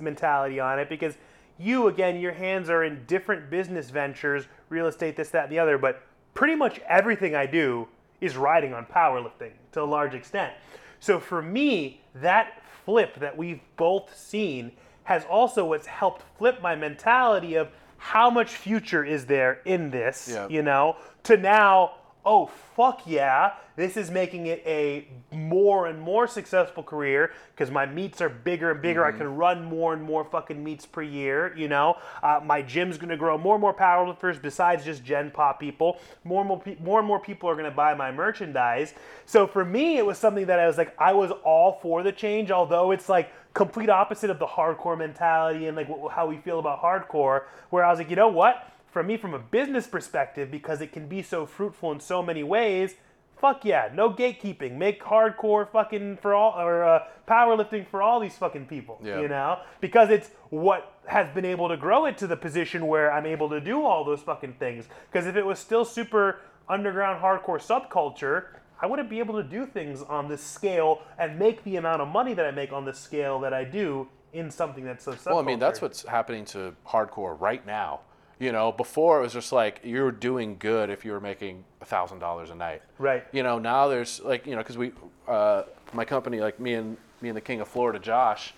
[0.00, 1.16] mentality on it because
[1.58, 5.58] you, again, your hands are in different business ventures, real estate, this, that, and the
[5.58, 6.02] other, but
[6.34, 7.88] pretty much everything I do
[8.20, 10.52] is riding on powerlifting to a large extent.
[11.00, 14.72] So for me, that flip that we've both seen
[15.04, 17.68] has also what's helped flip my mentality of
[17.98, 20.48] how much future is there in this, Yeah.
[20.48, 21.94] you know, to now,
[22.26, 27.86] oh fuck yeah, this is making it a more and more successful career because my
[27.86, 29.04] meets are bigger and bigger.
[29.04, 31.96] I can run more and more fucking meets per year, you know.
[32.22, 35.98] Uh, my gym's gonna grow more and more powerlifters besides just Gen Pop people.
[36.24, 38.92] More and more, pe- more and more people are gonna buy my merchandise.
[39.24, 42.12] So for me, it was something that I was like, I was all for the
[42.12, 46.58] change, although it's like complete opposite of the hardcore mentality and like how we feel
[46.58, 47.44] about hardcore.
[47.70, 48.72] Where I was like, you know what?
[48.96, 52.42] For me, from a business perspective, because it can be so fruitful in so many
[52.42, 52.94] ways,
[53.36, 54.78] fuck yeah, no gatekeeping.
[54.78, 58.98] Make hardcore fucking for all, or uh, powerlifting for all these fucking people.
[59.04, 59.20] Yeah.
[59.20, 63.12] You know, because it's what has been able to grow it to the position where
[63.12, 64.86] I'm able to do all those fucking things.
[65.12, 68.46] Because if it was still super underground hardcore subculture,
[68.80, 72.08] I wouldn't be able to do things on this scale and make the amount of
[72.08, 75.26] money that I make on this scale that I do in something that's so subculture.
[75.26, 78.00] Well, I mean, that's what's happening to hardcore right now.
[78.38, 81.64] You know, before it was just like you were doing good if you were making
[81.86, 82.82] thousand dollars a night.
[82.98, 83.24] Right.
[83.32, 84.92] You know, now there's like you know because we,
[85.26, 88.52] uh, my company like me and me and the King of Florida, Josh,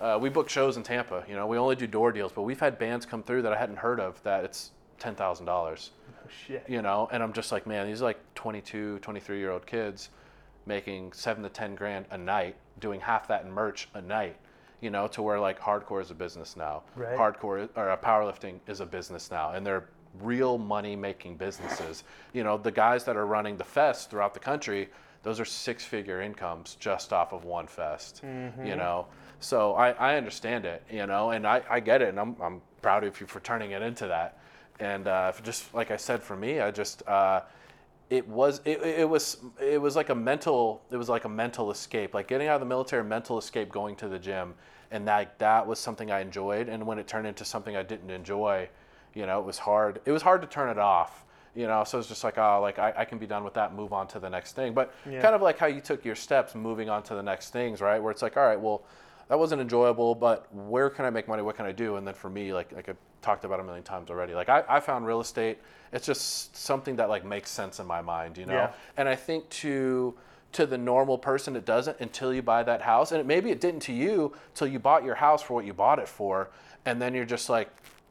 [0.00, 1.24] uh, we book shows in Tampa.
[1.28, 3.58] You know, we only do door deals, but we've had bands come through that I
[3.58, 5.90] hadn't heard of that it's ten thousand dollars.
[6.10, 6.64] Oh, shit.
[6.68, 10.10] You know, and I'm just like, man, these are like 22, 23 year old kids
[10.66, 14.36] making seven to ten grand a night, doing half that in merch a night.
[14.80, 16.82] You know, to where like hardcore is a business now.
[16.96, 17.16] Right.
[17.16, 19.88] Hardcore or uh, powerlifting is a business now, and they're
[20.20, 22.04] real money making businesses.
[22.32, 24.88] You know, the guys that are running the fest throughout the country,
[25.22, 28.20] those are six figure incomes just off of one fest.
[28.66, 29.06] You know,
[29.40, 30.82] so I, I understand it.
[30.90, 33.70] You know, and I, I get it, and I'm I'm proud of you for turning
[33.72, 34.38] it into that.
[34.80, 37.06] And uh, just like I said, for me, I just.
[37.08, 37.40] Uh,
[38.10, 41.70] it was it, it was it was like a mental it was like a mental
[41.70, 44.54] escape like getting out of the military mental escape going to the gym.
[44.90, 46.68] And that that was something i enjoyed.
[46.68, 48.68] And when it turned into something i didn't enjoy
[49.14, 51.24] you know it was hard it was hard to turn it off
[51.56, 51.84] you know?
[51.84, 54.06] So it's just like oh like I, I can be done with that move on
[54.08, 54.74] to the next thing.
[54.74, 55.22] But Yeah.
[55.22, 58.00] kind of like how you took your steps moving on to the next things right?
[58.02, 58.82] Where it's like all right well
[59.28, 62.14] that wasn't enjoyable but where can i make money what can i do and then
[62.14, 65.06] for me like like i talked about a million times already like i, I found
[65.06, 65.58] real estate
[65.92, 68.72] it's just something that like makes sense in my mind you know Yeah.
[68.96, 70.14] and i think to
[70.52, 73.60] to the normal person it doesn't until you buy that house and it, maybe it
[73.60, 76.50] didn't to you till you bought your house for what you bought it for
[76.84, 77.68] and then you're just like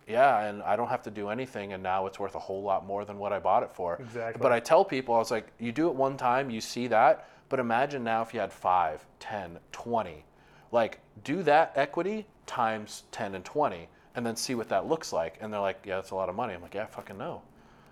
[0.08, 2.86] yeah and i don't have to do anything and now it's worth a whole lot
[2.86, 4.42] more than what i bought it for Exactly.
[4.42, 7.30] but i tell people i was like you do it one time you see that
[7.48, 10.26] but imagine now if you had 5 10 20
[10.74, 15.38] like do that equity times 10 and 20 and then see what that looks like.
[15.40, 16.54] And they're like yeah that's a lot of money.
[16.54, 17.42] I'm like yeah fucking no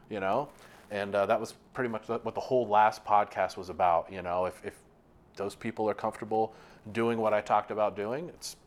[0.10, 0.50] you know?
[0.90, 4.46] And uh, that was pretty much what the whole last podcast was about you know?
[4.46, 4.78] If, if
[5.38, 6.54] those people are comfortable
[6.92, 8.58] doing what i talked about doing it's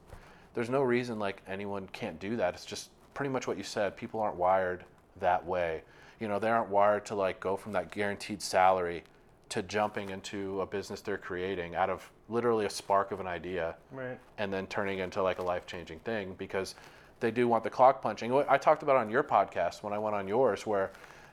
[0.55, 2.55] there's no reason like anyone can't do that.
[2.55, 3.97] It's just pretty much what you said.
[3.97, 4.85] People aren't wired
[5.21, 5.83] that way.
[6.21, 9.03] You know they aren't wired to like go from that guaranteed salary
[9.51, 13.75] to jumping into a business they're creating out of literally a spark of an idea
[13.93, 14.19] Right.
[14.39, 16.75] and then turning into like a life changing thing because
[17.21, 18.33] they do want the clock punching.
[18.49, 20.91] I talked about on your podcast when I went on yours, where,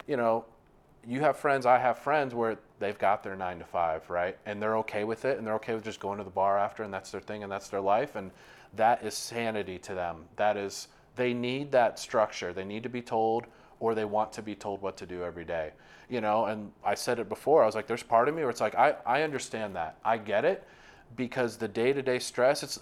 [0.07, 0.45] you know,
[1.05, 4.37] you have friends, I have friends where they've got their nine to five, right?
[4.45, 6.83] And they're okay with it and they're okay with just going to the bar after
[6.83, 8.15] and that's their thing and that's their life.
[8.15, 8.31] And
[8.75, 10.25] that is sanity to them.
[10.35, 12.53] That is, they need that structure.
[12.53, 13.47] They need to be told
[13.81, 15.71] or they want to be told what to do every day.
[16.09, 18.49] You know, and I said it before, I was like, there's part of me where
[18.49, 19.97] it's like, I, I understand that.
[20.05, 20.63] I get it
[21.15, 22.79] because the day to day stress, it's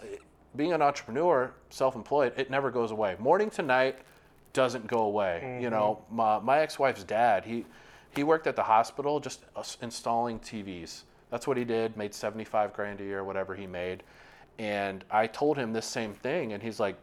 [0.56, 3.16] being an entrepreneur, self employed, it never goes away.
[3.18, 4.00] Morning to night
[4.54, 5.60] doesn't go away.
[5.62, 7.66] You know, my, my ex wife's dad, he,
[8.16, 11.04] he worked at the hospital just uh, installing TVs.
[11.32, 14.04] That's what he did, made 75 grand a year, whatever he made.
[14.58, 16.98] And I told him this same thing, and he's like,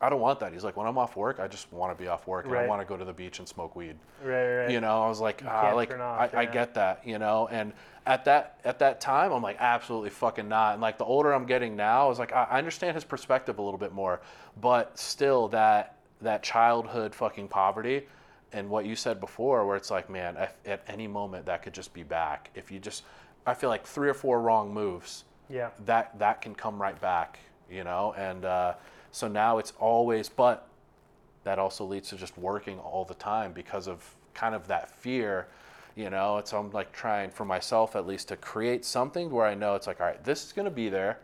[0.00, 0.52] I don't want that.
[0.52, 2.66] He's like, when I'm off work, I just want to be off work and I
[2.66, 4.56] want to go to the beach and smoke weed Right.
[4.56, 4.70] Right.
[4.70, 7.72] you know i was like ah, like off, I, I get that you know and
[8.06, 11.46] at that at that time i'm like absolutely fucking not and like the older i'm
[11.46, 14.20] getting now i was like i I understand his perspective a little bit more
[14.60, 18.06] but still that that childhood fucking poverty
[18.52, 21.72] and what you said before where it's like man at, at any moment that could
[21.72, 23.04] just be back if you just
[23.46, 25.70] i feel like three or four wrong moves Yeah.
[25.86, 27.38] that that can come right back
[27.70, 28.74] you know and uh,
[29.12, 30.66] so now it's always but
[31.44, 35.48] that also leads to just working all the time because of kind of that fear
[35.96, 39.54] you know it's i'm like trying for myself at least to create something where i
[39.54, 41.18] know it's like all right this is going to be there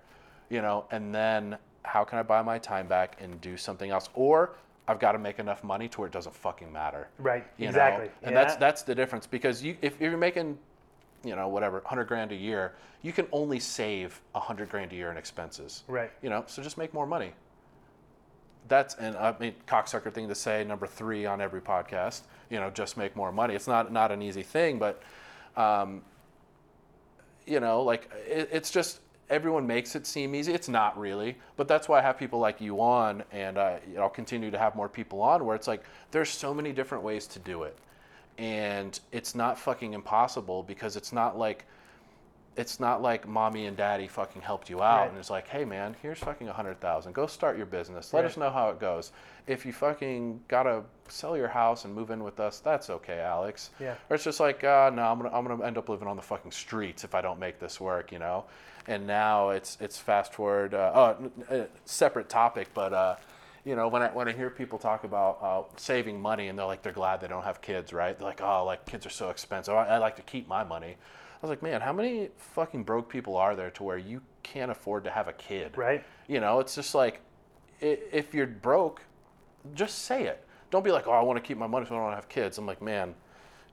[0.50, 4.08] you know and then how can i buy my time back and do something else
[4.14, 4.50] or
[4.88, 7.44] i've got to make enough money to where it doesn't fucking matter Right.
[7.58, 7.70] you know?
[7.70, 8.10] exactly.
[8.22, 8.42] and Yeah.
[8.44, 10.58] that's that's the difference because you if you're making
[11.24, 15.10] you know whatever 100 grand a year you can only save 100 grand a year
[15.12, 16.10] in expenses Right.
[16.22, 17.32] you know so just make more money
[18.68, 22.70] that's an i mean cocksucker thing to say number three on every podcast you know
[22.70, 23.54] just make more money.
[23.54, 25.02] It's not not an easy thing but
[25.56, 26.02] um,
[27.46, 30.52] you know like it, it's just everyone makes it seem easy.
[30.52, 34.08] It's not really but that's why i have people like you on and uh, i'll
[34.08, 37.38] continue to have more people on where it's like there's so many different ways to
[37.38, 37.76] do it.
[38.38, 41.64] And it's not fucking impossible because it's not like
[42.56, 45.08] it's not like mommy and daddy fucking helped you out Right.
[45.10, 47.12] and it's like, hey man, here's fucking a hundred thousand.
[47.12, 48.12] Go start your business.
[48.12, 48.30] Let Right.
[48.30, 49.12] us know how it goes.
[49.46, 53.70] If you fucking gotta sell your house and move in with us, that's okay, Alex.
[53.78, 53.94] Yeah.
[54.10, 56.22] Or it's just like, uh, no, I'm gonna I'm gonna end up living on the
[56.22, 58.44] fucking streets if I don't make this work, you know.
[58.86, 60.72] And now it's it's fast forward.
[60.74, 62.92] Uh, oh, n- separate topic, but.
[62.92, 63.16] Uh,
[63.64, 66.64] you know, when I when I hear people talk about uh, saving money and they're
[66.66, 68.16] like they're glad they don't have kids, right?
[68.16, 69.74] They're like, oh, like kids are so expensive.
[69.74, 70.96] I, I like to keep my money.
[71.36, 74.70] I was like, man, how many fucking broke people are there to where you can't
[74.70, 75.76] afford to have a kid?
[75.76, 76.02] Right.
[76.28, 77.20] You know, it's just like,
[77.80, 79.02] if you're broke,
[79.74, 80.44] just say it.
[80.70, 82.58] don't be like, oh, I want to keep my money so I don't have kids.
[82.58, 83.14] I'm like, man,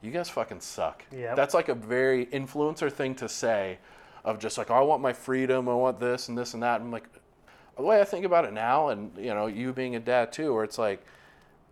[0.01, 1.05] you guys fucking suck.
[1.11, 1.35] Yeah.
[1.35, 3.79] That's like a very influencer thing to say,
[4.25, 6.81] of just like, oh, I want my freedom, I want this and this and that.
[6.81, 7.07] I'm like,
[7.77, 10.53] the way I think about it now, and you know, you being a dad too,
[10.53, 11.05] where it's like,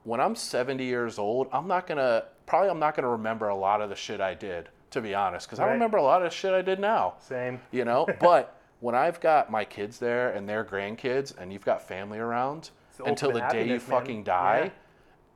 [0.03, 3.81] when I'm 70 years old, I'm not gonna probably I'm not gonna remember a lot
[3.81, 6.53] of the shit I did, to be honest, because I remember a lot of shit
[6.53, 7.59] I did now Same.
[7.71, 11.87] you know but when i've got my kids there and their grandkids and you've got
[11.87, 13.79] family around the until the day you man.
[13.79, 14.71] fucking die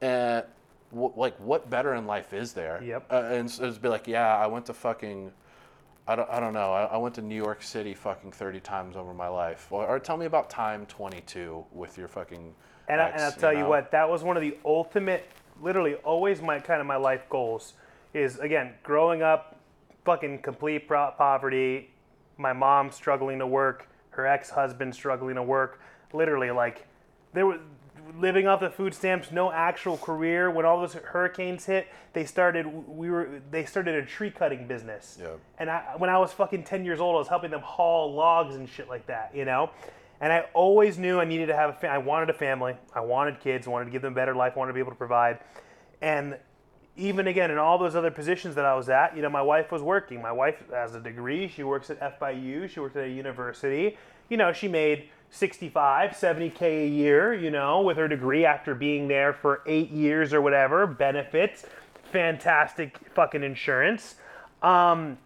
[0.02, 0.44] and
[0.92, 3.08] w- like what better in life is there Yep.
[3.12, 5.32] uh, and so it's be like yeah i went to fucking
[6.08, 6.72] I don't, I don't know.
[6.72, 9.66] I, I went to New York City fucking 30 times over my life.
[9.72, 12.54] Or, or tell me about time 22 with your fucking.
[12.88, 13.70] And, I, ex, and I'll tell you know?
[13.70, 15.28] what, that was one of the ultimate,
[15.64, 17.74] literally always my kind of my life goals.
[18.16, 19.60] Is again growing up,
[20.06, 21.90] fucking complete pro- poverty,
[22.38, 25.82] my mom struggling to work, her ex-husband struggling to work.
[26.14, 26.88] Literally, like
[27.34, 27.60] there was
[28.18, 30.50] living off the food stamps, no actual career.
[30.50, 32.66] When all those hurricanes hit, they started.
[32.88, 35.18] We were they started a tree cutting business.
[35.20, 35.32] Yeah.
[35.60, 38.56] And I, when I was fucking 10 years old, I was helping them haul logs
[38.56, 39.72] and shit like that, you know?
[40.22, 42.76] And I always knew I needed to have a fa- I wanted a family.
[42.94, 44.98] I wanted kids, wanted to give them a better life, wanted to be able to
[44.98, 45.40] provide.
[46.02, 46.38] And
[46.98, 49.72] even again, in all those other positions that I was at, you know, my wife
[49.72, 50.22] was working.
[50.22, 51.48] My wife has a degree.
[51.48, 52.70] She works at FIU.
[52.70, 53.98] She worked at a university.
[54.30, 59.08] You know, she made 65, 70K a year, you know, with her degree after being
[59.08, 60.88] there for eight years or whatever.
[60.88, 61.66] Benefits,
[62.12, 64.16] fantastic fucking insurance.
[64.62, 65.18] Um,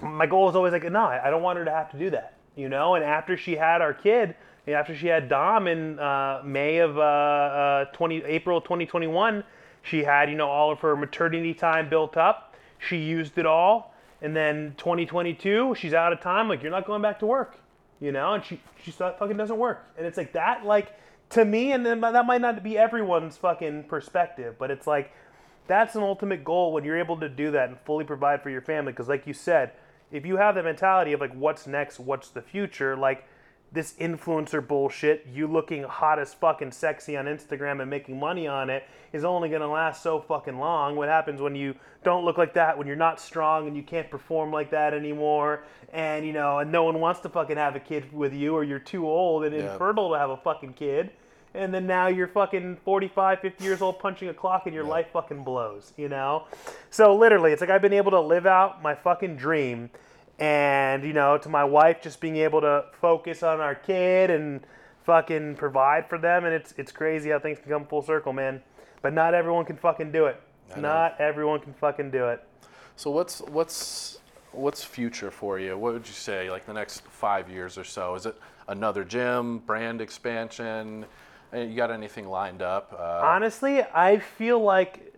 [0.00, 2.10] my goal was always like, no, I I don't want her to have to do
[2.10, 2.96] that, you know.
[2.96, 4.34] And after she had our kid,
[4.66, 9.44] after she had Dom in uh, May of uh, uh, 20 April 2021,
[9.84, 12.54] she had you know all of her maternity time built up.
[12.78, 16.48] She used it all, and then 2022, she's out of time.
[16.48, 17.56] Like you're not going back to work,
[18.00, 18.32] you know.
[18.34, 20.98] And she she fucking doesn't work, and it's like that like
[21.30, 25.12] to me, and then that might not be everyone's fucking perspective, but it's like
[25.66, 28.60] that's an ultimate goal when you're able to do that and fully provide for your
[28.60, 29.72] family because like you said
[30.12, 33.26] if you have the mentality of like what's next what's the future like
[33.74, 38.70] this influencer bullshit you looking hot as fucking sexy on instagram and making money on
[38.70, 40.96] it is only going to last so fucking long.
[40.96, 44.10] What happens when you don't look like that when you're not strong and you can't
[44.10, 45.62] perform like that anymore?
[45.92, 48.64] And you know and no one wants to fucking have a kid with you or
[48.64, 49.72] you're too old and Yeah.
[49.72, 51.10] infertile to have a fucking kid.
[51.54, 55.06] And then now you're fucking 45 50 years old punching a clock and your life
[55.12, 56.46] fucking blows you know?
[56.90, 59.90] So literally it's like i've been able to live out my fucking dream
[60.38, 64.60] and you know to my wife just being able to focus on our kid and
[65.04, 68.60] fucking provide for them and it's it's crazy how things can come full circle man
[69.02, 70.40] but not everyone can fucking do it
[70.76, 72.42] not everyone can fucking do it
[72.96, 74.18] So what's what's
[74.52, 75.76] what's future for you?
[75.76, 78.14] What would you say like the next five years or so?
[78.14, 78.36] Is it
[78.68, 81.04] another gym, brand expansion?
[81.52, 82.92] Uh, You got anything lined up?
[82.98, 85.12] Uh, Honestly, I feel like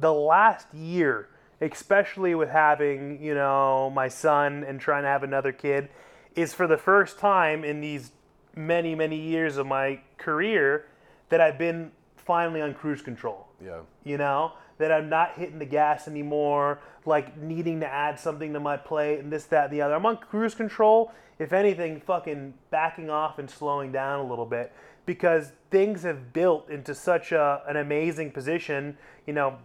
[0.00, 1.28] the last year,
[1.60, 5.88] especially with having you know my son and trying to have another kid,
[6.34, 8.12] is for the first time in these
[8.54, 10.86] many many years of my career
[11.28, 11.92] that I've been
[12.30, 13.80] finally on cruise control yeah.
[14.04, 18.60] you know that i'm not hitting the gas anymore like needing to add something to
[18.60, 22.54] my plate and this that and the other i'm on cruise control if anything fucking
[22.70, 24.72] backing off and slowing down a little bit
[25.06, 28.96] because things have built into such a, an amazing position
[29.26, 29.58] you know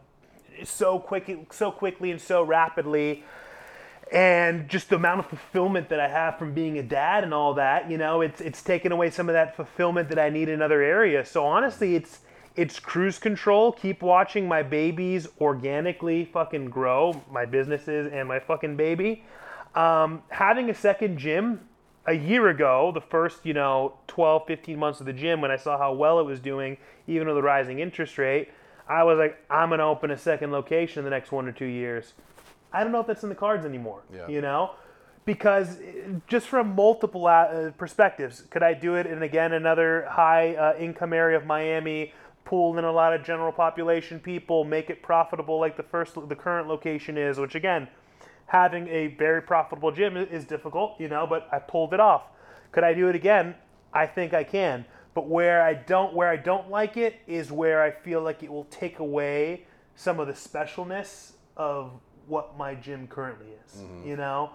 [0.64, 3.24] so quick so quickly and so rapidly
[4.12, 7.56] and just the amount of fulfillment that I have from being a dad and all
[7.56, 10.62] that, you know, it's it's taken away some of that fulfillment that I need in
[10.62, 11.30] other areas.
[11.30, 12.20] So honestly, it's
[12.56, 13.72] it's cruise control.
[13.72, 19.24] Keep watching my babies organically fucking grow, my businesses and my fucking baby.
[19.74, 21.68] Um, having a second gym
[22.06, 25.58] a year ago, the first, you know, 12, 15 months of the gym, when I
[25.58, 26.78] saw how well it was doing,
[27.08, 28.50] even with the rising interest rate,
[28.88, 31.52] I was like, I'm going to open a second location in the next one or
[31.52, 32.14] two years.
[32.72, 34.04] I don't know if that's in the cards anymore.
[34.14, 34.28] Yeah.
[34.28, 34.72] You know,
[35.26, 40.56] because uh, just from multiple uh, perspectives, could I do it in again another high
[40.56, 42.14] uh, income area of Miami,
[42.44, 46.36] pull in a lot of general population people, make it profitable like the first the
[46.36, 47.88] current location is, which again,
[48.48, 52.24] having a very profitable gym is difficult, you know, but I pulled it off.
[52.72, 53.56] Could I do it again?
[53.94, 54.86] I think I can.
[55.16, 58.52] But where I don't where I don't like it is where I feel like it
[58.52, 59.66] will take away
[59.96, 61.92] some of the specialness of
[62.28, 63.82] what my gym currently is.
[64.06, 64.52] You know,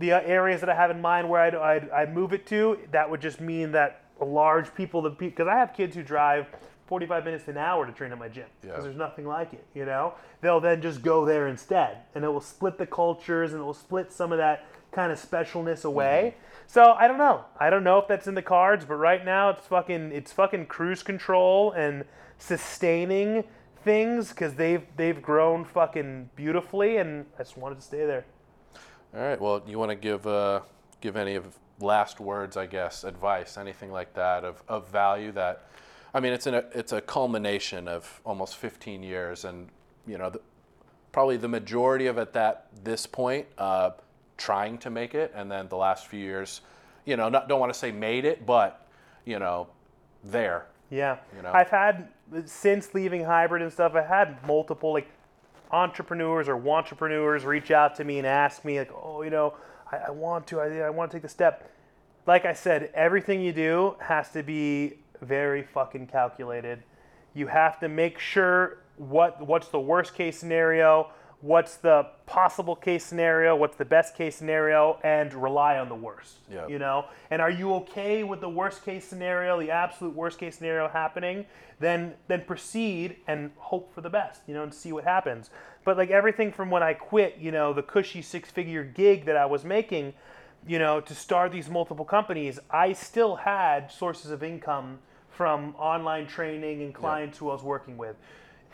[0.00, 2.78] the uh, areas that I have in mind where I'd, I'd, I'd move it to,
[2.90, 6.46] that would just mean that large people, the because I have kids who drive
[6.86, 8.82] 45 minutes to an hour to train at my gym because Yeah.
[8.82, 10.14] there's nothing like it, you know?
[10.40, 13.74] They'll then just go there instead, and it will split the cultures and it will
[13.74, 16.34] split some of that kind of specialness away.
[16.66, 17.44] So I don't know.
[17.58, 20.66] I don't know if that's in the cards, but right now it's fucking it's fucking
[20.66, 22.04] cruise control and
[22.38, 23.44] sustaining
[23.84, 28.24] things because they've they've grown fucking beautifully, and I just wanted to stay there.
[29.14, 29.40] All right.
[29.40, 30.60] Well, you want to give uh,
[31.00, 31.46] give any of
[31.80, 35.66] last words, I guess, advice, anything like that of, of value that,
[36.12, 39.68] I mean, it's a it's a culmination of almost 15 years, and
[40.06, 40.40] you know, the,
[41.12, 43.90] probably the majority of it that this point, uh,
[44.36, 46.60] trying to make it, and then the last few years,
[47.04, 48.86] you know, not, don't want to say made it, but
[49.24, 49.68] you know,
[50.22, 50.66] there.
[50.90, 51.18] Yeah.
[51.36, 51.52] You know?
[51.52, 52.08] I've had
[52.44, 53.94] since leaving hybrid and stuff.
[53.94, 55.08] I had multiple like
[55.70, 59.54] entrepreneurs or entrepreneurs reach out to me and ask me like, oh, you know,
[59.90, 61.70] I, I want to, I, I want to take the step.
[62.26, 66.82] Like I said, everything you do has to be very fucking calculated.
[67.34, 73.04] You have to make sure what what's the worst case scenario, what's the possible case
[73.04, 76.38] scenario, what's the best case scenario, and rely on the worst.
[76.50, 76.66] Yeah.
[76.66, 80.56] You know, and are you okay with the worst case scenario, the absolute worst case
[80.56, 81.46] scenario happening?
[81.80, 84.42] Then then proceed and hope for the best.
[84.46, 85.50] You know, and see what happens.
[85.84, 89.36] But like everything from when I quit, you know, the cushy six figure gig that
[89.36, 90.14] I was making,
[90.66, 94.98] you know, to start these multiple companies, I still had sources of income
[95.28, 98.16] from online training and clients who I was working with.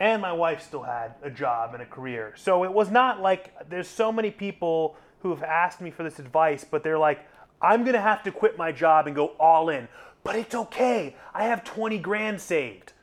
[0.01, 2.33] And my wife still had a job and a career.
[2.35, 6.17] So it was not like there's so many people who have asked me for this
[6.17, 7.19] advice, but they're like,
[7.61, 9.87] I'm gonna have to quit my job and go all in.
[10.23, 11.15] But it's okay.
[11.35, 12.93] I have 20 grand saved.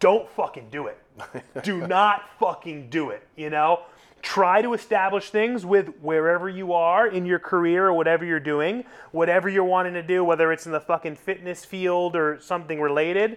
[0.00, 0.98] Don't fucking do it.
[1.62, 3.82] do not fucking do it, you know?
[4.22, 8.82] Try to establish things with wherever you are in your career or whatever you're doing,
[9.12, 13.36] whatever you're wanting to do, whether it's in the fucking fitness field or something related.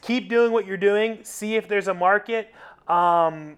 [0.00, 2.52] Keep doing what you're doing, see if there's a market,
[2.88, 3.56] um,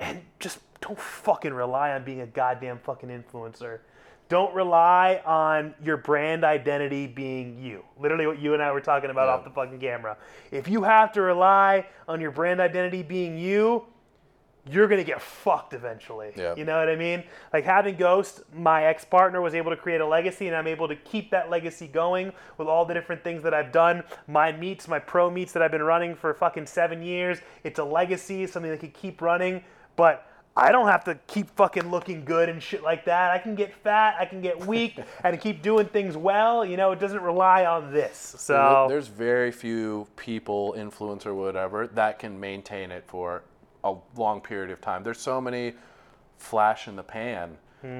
[0.00, 3.80] and just don't fucking rely on being a goddamn fucking influencer.
[4.28, 7.82] Don't rely on your brand identity being you.
[7.98, 9.34] Literally, what you and I were talking about Yeah.
[9.34, 10.18] off the fucking camera.
[10.50, 13.86] If you have to rely on your brand identity being you,
[14.70, 16.32] you're gonna get fucked eventually.
[16.36, 16.54] Yeah.
[16.56, 17.24] You know what I mean?
[17.52, 20.88] Like having Ghost, my ex partner was able to create a legacy, and I'm able
[20.88, 24.02] to keep that legacy going with all the different things that I've done.
[24.26, 27.38] My meets, my pro meets that I've been running for fucking seven years.
[27.64, 29.62] It's a legacy, something that could keep running.
[29.96, 30.28] But
[30.58, 33.30] I don't have to keep fucking looking good and shit like that.
[33.30, 36.64] I can get fat, I can get weak, and keep doing things well.
[36.64, 38.34] You know, it doesn't rely on this.
[38.38, 43.44] So there's very few people, influencer, whatever, that can maintain it for
[43.92, 45.02] a long period of time.
[45.02, 45.74] There's so many
[46.38, 47.56] flash in the pan,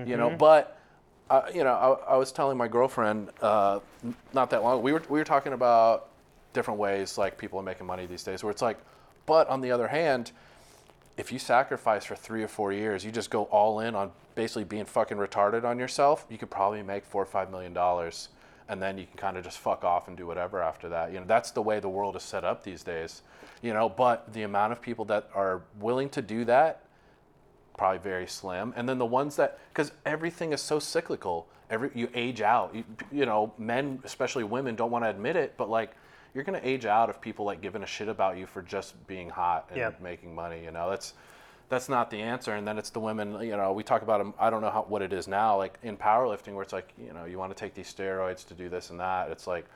[0.08, 0.30] you know.
[0.38, 0.78] But
[1.30, 3.80] uh, you know, I, I was telling my girlfriend uh,
[4.32, 4.82] not that long.
[4.82, 6.08] We were we were talking about
[6.54, 8.42] different ways like people are making money these days.
[8.42, 8.78] Where it's like,
[9.26, 10.32] but on the other hand,
[11.16, 14.64] if you sacrifice for three or four years, you just go all in on basically
[14.64, 18.28] being fucking retarded on yourself, you could probably make four or five million dollars.
[18.68, 21.12] And then you can kind of just fuck off and do whatever after that.
[21.12, 23.22] You know, that's the way the world is set up these days.
[23.62, 26.82] You know, but the amount of people that are willing to do that,
[27.76, 28.74] probably very slim.
[28.76, 31.46] And then the ones that, because everything is so cyclical.
[31.70, 32.74] Every you age out.
[32.74, 35.92] You, you know, men, especially women, don't want to admit it, but like
[36.34, 39.28] you're gonna age out of people like giving a shit about you for just being
[39.30, 39.90] hot and Yeah.
[40.00, 40.62] making money.
[40.64, 41.14] You know, that's
[41.68, 42.54] that's not the answer.
[42.54, 43.40] And then it's the women.
[43.40, 44.34] You know, we talk about them.
[44.38, 47.12] I don't know how what it is now, like in powerlifting, where it's like you
[47.12, 49.30] know you want to take these steroids to do this and that.
[49.30, 49.66] It's like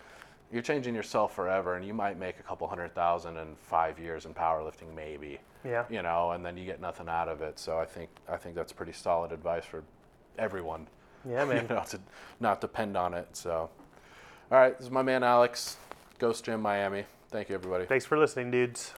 [0.53, 4.27] you're changing yourself forever, and you might make a couple hundred thousand in five years
[4.27, 5.85] in powerlifting, maybe yeah.
[5.91, 7.59] you know, and then you get nothing out of it.
[7.59, 9.83] So I think I think that's pretty solid advice for
[10.39, 10.87] everyone.
[11.29, 11.67] Yeah, man.
[11.69, 12.01] you know, to
[12.41, 13.29] not depend on it.
[13.33, 13.71] So,
[14.51, 15.77] all right, this is my man Alex,
[16.19, 17.05] Ghost Gym Miami.
[17.31, 17.87] Thank you, everybody.
[17.87, 18.91] Thanks for listening, dudes.